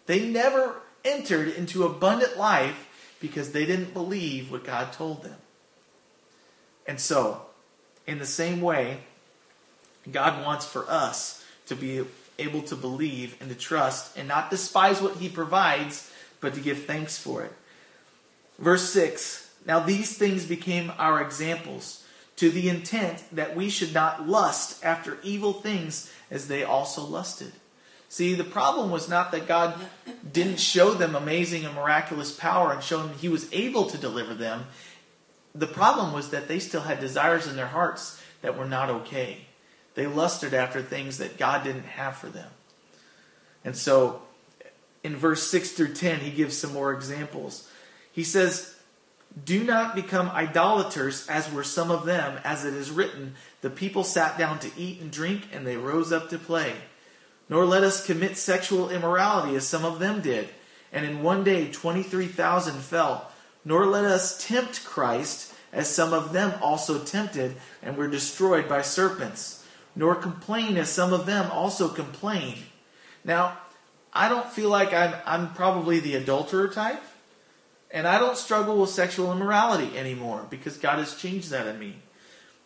They 0.04 0.28
never 0.28 0.82
entered 1.06 1.48
into 1.48 1.84
abundant 1.84 2.36
life 2.36 3.16
because 3.18 3.52
they 3.52 3.64
didn't 3.64 3.94
believe 3.94 4.50
what 4.50 4.64
God 4.64 4.92
told 4.92 5.22
them. 5.22 5.38
And 6.86 7.00
so, 7.00 7.46
in 8.06 8.18
the 8.18 8.26
same 8.26 8.60
way, 8.60 8.98
God 10.12 10.44
wants 10.44 10.66
for 10.66 10.84
us 10.86 11.42
to 11.64 11.74
be 11.74 12.04
able 12.38 12.60
to 12.64 12.76
believe 12.76 13.38
and 13.40 13.48
to 13.48 13.56
trust 13.56 14.18
and 14.18 14.28
not 14.28 14.50
despise 14.50 15.00
what 15.00 15.16
He 15.16 15.30
provides 15.30 16.12
but 16.40 16.54
to 16.54 16.60
give 16.60 16.84
thanks 16.84 17.18
for 17.18 17.42
it. 17.42 17.52
Verse 18.58 18.90
6 18.90 19.50
Now 19.66 19.80
these 19.80 20.16
things 20.16 20.44
became 20.44 20.92
our 20.98 21.20
examples 21.20 22.04
to 22.36 22.50
the 22.50 22.68
intent 22.68 23.24
that 23.32 23.56
we 23.56 23.68
should 23.68 23.92
not 23.92 24.28
lust 24.28 24.84
after 24.84 25.18
evil 25.22 25.52
things 25.52 26.12
as 26.30 26.48
they 26.48 26.62
also 26.62 27.02
lusted. 27.02 27.52
See, 28.08 28.34
the 28.34 28.44
problem 28.44 28.90
was 28.90 29.08
not 29.08 29.32
that 29.32 29.48
God 29.48 29.74
didn't 30.32 30.60
show 30.60 30.94
them 30.94 31.14
amazing 31.14 31.64
and 31.66 31.74
miraculous 31.74 32.32
power 32.32 32.72
and 32.72 32.82
show 32.82 33.02
them 33.02 33.18
he 33.18 33.28
was 33.28 33.52
able 33.52 33.86
to 33.86 33.98
deliver 33.98 34.34
them. 34.34 34.66
The 35.54 35.66
problem 35.66 36.12
was 36.12 36.30
that 36.30 36.48
they 36.48 36.58
still 36.58 36.82
had 36.82 37.00
desires 37.00 37.46
in 37.46 37.56
their 37.56 37.66
hearts 37.66 38.22
that 38.40 38.56
were 38.56 38.64
not 38.64 38.88
okay. 38.88 39.38
They 39.94 40.06
lusted 40.06 40.54
after 40.54 40.80
things 40.80 41.18
that 41.18 41.38
God 41.38 41.64
didn't 41.64 41.84
have 41.84 42.16
for 42.16 42.28
them. 42.28 42.48
And 43.64 43.76
so 43.76 44.22
in 45.08 45.16
verse 45.16 45.42
6 45.44 45.72
through 45.72 45.94
10, 45.94 46.20
he 46.20 46.30
gives 46.30 46.58
some 46.58 46.74
more 46.74 46.92
examples. 46.92 47.66
He 48.12 48.22
says, 48.22 48.76
Do 49.42 49.64
not 49.64 49.94
become 49.94 50.28
idolaters, 50.28 51.26
as 51.28 51.50
were 51.50 51.64
some 51.64 51.90
of 51.90 52.04
them, 52.04 52.38
as 52.44 52.66
it 52.66 52.74
is 52.74 52.90
written, 52.90 53.34
The 53.62 53.70
people 53.70 54.04
sat 54.04 54.36
down 54.36 54.58
to 54.58 54.70
eat 54.76 55.00
and 55.00 55.10
drink, 55.10 55.48
and 55.50 55.66
they 55.66 55.78
rose 55.78 56.12
up 56.12 56.28
to 56.28 56.38
play. 56.38 56.74
Nor 57.48 57.64
let 57.64 57.84
us 57.84 58.04
commit 58.04 58.36
sexual 58.36 58.90
immorality, 58.90 59.56
as 59.56 59.66
some 59.66 59.86
of 59.86 59.98
them 59.98 60.20
did. 60.20 60.50
And 60.92 61.06
in 61.06 61.22
one 61.22 61.42
day 61.42 61.72
23,000 61.72 62.74
fell. 62.74 63.32
Nor 63.64 63.86
let 63.86 64.04
us 64.04 64.46
tempt 64.46 64.84
Christ, 64.84 65.54
as 65.72 65.88
some 65.88 66.12
of 66.12 66.34
them 66.34 66.52
also 66.60 67.02
tempted, 67.02 67.56
and 67.82 67.96
were 67.96 68.08
destroyed 68.08 68.68
by 68.68 68.82
serpents. 68.82 69.64
Nor 69.96 70.16
complain, 70.16 70.76
as 70.76 70.90
some 70.90 71.14
of 71.14 71.24
them 71.24 71.50
also 71.50 71.88
complained. 71.88 72.58
Now, 73.24 73.56
I 74.12 74.28
don't 74.28 74.48
feel 74.48 74.70
like 74.70 74.92
I'm, 74.92 75.14
I'm 75.24 75.54
probably 75.54 76.00
the 76.00 76.16
adulterer 76.16 76.68
type. 76.68 77.02
And 77.90 78.06
I 78.06 78.18
don't 78.18 78.36
struggle 78.36 78.78
with 78.78 78.90
sexual 78.90 79.32
immorality 79.32 79.96
anymore 79.96 80.46
because 80.50 80.76
God 80.76 80.98
has 80.98 81.16
changed 81.16 81.50
that 81.50 81.66
in 81.66 81.78
me. 81.78 81.96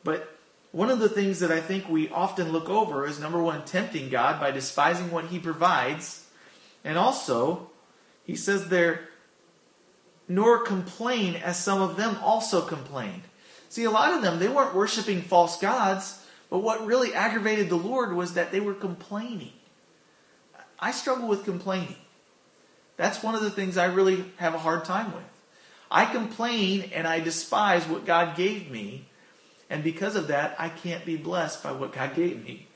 But 0.03 0.37
one 0.73 0.91
of 0.91 0.99
the 0.99 1.09
things 1.09 1.41
that 1.41 1.53
I 1.53 1.61
think 1.61 1.89
we 1.89 2.09
often 2.09 2.51
look 2.51 2.69
over 2.69 3.07
is 3.07 3.21
number 3.21 3.41
one, 3.41 3.65
tempting 3.65 4.09
God 4.09 4.41
by 4.41 4.51
despising 4.51 5.11
what 5.11 5.27
He 5.27 5.39
provides. 5.39 6.27
And 6.83 6.99
also, 6.99 7.71
He 8.25 8.35
says 8.35 8.69
there, 8.69 9.09
nor 10.27 10.59
complain 10.61 11.37
as 11.37 11.63
some 11.63 11.81
of 11.81 11.97
them 11.97 12.17
also 12.23 12.63
complained. 12.63 13.23
See, 13.69 13.85
a 13.85 13.91
lot 13.91 14.13
of 14.13 14.23
them, 14.23 14.39
they 14.39 14.49
weren't 14.49 14.75
worshiping 14.75 15.23
false 15.23 15.59
gods, 15.59 16.25
but 16.51 16.59
what 16.59 16.85
really 16.85 17.15
aggravated 17.15 17.69
the 17.69 17.77
Lord 17.77 18.15
was 18.15 18.35
that 18.35 18.51
they 18.53 18.61
were 18.61 18.75
complaining. 18.75 19.53
I 20.83 20.91
struggle 20.91 21.29
with 21.29 21.45
complaining. 21.45 21.95
That's 22.97 23.23
one 23.23 23.37
of 23.37 23.41
the 23.41 23.51
things 23.51 23.79
I 23.79 23.87
really 23.87 24.25
have 24.37 24.55
a 24.55 24.59
hard 24.59 24.85
time 24.85 25.15
with. 25.15 25.23
I 25.91 26.07
complain 26.07 26.91
and 26.93 27.07
I 27.07 27.21
despise 27.21 27.87
what 27.87 28.05
God 28.05 28.37
gave 28.37 28.71
me, 28.71 29.07
and 29.71 29.85
because 29.85 30.17
of 30.17 30.27
that, 30.27 30.57
I 30.59 30.69
can't 30.69 31.05
be 31.07 31.17
blessed 31.17 31.63
by 31.63 31.73
what 31.73 31.93
God 31.93 32.15
gave 32.17 32.45
me. 32.45 32.67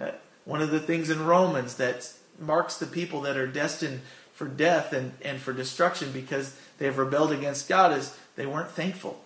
Uh, 0.00 0.12
one 0.44 0.62
of 0.62 0.70
the 0.70 0.80
things 0.80 1.10
in 1.10 1.26
Romans 1.26 1.74
that 1.74 2.12
marks 2.38 2.78
the 2.78 2.86
people 2.86 3.22
that 3.22 3.36
are 3.36 3.46
destined 3.46 4.00
for 4.32 4.46
death 4.46 4.92
and, 4.92 5.12
and 5.22 5.40
for 5.40 5.52
destruction 5.52 6.12
because 6.12 6.56
they 6.78 6.86
have 6.86 6.96
rebelled 6.98 7.32
against 7.32 7.68
God 7.68 7.92
is 7.92 8.16
they 8.36 8.46
weren't 8.46 8.70
thankful. 8.70 9.22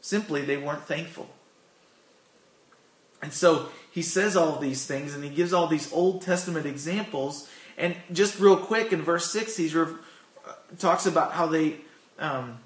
Simply, 0.00 0.42
they 0.42 0.58
weren't 0.58 0.84
thankful. 0.84 1.30
And 3.22 3.32
so 3.32 3.70
he 3.90 4.02
says 4.02 4.36
all 4.36 4.58
these 4.58 4.86
things 4.86 5.14
and 5.14 5.24
he 5.24 5.30
gives 5.30 5.52
all 5.52 5.66
these 5.66 5.92
Old 5.92 6.22
Testament 6.22 6.66
examples 6.66 7.48
and 7.78 7.96
just 8.12 8.38
real 8.40 8.56
quick 8.56 8.92
in 8.92 9.02
verse 9.02 9.30
6, 9.32 9.56
he 9.56 9.68
re- 9.68 9.94
talks 10.78 11.06
about 11.06 11.32
how 11.32 11.46
they, 11.46 11.76
um, 12.18 12.58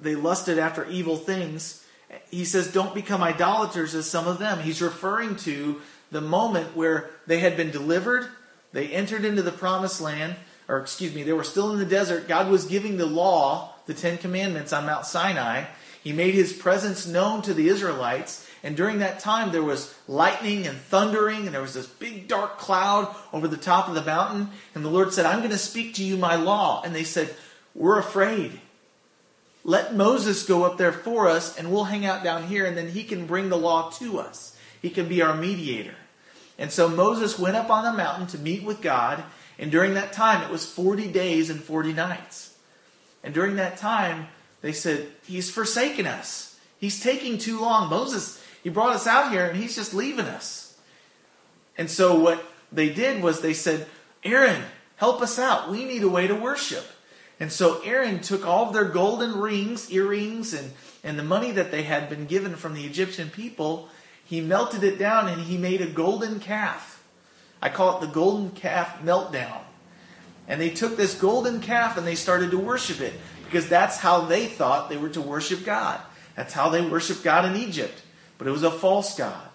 they 0.00 0.14
lusted 0.14 0.58
after 0.58 0.86
evil 0.88 1.16
things. 1.16 1.84
He 2.30 2.44
says, 2.44 2.72
Don't 2.72 2.94
become 2.94 3.22
idolaters 3.22 3.94
as 3.94 4.08
some 4.08 4.26
of 4.26 4.38
them. 4.38 4.60
He's 4.60 4.80
referring 4.80 5.36
to 5.36 5.80
the 6.10 6.20
moment 6.20 6.76
where 6.76 7.10
they 7.26 7.40
had 7.40 7.56
been 7.56 7.70
delivered, 7.70 8.28
they 8.72 8.88
entered 8.88 9.24
into 9.24 9.42
the 9.42 9.52
promised 9.52 10.00
land, 10.00 10.36
or 10.68 10.78
excuse 10.78 11.14
me, 11.14 11.22
they 11.24 11.32
were 11.32 11.44
still 11.44 11.72
in 11.72 11.78
the 11.78 11.84
desert. 11.84 12.28
God 12.28 12.48
was 12.48 12.64
giving 12.64 12.96
the 12.96 13.06
law, 13.06 13.74
the 13.86 13.94
Ten 13.94 14.18
Commandments 14.18 14.72
on 14.72 14.86
Mount 14.86 15.04
Sinai. 15.04 15.64
He 16.02 16.12
made 16.12 16.34
his 16.34 16.52
presence 16.52 17.06
known 17.06 17.42
to 17.42 17.52
the 17.52 17.68
Israelites. 17.68 18.48
And 18.62 18.76
during 18.76 18.98
that 18.98 19.20
time, 19.20 19.52
there 19.52 19.62
was 19.62 19.94
lightning 20.06 20.66
and 20.66 20.76
thundering, 20.76 21.46
and 21.46 21.54
there 21.54 21.62
was 21.62 21.74
this 21.74 21.86
big 21.86 22.28
dark 22.28 22.58
cloud 22.58 23.14
over 23.32 23.48
the 23.48 23.56
top 23.56 23.88
of 23.88 23.94
the 23.94 24.04
mountain. 24.04 24.50
And 24.74 24.84
the 24.84 24.90
Lord 24.90 25.12
said, 25.12 25.24
I'm 25.24 25.38
going 25.38 25.50
to 25.50 25.58
speak 25.58 25.94
to 25.94 26.04
you 26.04 26.16
my 26.16 26.36
law. 26.36 26.82
And 26.84 26.94
they 26.94 27.04
said, 27.04 27.34
We're 27.74 27.98
afraid. 27.98 28.60
Let 29.64 29.94
Moses 29.94 30.46
go 30.46 30.64
up 30.64 30.78
there 30.78 30.92
for 30.92 31.28
us, 31.28 31.56
and 31.56 31.70
we'll 31.70 31.84
hang 31.84 32.06
out 32.06 32.24
down 32.24 32.44
here, 32.44 32.64
and 32.64 32.76
then 32.76 32.88
he 32.88 33.04
can 33.04 33.26
bring 33.26 33.48
the 33.48 33.58
law 33.58 33.90
to 33.92 34.18
us. 34.18 34.56
He 34.80 34.90
can 34.90 35.08
be 35.08 35.20
our 35.20 35.34
mediator. 35.34 35.94
And 36.58 36.70
so 36.70 36.88
Moses 36.88 37.38
went 37.38 37.56
up 37.56 37.70
on 37.70 37.84
the 37.84 37.92
mountain 37.92 38.26
to 38.28 38.38
meet 38.38 38.62
with 38.62 38.80
God, 38.80 39.22
and 39.58 39.70
during 39.70 39.94
that 39.94 40.14
time, 40.14 40.42
it 40.42 40.50
was 40.50 40.64
40 40.64 41.08
days 41.08 41.50
and 41.50 41.62
40 41.62 41.92
nights. 41.92 42.56
And 43.22 43.34
during 43.34 43.56
that 43.56 43.76
time, 43.76 44.28
they 44.62 44.72
said, 44.72 45.08
He's 45.26 45.50
forsaken 45.50 46.06
us. 46.06 46.58
He's 46.78 47.02
taking 47.02 47.36
too 47.36 47.60
long. 47.60 47.90
Moses 47.90 48.39
he 48.62 48.70
brought 48.70 48.94
us 48.94 49.06
out 49.06 49.32
here 49.32 49.46
and 49.46 49.56
he's 49.56 49.74
just 49.74 49.94
leaving 49.94 50.26
us. 50.26 50.76
And 51.78 51.90
so 51.90 52.18
what 52.18 52.44
they 52.70 52.90
did 52.90 53.22
was 53.22 53.40
they 53.40 53.54
said, 53.54 53.86
Aaron, 54.22 54.62
help 54.96 55.22
us 55.22 55.38
out. 55.38 55.70
We 55.70 55.84
need 55.84 56.02
a 56.02 56.08
way 56.08 56.26
to 56.26 56.34
worship. 56.34 56.84
And 57.38 57.50
so 57.50 57.80
Aaron 57.82 58.20
took 58.20 58.46
all 58.46 58.66
of 58.66 58.74
their 58.74 58.84
golden 58.84 59.40
rings, 59.40 59.90
earrings, 59.90 60.52
and, 60.52 60.72
and 61.02 61.18
the 61.18 61.24
money 61.24 61.52
that 61.52 61.70
they 61.70 61.84
had 61.84 62.10
been 62.10 62.26
given 62.26 62.54
from 62.54 62.74
the 62.74 62.84
Egyptian 62.84 63.30
people. 63.30 63.88
He 64.24 64.42
melted 64.42 64.84
it 64.84 64.98
down 64.98 65.28
and 65.28 65.42
he 65.42 65.56
made 65.56 65.80
a 65.80 65.86
golden 65.86 66.38
calf. 66.38 67.02
I 67.62 67.70
call 67.70 67.96
it 67.96 68.00
the 68.02 68.12
golden 68.12 68.50
calf 68.50 69.00
meltdown. 69.02 69.62
And 70.46 70.60
they 70.60 70.70
took 70.70 70.96
this 70.96 71.14
golden 71.14 71.60
calf 71.60 71.96
and 71.96 72.06
they 72.06 72.14
started 72.14 72.50
to 72.50 72.58
worship 72.58 73.00
it 73.00 73.14
because 73.44 73.68
that's 73.68 73.96
how 73.96 74.22
they 74.22 74.46
thought 74.46 74.90
they 74.90 74.96
were 74.98 75.08
to 75.10 75.20
worship 75.22 75.64
God. 75.64 76.00
That's 76.36 76.52
how 76.52 76.68
they 76.68 76.82
worshiped 76.82 77.22
God 77.22 77.44
in 77.46 77.56
Egypt 77.56 78.02
but 78.40 78.48
it 78.48 78.52
was 78.52 78.62
a 78.62 78.70
false 78.70 79.18
god. 79.18 79.48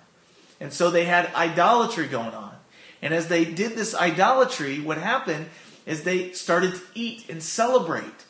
And 0.60 0.72
so 0.72 0.92
they 0.92 1.06
had 1.06 1.34
idolatry 1.34 2.06
going 2.06 2.36
on. 2.36 2.54
And 3.02 3.16
as 3.16 3.30
they 3.30 3.44
did 3.44 3.72
this 3.72 3.96
idolatry, 3.96 4.80
what 4.80 5.00
happened 5.00 5.48
is 5.88 6.04
they 6.04 6.34
started 6.34 6.76
to 6.76 6.82
eat 6.94 7.28
and 7.28 7.42
celebrate 7.42 8.26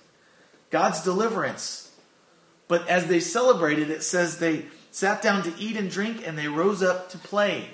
God's 0.70 1.04
deliverance. 1.04 1.92
But 2.70 2.88
as 2.88 3.08
they 3.08 3.20
celebrated, 3.20 3.90
it 3.90 4.02
says 4.02 4.40
they 4.40 4.68
sat 4.92 5.22
down 5.22 5.44
to 5.44 5.54
eat 5.60 5.76
and 5.76 5.92
drink 5.92 6.26
and 6.26 6.38
they 6.38 6.48
rose 6.48 6.82
up 6.82 7.10
to 7.10 7.18
play. 7.18 7.72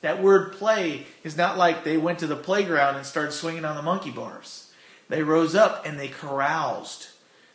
That 0.00 0.22
word 0.22 0.54
play 0.54 1.04
is 1.22 1.36
not 1.36 1.58
like 1.58 1.84
they 1.84 1.98
went 1.98 2.18
to 2.20 2.26
the 2.26 2.34
playground 2.34 2.96
and 2.96 3.04
started 3.04 3.32
swinging 3.32 3.66
on 3.66 3.76
the 3.76 3.82
monkey 3.82 4.10
bars. 4.10 4.72
They 5.10 5.22
rose 5.22 5.54
up 5.54 5.84
and 5.84 6.00
they 6.00 6.08
caroused. 6.08 7.08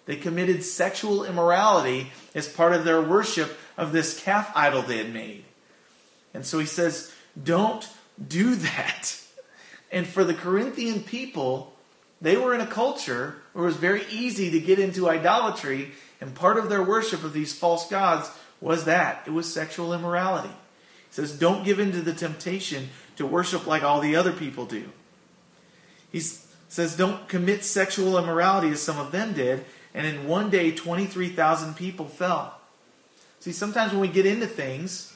They 0.08 0.16
committed 0.16 0.64
sexual 0.64 1.24
immorality 1.24 2.12
as 2.34 2.48
part 2.48 2.74
of 2.74 2.84
their 2.84 3.02
worship 3.02 3.60
of 3.78 3.92
this 3.92 4.20
calf 4.20 4.52
idol 4.56 4.82
they 4.82 4.98
had 4.98 5.14
made. 5.14 5.44
And 6.34 6.46
so 6.46 6.58
he 6.58 6.66
says, 6.66 7.14
don't 7.42 7.88
do 8.26 8.56
that. 8.56 9.22
And 9.92 10.08
for 10.08 10.24
the 10.24 10.34
Corinthian 10.34 11.04
people, 11.04 11.74
they 12.20 12.38
were 12.38 12.54
in 12.54 12.62
a 12.62 12.68
culture 12.68 13.36
where 13.54 13.66
it 13.66 13.68
was 13.68 13.78
very 13.78 14.06
easy 14.10 14.50
to 14.52 14.60
get 14.60 14.80
into 14.80 15.10
idolatry, 15.10 15.92
and 16.20 16.34
part 16.34 16.58
of 16.58 16.70
their 16.70 16.84
worship 16.84 17.24
of 17.24 17.34
these 17.34 17.54
false 17.54 17.88
gods 17.90 18.30
was 18.60 18.86
that 18.86 19.24
it 19.28 19.32
was 19.32 19.52
sexual 19.52 19.94
immorality. 19.94 20.50
He 20.50 21.14
says, 21.14 21.38
Don't 21.38 21.64
give 21.64 21.80
in 21.80 21.92
to 21.92 22.02
the 22.02 22.14
temptation 22.14 22.90
to 23.18 23.26
worship 23.26 23.68
like 23.68 23.84
all 23.84 24.02
the 24.02 24.16
other 24.16 24.34
people 24.34 24.66
do. 24.66 24.90
He 26.12 26.20
says, 26.20 26.98
Don't 26.98 27.28
commit 27.30 27.64
sexual 27.64 28.18
immorality 28.18 28.70
as 28.70 28.82
some 28.82 28.98
of 28.98 29.12
them 29.12 29.34
did, 29.34 29.64
and 29.94 30.06
in 30.06 30.28
one 30.28 30.50
day, 30.50 30.72
23,000 30.72 31.76
people 31.76 32.06
fell. 32.06 32.60
See, 33.40 33.52
sometimes 33.52 33.92
when 33.92 34.02
we 34.02 34.08
get 34.08 34.26
into 34.26 34.48
things, 34.48 35.16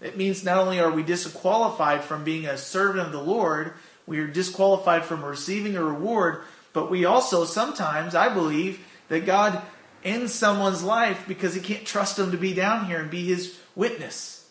it 0.00 0.16
means 0.16 0.44
not 0.44 0.58
only 0.58 0.80
are 0.80 0.90
we 0.90 1.02
disqualified 1.02 2.04
from 2.04 2.24
being 2.24 2.46
a 2.46 2.58
servant 2.58 3.06
of 3.06 3.12
the 3.12 3.22
Lord, 3.22 3.72
we 4.06 4.18
are 4.18 4.26
disqualified 4.26 5.04
from 5.04 5.24
receiving 5.24 5.76
a 5.76 5.82
reward, 5.82 6.42
but 6.72 6.90
we 6.90 7.04
also 7.04 7.44
sometimes, 7.44 8.14
I 8.14 8.32
believe, 8.32 8.84
that 9.08 9.26
God 9.26 9.62
ends 10.04 10.32
someone's 10.32 10.82
life 10.82 11.24
because 11.26 11.54
he 11.54 11.60
can't 11.60 11.84
trust 11.84 12.16
them 12.16 12.30
to 12.30 12.36
be 12.36 12.54
down 12.54 12.86
here 12.86 12.98
and 12.98 13.10
be 13.10 13.24
his 13.24 13.58
witness. 13.74 14.48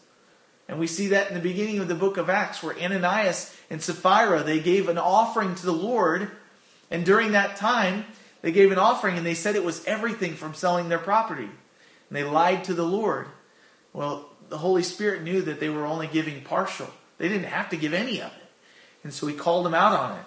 And 0.67 0.79
we 0.79 0.87
see 0.87 1.07
that 1.07 1.29
in 1.29 1.35
the 1.35 1.39
beginning 1.39 1.79
of 1.79 1.87
the 1.87 1.95
book 1.95 2.17
of 2.17 2.29
Acts 2.29 2.63
where 2.63 2.77
Ananias 2.77 3.55
and 3.69 3.81
Sapphira, 3.81 4.43
they 4.43 4.59
gave 4.59 4.89
an 4.89 4.97
offering 4.97 5.55
to 5.55 5.65
the 5.65 5.71
Lord, 5.71 6.31
and 6.89 7.05
during 7.05 7.31
that 7.33 7.55
time, 7.55 8.05
they 8.45 8.51
gave 8.51 8.71
an 8.71 8.77
offering 8.77 9.17
and 9.17 9.25
they 9.25 9.33
said 9.33 9.55
it 9.55 9.65
was 9.65 9.83
everything 9.85 10.35
from 10.35 10.53
selling 10.53 10.87
their 10.87 10.99
property. 10.99 11.45
And 11.45 12.11
they 12.11 12.23
lied 12.23 12.65
to 12.65 12.75
the 12.75 12.85
Lord. 12.85 13.25
Well, 13.91 14.29
the 14.49 14.59
Holy 14.59 14.83
Spirit 14.83 15.23
knew 15.23 15.41
that 15.41 15.59
they 15.59 15.67
were 15.67 15.87
only 15.87 16.05
giving 16.05 16.43
partial. 16.43 16.87
They 17.17 17.27
didn't 17.27 17.47
have 17.47 17.71
to 17.71 17.75
give 17.75 17.91
any 17.91 18.21
of 18.21 18.27
it. 18.27 18.47
And 19.03 19.11
so 19.11 19.25
he 19.25 19.33
called 19.33 19.65
them 19.65 19.73
out 19.73 19.99
on 19.99 20.19
it. 20.19 20.23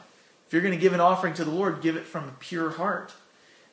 If 0.48 0.52
you're 0.52 0.62
going 0.62 0.74
to 0.74 0.80
give 0.80 0.94
an 0.94 1.00
offering 1.00 1.32
to 1.34 1.44
the 1.44 1.52
Lord, 1.52 1.80
give 1.80 1.94
it 1.94 2.06
from 2.06 2.24
a 2.24 2.34
pure 2.40 2.70
heart. 2.70 3.14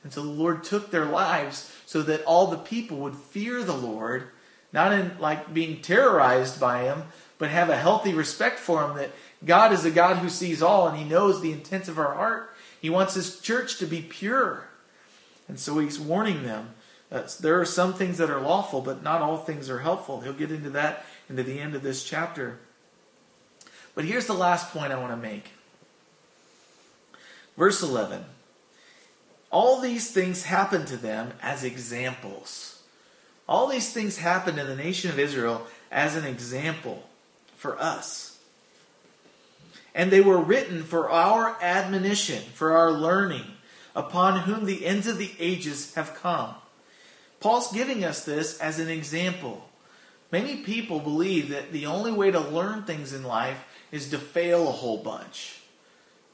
And 0.03 0.13
so 0.13 0.21
the 0.21 0.29
Lord 0.29 0.63
took 0.63 0.91
their 0.91 1.05
lives 1.05 1.75
so 1.87 2.03
that 2.03 2.23
all 2.25 2.45
the 2.45 2.57
people 2.57 2.97
would 2.97 3.15
fear 3.15 3.63
the 3.63 3.73
Lord, 3.73 4.27
not 4.71 4.93
in 4.93 5.17
like 5.19 5.55
being 5.55 5.81
terrorized 5.81 6.59
by 6.59 6.83
him, 6.83 7.05
but 7.39 7.49
have 7.49 7.71
a 7.71 7.77
healthy 7.77 8.13
respect 8.13 8.59
for 8.59 8.83
him 8.83 8.97
that 8.97 9.09
God 9.43 9.73
is 9.73 9.85
a 9.85 9.91
God 9.91 10.17
who 10.17 10.29
sees 10.29 10.61
all 10.61 10.87
and 10.87 10.95
he 10.95 11.03
knows 11.03 11.41
the 11.41 11.51
intents 11.51 11.87
of 11.87 11.97
our 11.97 12.13
heart. 12.13 12.54
He 12.85 12.91
wants 12.91 13.15
his 13.15 13.39
church 13.39 13.79
to 13.79 13.87
be 13.87 13.99
pure. 13.99 14.67
And 15.47 15.59
so 15.59 15.79
he's 15.79 15.99
warning 15.99 16.43
them. 16.43 16.75
that 17.09 17.35
there 17.39 17.59
are 17.59 17.65
some 17.65 17.95
things 17.95 18.19
that 18.19 18.29
are 18.29 18.39
lawful, 18.39 18.79
but 18.79 19.01
not 19.01 19.23
all 19.23 19.39
things 19.39 19.71
are 19.71 19.79
helpful. 19.79 20.21
He'll 20.21 20.33
get 20.33 20.51
into 20.51 20.69
that 20.69 21.03
into 21.27 21.41
the 21.41 21.59
end 21.59 21.73
of 21.73 21.81
this 21.81 22.03
chapter. 22.03 22.59
But 23.95 24.05
here's 24.05 24.27
the 24.27 24.33
last 24.33 24.71
point 24.71 24.93
I 24.93 24.99
want 24.99 25.13
to 25.13 25.17
make. 25.17 25.49
Verse 27.57 27.81
11. 27.81 28.23
All 29.49 29.81
these 29.81 30.11
things 30.11 30.43
happened 30.43 30.85
to 30.89 30.97
them 30.97 31.33
as 31.41 31.63
examples. 31.63 32.83
All 33.49 33.65
these 33.65 33.91
things 33.91 34.19
happened 34.19 34.57
to 34.57 34.63
the 34.63 34.75
nation 34.75 35.09
of 35.09 35.17
Israel 35.17 35.65
as 35.91 36.15
an 36.15 36.25
example 36.25 37.09
for 37.57 37.81
us. 37.81 38.34
And 39.95 40.11
they 40.11 40.21
were 40.21 40.37
written 40.37 40.83
for 40.83 41.09
our 41.09 41.57
admonition, 41.61 42.43
for 42.53 42.73
our 42.77 42.91
learning, 42.91 43.45
upon 43.95 44.41
whom 44.41 44.65
the 44.65 44.85
ends 44.85 45.07
of 45.07 45.17
the 45.17 45.31
ages 45.39 45.95
have 45.95 46.13
come. 46.13 46.53
Paul's 47.39 47.71
giving 47.71 48.03
us 48.03 48.25
this 48.25 48.59
as 48.59 48.77
an 48.77 48.89
example. 48.89 49.69
Many 50.31 50.57
people 50.57 50.99
believe 50.99 51.49
that 51.49 51.71
the 51.71 51.85
only 51.85 52.11
way 52.11 52.29
to 52.29 52.39
learn 52.39 52.83
things 52.83 53.13
in 53.13 53.23
life 53.23 53.63
is 53.91 54.09
to 54.09 54.17
fail 54.17 54.67
a 54.67 54.71
whole 54.71 54.97
bunch. 54.97 55.61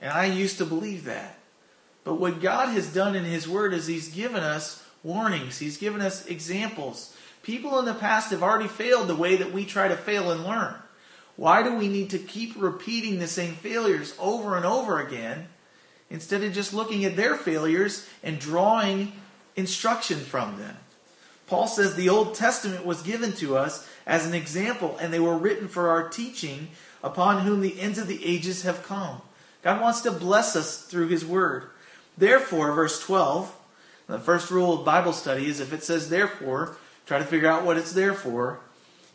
And 0.02 0.12
I 0.12 0.26
used 0.26 0.58
to 0.58 0.66
believe 0.66 1.04
that. 1.06 1.38
But 2.04 2.16
what 2.16 2.42
God 2.42 2.70
has 2.70 2.92
done 2.92 3.16
in 3.16 3.26
His 3.26 3.48
Word 3.48 3.74
is 3.74 3.86
He's 3.86 4.10
given 4.10 4.42
us 4.42 4.84
warnings, 5.04 5.60
He's 5.60 5.78
given 5.78 6.02
us 6.02 6.26
examples. 6.26 7.16
People 7.44 7.78
in 7.80 7.86
the 7.86 7.94
past 7.94 8.32
have 8.32 8.44
already 8.44 8.68
failed 8.68 9.08
the 9.08 9.16
way 9.16 9.36
that 9.36 9.52
we 9.52 9.66
try 9.66 9.88
to 9.88 9.96
fail 9.96 10.32
and 10.32 10.44
learn. 10.44 10.76
Why 11.36 11.64
do 11.64 11.76
we 11.76 11.88
need 11.88 12.10
to 12.12 12.20
keep 12.20 12.54
repeating 12.56 13.20
the 13.20 13.28
same 13.28 13.54
failures 13.54 14.16
over 14.20 14.56
and 14.56 14.66
over 14.66 15.00
again 15.00 15.48
instead 16.10 16.44
of 16.44 16.54
just 16.54 16.74
looking 16.74 17.06
at 17.06 17.16
their 17.16 17.36
failures 17.36 18.08
and 18.24 18.40
drawing 18.40 19.14
instruction 19.56 20.20
from 20.20 20.58
them? 20.60 20.78
Paul 21.48 21.68
says 21.68 21.96
the 21.96 22.10
Old 22.10 22.36
Testament 22.36 22.86
was 22.86 23.02
given 23.02 23.34
to 23.34 23.58
us 23.58 23.88
as 24.06 24.26
an 24.26 24.34
example, 24.34 24.98
and 25.00 25.12
they 25.14 25.20
were 25.20 25.38
written 25.38 25.68
for 25.68 25.90
our 25.90 26.08
teaching, 26.08 26.70
upon 27.04 27.42
whom 27.42 27.62
the 27.62 27.80
ends 27.80 27.98
of 27.98 28.08
the 28.08 28.26
ages 28.26 28.64
have 28.64 28.84
come. 28.84 29.22
God 29.62 29.82
wants 29.82 30.02
to 30.02 30.12
bless 30.12 30.56
us 30.56 30.82
through 30.84 31.10
His 31.10 31.26
Word. 31.26 31.66
Therefore, 32.18 32.72
verse 32.72 33.04
12, 33.04 33.54
the 34.08 34.20
first 34.20 34.50
rule 34.52 34.80
of 34.80 34.86
Bible 34.86 35.14
study 35.14 35.48
is 35.48 35.60
if 35.60 35.74
it 35.74 35.84
says 35.84 36.10
therefore, 36.10 36.76
try 37.06 37.18
to 37.18 37.26
figure 37.26 37.50
out 37.50 37.66
what 37.66 37.78
it's 37.78 37.94
there 37.94 38.14
for. 38.14 38.60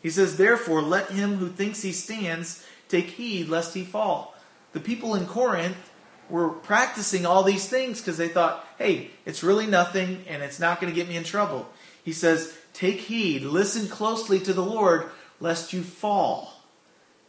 He 0.07 0.11
says, 0.11 0.37
Therefore, 0.37 0.81
let 0.81 1.09
him 1.09 1.35
who 1.35 1.49
thinks 1.49 1.81
he 1.81 1.91
stands 1.91 2.65
take 2.87 3.07
heed 3.07 3.49
lest 3.49 3.73
he 3.73 3.83
fall. 3.83 4.33
The 4.71 4.79
people 4.79 5.15
in 5.15 5.25
Corinth 5.25 5.91
were 6.29 6.47
practicing 6.47 7.25
all 7.25 7.43
these 7.43 7.67
things 7.67 7.99
because 7.99 8.15
they 8.15 8.29
thought, 8.29 8.65
hey, 8.77 9.11
it's 9.25 9.43
really 9.43 9.67
nothing 9.67 10.23
and 10.29 10.41
it's 10.41 10.61
not 10.61 10.79
going 10.79 10.93
to 10.93 10.95
get 10.95 11.09
me 11.09 11.17
in 11.17 11.25
trouble. 11.25 11.67
He 12.05 12.13
says, 12.13 12.57
Take 12.71 13.01
heed, 13.01 13.41
listen 13.41 13.89
closely 13.89 14.39
to 14.39 14.53
the 14.53 14.63
Lord, 14.63 15.09
lest 15.41 15.73
you 15.73 15.83
fall. 15.83 16.53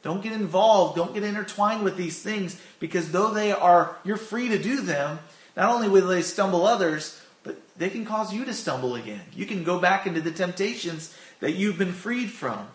Don't 0.02 0.22
get 0.22 0.32
involved, 0.32 0.94
don't 0.94 1.14
get 1.14 1.24
intertwined 1.24 1.82
with 1.82 1.96
these 1.96 2.22
things 2.22 2.62
because 2.78 3.10
though 3.10 3.34
they 3.34 3.50
are, 3.50 3.96
you're 4.04 4.16
free 4.16 4.50
to 4.50 4.62
do 4.62 4.82
them, 4.82 5.18
not 5.56 5.74
only 5.74 5.88
will 5.88 6.06
they 6.06 6.22
stumble 6.22 6.64
others, 6.64 7.20
but 7.48 7.56
they 7.78 7.88
can 7.88 8.04
cause 8.04 8.30
you 8.30 8.44
to 8.44 8.52
stumble 8.52 8.94
again. 8.94 9.22
You 9.34 9.46
can 9.46 9.64
go 9.64 9.78
back 9.78 10.06
into 10.06 10.20
the 10.20 10.30
temptations 10.30 11.16
that 11.40 11.52
you've 11.52 11.78
been 11.78 11.94
freed 11.94 12.30
from. 12.30 12.68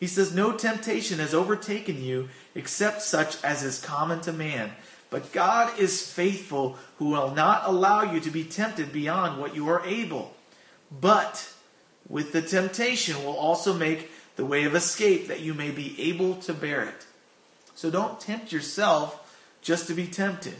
He 0.00 0.06
says, 0.06 0.34
No 0.34 0.52
temptation 0.52 1.18
has 1.18 1.34
overtaken 1.34 2.02
you 2.02 2.30
except 2.54 3.02
such 3.02 3.36
as 3.44 3.62
is 3.62 3.78
common 3.78 4.22
to 4.22 4.32
man. 4.32 4.72
But 5.10 5.30
God 5.30 5.78
is 5.78 6.10
faithful, 6.10 6.78
who 6.96 7.10
will 7.10 7.34
not 7.34 7.64
allow 7.66 8.00
you 8.10 8.18
to 8.20 8.30
be 8.30 8.44
tempted 8.44 8.94
beyond 8.94 9.38
what 9.38 9.54
you 9.54 9.68
are 9.68 9.84
able. 9.84 10.34
But 10.90 11.52
with 12.08 12.32
the 12.32 12.40
temptation 12.40 13.22
will 13.22 13.36
also 13.36 13.74
make 13.74 14.10
the 14.36 14.46
way 14.46 14.64
of 14.64 14.74
escape 14.74 15.28
that 15.28 15.40
you 15.40 15.52
may 15.52 15.70
be 15.70 16.00
able 16.00 16.36
to 16.36 16.54
bear 16.54 16.82
it. 16.82 17.04
So 17.74 17.90
don't 17.90 18.18
tempt 18.18 18.52
yourself 18.52 19.22
just 19.60 19.86
to 19.88 19.92
be 19.92 20.06
tempted. 20.06 20.56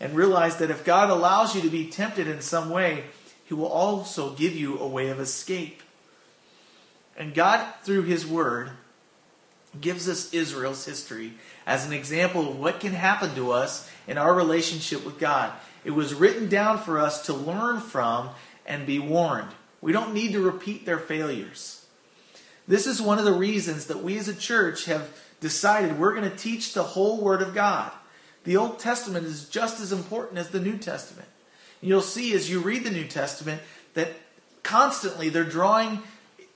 And 0.00 0.14
realize 0.14 0.56
that 0.58 0.70
if 0.70 0.84
God 0.84 1.10
allows 1.10 1.54
you 1.54 1.62
to 1.62 1.70
be 1.70 1.88
tempted 1.88 2.28
in 2.28 2.40
some 2.40 2.70
way, 2.70 3.04
He 3.44 3.54
will 3.54 3.66
also 3.66 4.34
give 4.34 4.54
you 4.54 4.78
a 4.78 4.86
way 4.86 5.08
of 5.08 5.18
escape. 5.18 5.82
And 7.16 7.34
God, 7.34 7.66
through 7.82 8.02
His 8.02 8.26
Word, 8.26 8.70
gives 9.80 10.08
us 10.08 10.32
Israel's 10.32 10.84
history 10.84 11.34
as 11.66 11.84
an 11.84 11.92
example 11.92 12.48
of 12.48 12.58
what 12.58 12.80
can 12.80 12.92
happen 12.92 13.34
to 13.34 13.52
us 13.52 13.90
in 14.06 14.18
our 14.18 14.34
relationship 14.34 15.04
with 15.04 15.18
God. 15.18 15.52
It 15.84 15.90
was 15.90 16.14
written 16.14 16.48
down 16.48 16.78
for 16.78 16.98
us 16.98 17.26
to 17.26 17.32
learn 17.32 17.80
from 17.80 18.30
and 18.66 18.86
be 18.86 18.98
warned. 18.98 19.50
We 19.80 19.92
don't 19.92 20.14
need 20.14 20.32
to 20.32 20.40
repeat 20.40 20.86
their 20.86 20.98
failures. 20.98 21.86
This 22.66 22.86
is 22.86 23.00
one 23.00 23.18
of 23.18 23.24
the 23.24 23.32
reasons 23.32 23.86
that 23.86 24.02
we 24.02 24.18
as 24.18 24.28
a 24.28 24.34
church 24.34 24.84
have 24.86 25.08
decided 25.40 25.98
we're 25.98 26.14
going 26.14 26.30
to 26.30 26.36
teach 26.36 26.74
the 26.74 26.82
whole 26.82 27.20
Word 27.20 27.42
of 27.42 27.54
God. 27.54 27.90
The 28.48 28.56
Old 28.56 28.78
Testament 28.78 29.26
is 29.26 29.46
just 29.46 29.78
as 29.78 29.92
important 29.92 30.38
as 30.38 30.48
the 30.48 30.58
New 30.58 30.78
Testament. 30.78 31.28
And 31.82 31.90
you'll 31.90 32.00
see 32.00 32.32
as 32.32 32.48
you 32.48 32.60
read 32.60 32.82
the 32.82 32.90
New 32.90 33.06
Testament 33.06 33.60
that 33.92 34.08
constantly 34.62 35.28
they're 35.28 35.44
drawing 35.44 36.00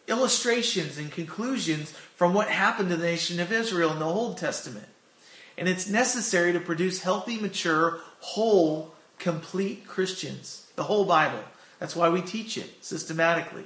illustrations 0.09 0.97
and 0.97 1.13
conclusions 1.13 1.91
from 2.17 2.33
what 2.33 2.49
happened 2.49 2.89
to 2.89 2.97
the 2.97 3.05
nation 3.05 3.41
of 3.41 3.53
Israel 3.53 3.93
in 3.93 3.99
the 3.99 4.07
Old 4.07 4.39
Testament. 4.39 4.87
And 5.59 5.69
it's 5.69 5.87
necessary 5.87 6.55
to 6.55 6.61
produce 6.61 7.03
healthy, 7.03 7.39
mature, 7.39 8.01
whole, 8.21 8.95
complete 9.19 9.87
Christians. 9.87 10.69
The 10.77 10.85
whole 10.85 11.05
Bible. 11.05 11.45
That's 11.79 11.95
why 11.95 12.09
we 12.09 12.23
teach 12.23 12.57
it 12.57 12.83
systematically. 12.83 13.65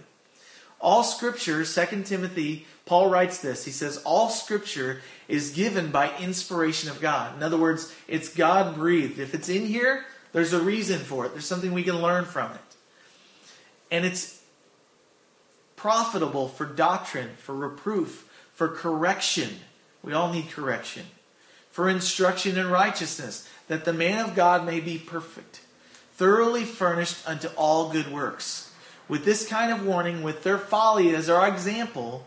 All 0.81 1.03
scripture, 1.03 1.65
2 1.65 2.03
Timothy, 2.03 2.67
Paul 2.85 3.11
writes 3.11 3.39
this. 3.39 3.65
He 3.65 3.71
says, 3.71 3.99
All 4.05 4.29
scripture 4.29 5.01
is 5.29 5.51
given 5.51 5.91
by 5.91 6.17
inspiration 6.19 6.91
of 6.91 7.01
God. 7.01 7.37
In 7.37 7.43
other 7.43 7.57
words, 7.57 7.93
it's 8.07 8.29
God 8.29 8.75
breathed. 8.75 9.19
If 9.19 9.35
it's 9.35 9.49
in 9.49 9.67
here, 9.67 10.05
there's 10.33 10.53
a 10.53 10.61
reason 10.61 11.01
for 11.01 11.27
it, 11.27 11.33
there's 11.33 11.47
something 11.47 11.73
we 11.73 11.83
can 11.83 12.01
learn 12.01 12.25
from 12.25 12.53
it. 12.53 12.61
And 13.91 14.05
it's 14.05 14.43
profitable 15.77 16.49
for 16.49 16.67
doctrine, 16.67 17.31
for 17.39 17.55
reproof, 17.55 18.29
for 18.53 18.69
correction. 18.69 19.51
We 20.03 20.13
all 20.13 20.33
need 20.33 20.51
correction. 20.51 21.07
For 21.71 21.89
instruction 21.89 22.57
in 22.57 22.69
righteousness, 22.69 23.49
that 23.69 23.85
the 23.85 23.93
man 23.93 24.25
of 24.25 24.35
God 24.35 24.65
may 24.65 24.81
be 24.81 24.99
perfect, 24.99 25.61
thoroughly 26.15 26.65
furnished 26.65 27.29
unto 27.29 27.49
all 27.57 27.91
good 27.91 28.11
works. 28.11 28.66
With 29.09 29.25
this 29.25 29.47
kind 29.47 29.71
of 29.71 29.85
warning, 29.87 30.23
with 30.23 30.43
their 30.43 30.59
folly 30.59 31.15
as 31.15 31.29
our 31.31 31.47
example, 31.47 32.25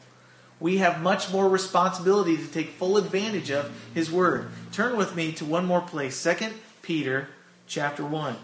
we 0.60 0.78
have 0.78 1.02
much 1.02 1.32
more 1.32 1.50
responsibility 1.50 2.38
to 2.38 2.48
take 2.48 2.70
full 2.70 2.98
advantage 2.98 3.50
of 3.52 3.72
his 3.94 4.12
word. 4.12 4.50
Turn 4.72 4.98
with 4.98 5.16
me 5.16 5.32
to 5.34 5.46
one 5.46 5.66
more 5.66 5.82
place, 5.82 6.22
2 6.22 6.54
Peter 6.82 7.30
chapter 7.68 8.06
1. 8.06 8.36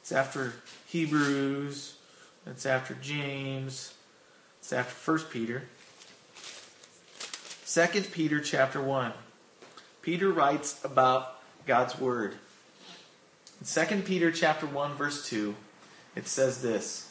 It's 0.00 0.12
after 0.12 0.54
Hebrews, 0.86 1.94
it's 2.46 2.66
after 2.66 2.94
James, 2.94 3.94
it's 4.60 4.72
after 4.72 5.12
1 5.12 5.20
Peter. 5.30 5.64
2 7.66 7.86
Peter 8.10 8.40
chapter 8.40 8.80
1. 8.80 9.12
Peter 10.02 10.30
writes 10.30 10.82
about 10.84 11.40
God's 11.66 11.98
word. 12.00 12.34
In 13.60 13.86
2 13.86 14.02
Peter 14.02 14.32
chapter 14.32 14.66
1 14.66 14.94
verse 14.94 15.28
2, 15.28 15.54
it 16.14 16.26
says 16.26 16.62
this. 16.62 17.10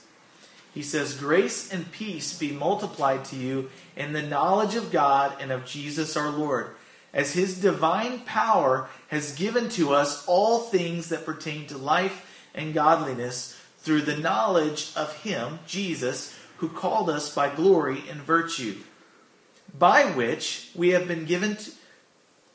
He 0.73 0.83
says, 0.83 1.17
Grace 1.17 1.71
and 1.71 1.91
peace 1.91 2.37
be 2.37 2.51
multiplied 2.51 3.25
to 3.25 3.35
you 3.35 3.69
in 3.95 4.13
the 4.13 4.21
knowledge 4.21 4.75
of 4.75 4.91
God 4.91 5.35
and 5.41 5.51
of 5.51 5.65
Jesus 5.65 6.15
our 6.15 6.29
Lord, 6.29 6.75
as 7.13 7.33
his 7.33 7.59
divine 7.59 8.19
power 8.19 8.87
has 9.07 9.35
given 9.35 9.69
to 9.69 9.93
us 9.93 10.25
all 10.27 10.59
things 10.59 11.09
that 11.09 11.25
pertain 11.25 11.65
to 11.67 11.77
life 11.77 12.47
and 12.53 12.73
godliness 12.73 13.59
through 13.79 14.01
the 14.01 14.17
knowledge 14.17 14.91
of 14.95 15.15
him, 15.23 15.59
Jesus, 15.65 16.37
who 16.57 16.69
called 16.69 17.09
us 17.09 17.33
by 17.33 17.53
glory 17.53 18.03
and 18.09 18.21
virtue, 18.21 18.75
by 19.77 20.03
which 20.03 20.69
we 20.75 20.89
have 20.89 21.07
been 21.07 21.25
given 21.25 21.55
to, 21.55 21.71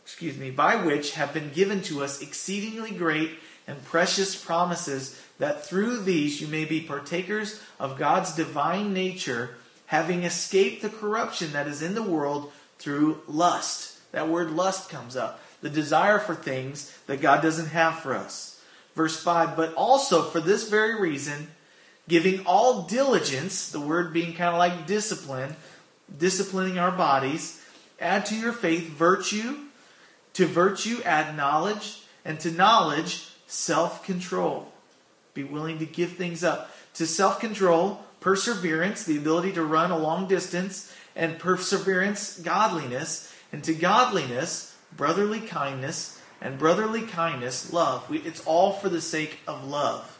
excuse 0.03 0.36
me, 0.36 0.51
by 0.51 0.76
which 0.76 1.12
have 1.12 1.32
been 1.32 1.51
given 1.51 1.80
to 1.82 2.05
us 2.05 2.20
exceedingly 2.20 2.90
great 2.90 3.30
and 3.66 3.82
precious 3.84 4.36
promises 4.36 5.20
that 5.39 5.66
through 5.66 5.99
these 6.01 6.41
you 6.41 6.47
may 6.47 6.64
be 6.64 6.80
partakers 6.80 7.61
of 7.78 7.99
God's 7.99 8.35
divine 8.35 8.93
nature, 8.93 9.57
having 9.87 10.22
escaped 10.22 10.82
the 10.82 10.89
corruption 10.89 11.53
that 11.53 11.66
is 11.66 11.82
in 11.82 11.95
the 11.95 12.03
world 12.03 12.53
through 12.78 13.22
lust. 13.26 13.99
That 14.12 14.28
word 14.28 14.51
lust 14.51 14.89
comes 14.91 15.16
up. 15.16 15.41
The 15.61 15.70
desire 15.70 16.18
for 16.18 16.35
things 16.35 16.97
that 17.07 17.20
God 17.20 17.43
doesn't 17.43 17.68
have 17.68 17.99
for 17.99 18.14
us. 18.14 18.62
Verse 18.95 19.20
5 19.20 19.57
But 19.57 19.74
also 19.74 20.22
for 20.22 20.41
this 20.41 20.68
very 20.68 21.01
reason, 21.01 21.49
giving 22.09 22.45
all 22.47 22.82
diligence, 22.82 23.70
the 23.70 23.80
word 23.80 24.12
being 24.12 24.35
kind 24.35 24.51
of 24.51 24.59
like 24.59 24.87
discipline, 24.87 25.57
disciplining 26.16 26.78
our 26.78 26.93
bodies. 26.93 27.61
Add 28.01 28.26
to 28.26 28.37
your 28.37 28.53
faith 28.53 28.89
virtue, 28.89 29.57
to 30.35 30.47
virtue 30.47 31.01
add 31.05 31.37
knowledge, 31.37 32.03
and 32.24 32.39
to 32.41 32.51
knowledge 32.51 33.28
self 33.47 34.05
control. 34.05 34.70
Be 35.35 35.45
willing 35.45 35.78
to 35.80 35.87
give 35.87 36.12
things 36.12 36.43
up. 36.43 36.70
To 36.95 37.07
self 37.07 37.41
control, 37.41 38.05
perseverance, 38.20 39.05
the 39.05 39.18
ability 39.18 39.53
to 39.53 39.64
run 39.64 39.91
a 39.91 39.99
long 39.99 40.28
distance, 40.28 40.93
and 41.16 41.39
perseverance, 41.39 42.39
godliness, 42.39 43.32
and 43.53 43.62
to 43.64 43.74
godliness, 43.74 44.76
brotherly 44.97 45.41
kindness, 45.41 46.20
and 46.41 46.59
brotherly 46.59 47.03
kindness, 47.03 47.72
love. 47.72 48.09
We, 48.09 48.18
it's 48.18 48.45
all 48.47 48.72
for 48.72 48.89
the 48.89 49.01
sake 49.01 49.39
of 49.47 49.64
love. 49.64 50.18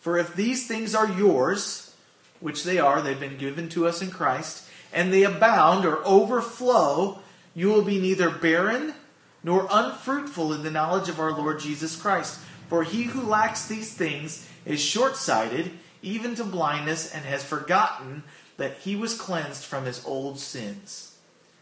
For 0.00 0.18
if 0.18 0.34
these 0.34 0.66
things 0.66 0.94
are 0.94 1.08
yours, 1.08 1.94
which 2.40 2.64
they 2.64 2.78
are, 2.78 3.00
they've 3.00 3.18
been 3.18 3.38
given 3.38 3.68
to 3.70 3.86
us 3.86 4.02
in 4.02 4.10
Christ, 4.10 4.68
and 4.92 5.12
they 5.12 5.22
abound 5.22 5.84
or 5.86 6.04
overflow, 6.04 7.20
you 7.54 7.68
will 7.68 7.82
be 7.82 8.00
neither 8.00 8.30
barren 8.30 8.94
nor 9.42 9.66
unfruitful 9.70 10.52
in 10.52 10.62
the 10.62 10.70
knowledge 10.70 11.08
of 11.08 11.20
our 11.20 11.32
Lord 11.32 11.60
Jesus 11.60 11.96
Christ. 11.96 12.40
For 12.68 12.82
he 12.82 13.04
who 13.04 13.22
lacks 13.22 13.66
these 13.66 13.92
things 13.92 14.48
is 14.64 14.80
short 14.80 15.16
sighted 15.16 15.70
even 16.04 16.34
to 16.34 16.44
blindness, 16.44 17.12
and 17.12 17.24
has 17.24 17.42
forgotten 17.42 18.22
that 18.58 18.76
he 18.78 18.94
was 18.94 19.18
cleansed 19.18 19.64
from 19.64 19.86
his 19.86 20.04
old 20.04 20.38
sins. 20.38 21.16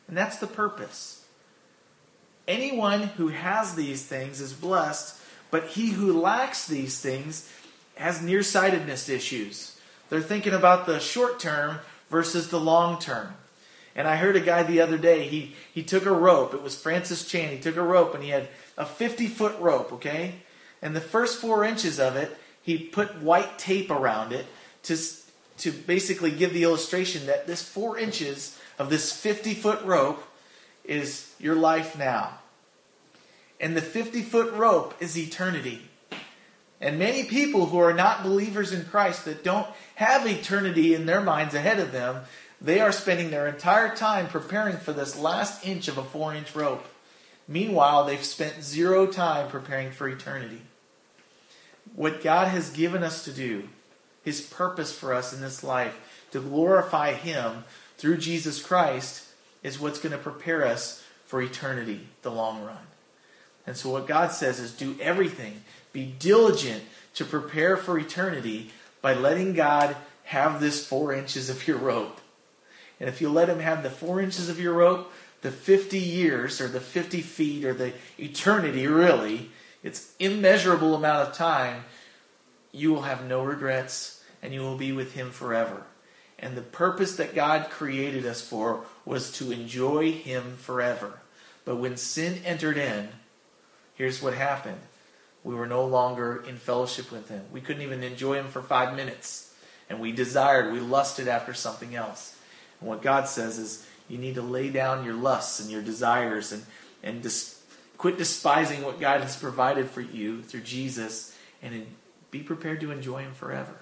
And 0.09 0.17
that's 0.17 0.39
the 0.39 0.49
purpose. 0.49 1.25
Anyone 2.49 3.03
who 3.03 3.29
has 3.29 3.77
these 3.77 4.05
things 4.05 4.41
is 4.41 4.53
blessed, 4.53 5.17
but 5.51 5.69
he 5.69 5.91
who 5.91 6.21
lacks 6.21 6.67
these 6.67 7.01
things 7.01 7.49
has 7.95 8.21
nearsightedness 8.21 9.09
issues. 9.09 9.79
They're 10.11 10.21
thinking 10.21 10.53
about 10.53 10.87
the 10.87 10.99
short 10.99 11.39
term 11.39 11.79
versus 12.11 12.49
the 12.49 12.61
long 12.61 12.99
term. 12.99 13.35
And 13.95 14.09
I 14.09 14.17
heard 14.17 14.37
a 14.37 14.41
guy 14.41 14.65
the 14.65 14.81
other 14.81 14.99
day, 14.99 15.29
he, 15.29 15.55
he 15.73 15.83
took 15.83 16.05
a 16.05 16.13
rope. 16.13 16.53
It 16.53 16.63
was 16.63 16.81
Francis 16.81 17.27
Chan. 17.27 17.55
He 17.55 17.61
took 17.61 17.77
a 17.77 17.83
rope 17.83 18.15
and 18.15 18.25
he 18.25 18.31
had 18.31 18.49
a 18.77 18.87
50 18.87 19.29
foot 19.29 19.59
rope, 19.61 19.93
okay? 19.93 20.35
And 20.83 20.97
the 20.97 21.01
first 21.01 21.41
four 21.41 21.65
inches 21.65 22.01
of 22.01 22.17
it 22.17 22.37
he 22.63 22.79
put 22.79 23.21
white 23.21 23.59
tape 23.59 23.91
around 23.91 24.33
it 24.33 24.47
to, 24.85 24.97
to 25.59 25.73
basically 25.73 26.31
give 26.31 26.53
the 26.53 26.63
illustration 26.63 27.27
that 27.27 27.47
this 27.47 27.63
four 27.63 27.99
inches 27.99 28.59
of 28.79 28.89
this 28.89 29.13
50 29.13 29.55
foot 29.55 29.83
rope 29.85 30.23
is 30.85 31.35
your 31.39 31.57
life 31.57 31.99
now. 31.99 32.39
And 33.61 33.77
the 33.77 33.83
50 33.83 34.23
foot 34.23 34.53
rope 34.55 34.95
is 35.01 35.19
eternity. 35.19 35.83
And 36.81 36.99
many 36.99 37.25
people 37.25 37.67
who 37.67 37.79
are 37.79 37.93
not 37.93 38.25
believers 38.25 38.73
in 38.73 38.85
Christ 38.85 39.25
that 39.25 39.45
don't 39.45 39.69
have 39.97 40.27
eternity 40.27 40.95
in 40.95 41.07
their 41.07 41.21
minds 41.21 41.55
ahead 41.55 41.79
of 41.79 41.93
them, 41.93 42.23
they 42.61 42.81
are 42.81 42.91
spending 42.91 43.31
their 43.31 43.47
entire 43.47 43.95
time 43.95 44.27
preparing 44.27 44.77
for 44.77 44.93
this 44.93 45.17
last 45.17 45.65
inch 45.65 45.87
of 45.87 45.99
a 45.99 46.03
four 46.03 46.35
inch 46.35 46.55
rope. 46.57 46.85
Meanwhile, 47.47 48.05
they've 48.05 48.25
spent 48.25 48.65
zero 48.65 49.07
time 49.07 49.49
preparing 49.49 49.91
for 49.91 50.09
eternity 50.09 50.63
what 51.95 52.23
God 52.23 52.49
has 52.49 52.71
given 52.71 53.03
us 53.03 53.25
to 53.25 53.33
do, 53.33 53.69
His 54.23 54.41
purpose 54.41 54.97
for 54.97 55.13
us 55.13 55.33
in 55.33 55.41
this 55.41 55.63
life, 55.63 56.27
to 56.33 56.41
glorify 56.41 57.13
Him 57.13 57.65
through 57.99 58.19
Jesus 58.19 58.63
Christ, 58.63 59.27
is 59.63 59.79
what's 59.79 60.01
going 60.01 60.13
to 60.13 60.19
prepare 60.19 60.67
us 60.67 61.05
for 61.27 61.41
eternity, 61.41 62.09
the 62.23 62.31
long 62.31 62.63
run. 62.63 62.77
And 63.67 63.77
so, 63.77 63.91
what 63.91 64.07
God 64.07 64.33
says 64.33 64.59
is 64.59 64.73
do 64.73 64.97
everything, 65.01 65.63
be 65.93 66.15
diligent 66.19 66.83
to 67.15 67.25
prepare 67.25 67.77
for 67.77 67.99
eternity 67.99 68.71
by 69.01 69.15
letting 69.15 69.53
God 69.53 69.97
have 70.25 70.61
this 70.61 70.87
four 70.87 71.13
inches 71.13 71.51
of 71.51 71.67
your 71.67 71.77
rope. 71.77 72.21
And 72.99 73.09
if 73.09 73.21
you 73.21 73.29
let 73.29 73.49
Him 73.49 73.61
have 73.61 73.83
the 73.83 73.91
four 73.91 74.21
inches 74.21 74.49
of 74.49 74.61
your 74.61 74.75
rope, 74.75 75.13
the 75.43 75.51
50 75.51 75.99
years 75.99 76.61
or 76.61 76.69
the 76.69 76.81
50 76.81 77.21
feet 77.21 77.65
or 77.65 77.75
the 77.75 77.93
eternity, 78.19 78.87
really, 78.87 79.51
its 79.83 80.15
immeasurable 80.19 80.95
amount 80.95 81.29
of 81.29 81.35
time, 81.35 81.85
you 82.73 82.93
will 82.93 83.03
have 83.03 83.27
no 83.27 83.43
regrets 83.43 84.23
and 84.43 84.53
you 84.53 84.61
will 84.61 84.77
be 84.77 84.93
with 84.93 85.15
Him 85.15 85.31
forever. 85.31 85.85
And 86.39 86.57
the 86.57 86.63
purpose 86.63 87.17
that 87.17 87.35
God 87.35 87.71
created 87.71 88.27
us 88.27 88.41
for 88.41 88.85
was 89.05 89.31
to 89.33 89.53
enjoy 89.53 90.13
Him 90.13 90.57
forever. 90.57 91.21
But 91.65 91.77
when 91.77 91.97
sin 91.97 92.41
entered 92.45 92.77
in, 92.77 93.11
here's 93.95 94.21
what 94.21 94.35
happened. 94.35 94.81
We 95.45 95.55
were 95.55 95.67
no 95.67 95.85
longer 95.85 96.45
in 96.49 96.57
fellowship 96.57 97.13
with 97.13 97.29
Him. 97.29 97.45
We 97.53 97.61
couldn't 97.61 97.83
even 97.83 98.03
enjoy 98.03 98.35
Him 98.35 98.49
for 98.49 98.63
five 98.63 98.97
minutes. 98.97 99.55
And 99.89 100.01
we 100.01 100.11
desired, 100.13 100.73
we 100.73 100.81
lusted 100.81 101.29
after 101.29 101.55
something 101.55 101.95
else. 101.95 102.37
And 102.81 102.89
what 102.89 103.03
God 103.03 103.29
says 103.29 103.59
is, 103.59 103.87
you 104.09 104.19
need 104.19 104.35
to 104.35 104.43
lay 104.43 104.69
down 104.69 105.05
your 105.05 105.15
lusts 105.15 105.61
and 105.61 105.71
your 105.71 105.83
desires 105.83 106.53
and, 106.53 106.65
and 107.03 107.23
Quit 108.03 108.19
despising 108.19 108.83
what 108.83 108.99
God 108.99 109.21
has 109.21 109.37
provided 109.37 109.89
for 109.89 110.01
you 110.01 110.43
through 110.43 110.63
Jesus 110.63 111.39
and 111.63 111.87
be 112.33 112.41
prepared 112.41 112.81
to 112.81 112.91
enjoy 112.91 113.19
Him 113.19 113.33
forever. 113.33 113.77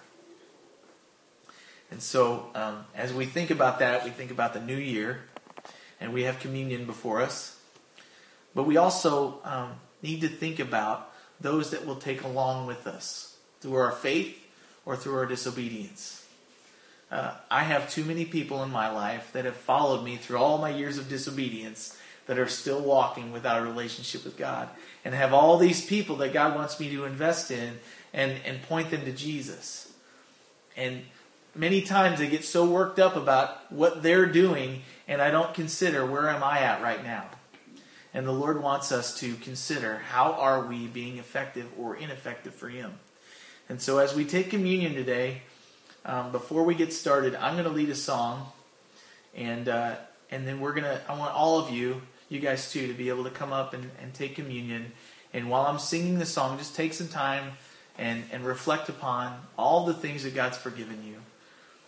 And 1.90 2.02
so, 2.02 2.50
um, 2.54 2.84
as 2.94 3.14
we 3.14 3.24
think 3.24 3.50
about 3.50 3.78
that, 3.78 4.04
we 4.04 4.10
think 4.10 4.30
about 4.30 4.52
the 4.52 4.60
new 4.60 4.76
year, 4.76 5.22
and 6.02 6.12
we 6.12 6.24
have 6.24 6.38
communion 6.38 6.84
before 6.84 7.22
us. 7.22 7.58
But 8.54 8.64
we 8.64 8.76
also 8.76 9.38
um, 9.42 9.76
need 10.02 10.20
to 10.20 10.28
think 10.28 10.60
about 10.60 11.10
those 11.40 11.70
that 11.70 11.86
will 11.86 11.96
take 11.96 12.22
along 12.22 12.66
with 12.66 12.86
us 12.86 13.38
through 13.62 13.76
our 13.76 13.90
faith 13.90 14.36
or 14.84 14.96
through 14.96 15.16
our 15.16 15.24
disobedience. 15.24 16.26
Uh, 17.10 17.36
I 17.50 17.62
have 17.62 17.88
too 17.88 18.04
many 18.04 18.26
people 18.26 18.62
in 18.64 18.70
my 18.70 18.90
life 18.90 19.32
that 19.32 19.46
have 19.46 19.56
followed 19.56 20.04
me 20.04 20.16
through 20.16 20.36
all 20.36 20.58
my 20.58 20.68
years 20.68 20.98
of 20.98 21.08
disobedience 21.08 21.96
that 22.31 22.39
are 22.39 22.47
still 22.47 22.81
walking 22.81 23.33
without 23.33 23.61
a 23.61 23.64
relationship 23.64 24.24
with 24.24 24.37
God. 24.37 24.68
And 25.05 25.16
have 25.16 25.35
all 25.35 25.59
these 25.59 25.85
people 25.85 26.14
that 26.18 26.33
God 26.33 26.55
wants 26.55 26.78
me 26.78 26.89
to 26.91 27.05
invest 27.05 27.51
in 27.51 27.81
and, 28.14 28.37
and 28.47 28.62
point 28.62 28.91
them 28.91 29.05
to 29.05 29.11
Jesus. 29.11 29.93
And 30.76 31.03
many 31.57 31.83
times 31.83 32.20
they 32.20 32.28
get 32.28 32.45
so 32.45 32.64
worked 32.64 33.01
up 33.01 33.16
about 33.16 33.72
what 33.72 34.05
they're 34.05 34.26
doing, 34.26 34.83
and 35.09 35.20
I 35.20 35.33
don't 35.33 35.53
consider 35.55 36.07
where 36.07 36.28
am 36.28 36.45
I 36.45 36.61
at 36.61 36.81
right 36.81 37.03
now. 37.03 37.26
And 38.14 38.24
the 38.28 38.33
Lord 38.33 38.62
wants 38.62 38.93
us 38.93 39.18
to 39.18 39.35
consider 39.35 39.99
how 39.99 40.35
are 40.35 40.64
we 40.64 40.87
being 40.87 41.18
effective 41.18 41.66
or 41.76 41.97
ineffective 41.97 42.55
for 42.55 42.68
Him. 42.68 42.93
And 43.68 43.83
so 43.83 43.99
as 43.99 44.14
we 44.14 44.24
take 44.24 44.51
communion 44.51 44.95
today, 44.95 45.43
um, 46.05 46.31
before 46.31 46.62
we 46.62 46.76
get 46.76 46.93
started, 46.93 47.35
I'm 47.35 47.55
going 47.55 47.66
to 47.66 47.72
lead 47.72 47.89
a 47.89 47.97
song, 47.97 48.47
and 49.35 49.68
uh, 49.68 49.97
and 50.31 50.47
then 50.47 50.61
we're 50.61 50.74
gonna. 50.74 51.01
I 51.09 51.18
want 51.18 51.35
all 51.35 51.59
of 51.59 51.70
you 51.70 52.03
you 52.31 52.41
guys 52.41 52.72
too 52.72 52.87
to 52.87 52.95
be 52.95 53.11
able 53.11 53.24
to 53.24 53.31
come 53.31 53.53
up 53.53 53.74
and, 53.74 53.91
and 54.01 54.14
take 54.14 54.37
communion. 54.37 54.93
And 55.35 55.51
while 55.51 55.66
I'm 55.66 55.78
singing 55.78 56.18
the 56.18 56.26
song, 56.26 56.57
just 56.57 56.74
take 56.74 56.95
some 56.95 57.09
time 57.09 57.53
and, 57.99 58.24
and 58.33 58.47
reflect 58.47 58.89
upon 58.89 59.39
all 59.59 59.85
the 59.85 59.93
things 59.93 60.22
that 60.22 60.35
God's 60.35 60.57
forgiven 60.57 61.05
you, 61.07 61.16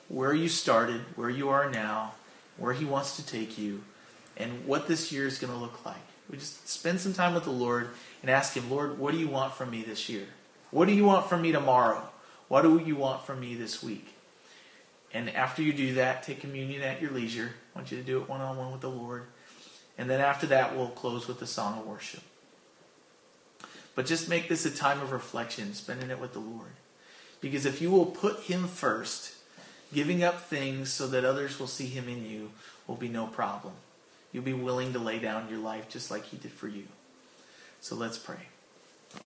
where 0.08 0.34
you 0.34 0.48
started, 0.48 1.00
where 1.16 1.30
you 1.30 1.48
are 1.48 1.70
now, 1.70 2.12
where 2.58 2.74
He 2.74 2.84
wants 2.84 3.16
to 3.16 3.26
take 3.26 3.56
you, 3.56 3.82
and 4.36 4.66
what 4.66 4.88
this 4.88 5.10
year 5.10 5.26
is 5.26 5.38
going 5.38 5.52
to 5.52 5.58
look 5.58 5.84
like. 5.86 5.96
We 6.28 6.38
just 6.38 6.68
spend 6.68 7.00
some 7.00 7.14
time 7.14 7.34
with 7.34 7.44
the 7.44 7.50
Lord 7.50 7.90
and 8.20 8.30
ask 8.30 8.54
Him, 8.54 8.70
Lord, 8.70 8.98
what 8.98 9.12
do 9.12 9.18
you 9.18 9.28
want 9.28 9.54
from 9.54 9.70
me 9.70 9.82
this 9.82 10.08
year? 10.08 10.26
What 10.70 10.86
do 10.86 10.92
you 10.92 11.04
want 11.04 11.28
from 11.28 11.42
me 11.42 11.52
tomorrow? 11.52 12.08
What 12.48 12.62
do 12.62 12.78
you 12.78 12.96
want 12.96 13.24
from 13.24 13.40
me 13.40 13.54
this 13.54 13.82
week? 13.82 14.14
And 15.14 15.30
after 15.30 15.62
you 15.62 15.72
do 15.72 15.94
that, 15.94 16.22
take 16.22 16.40
communion 16.40 16.82
at 16.82 17.00
your 17.00 17.10
leisure. 17.10 17.52
I 17.74 17.78
want 17.78 17.90
you 17.90 17.98
to 17.98 18.02
do 18.02 18.20
it 18.20 18.28
one 18.28 18.40
on 18.40 18.56
one 18.56 18.72
with 18.72 18.80
the 18.80 18.90
Lord. 18.90 19.24
And 19.98 20.08
then 20.08 20.20
after 20.20 20.46
that, 20.48 20.76
we'll 20.76 20.88
close 20.88 21.28
with 21.28 21.40
the 21.40 21.46
song 21.46 21.78
of 21.78 21.86
worship. 21.86 22.22
But 23.94 24.06
just 24.06 24.28
make 24.28 24.48
this 24.48 24.64
a 24.64 24.70
time 24.70 25.00
of 25.00 25.12
reflection, 25.12 25.74
spending 25.74 26.10
it 26.10 26.18
with 26.18 26.32
the 26.32 26.38
Lord. 26.38 26.72
Because 27.40 27.66
if 27.66 27.82
you 27.82 27.90
will 27.90 28.06
put 28.06 28.40
Him 28.40 28.66
first, 28.66 29.34
giving 29.92 30.24
up 30.24 30.40
things 30.40 30.90
so 30.90 31.06
that 31.08 31.24
others 31.24 31.58
will 31.58 31.66
see 31.66 31.86
Him 31.86 32.08
in 32.08 32.24
you 32.24 32.52
will 32.86 32.96
be 32.96 33.08
no 33.08 33.26
problem. 33.26 33.74
You'll 34.32 34.44
be 34.44 34.54
willing 34.54 34.92
to 34.94 34.98
lay 34.98 35.18
down 35.18 35.50
your 35.50 35.58
life 35.58 35.88
just 35.88 36.10
like 36.10 36.24
He 36.26 36.36
did 36.38 36.52
for 36.52 36.68
you. 36.68 36.84
So 37.80 37.94
let's 37.94 38.18
pray. 38.18 38.48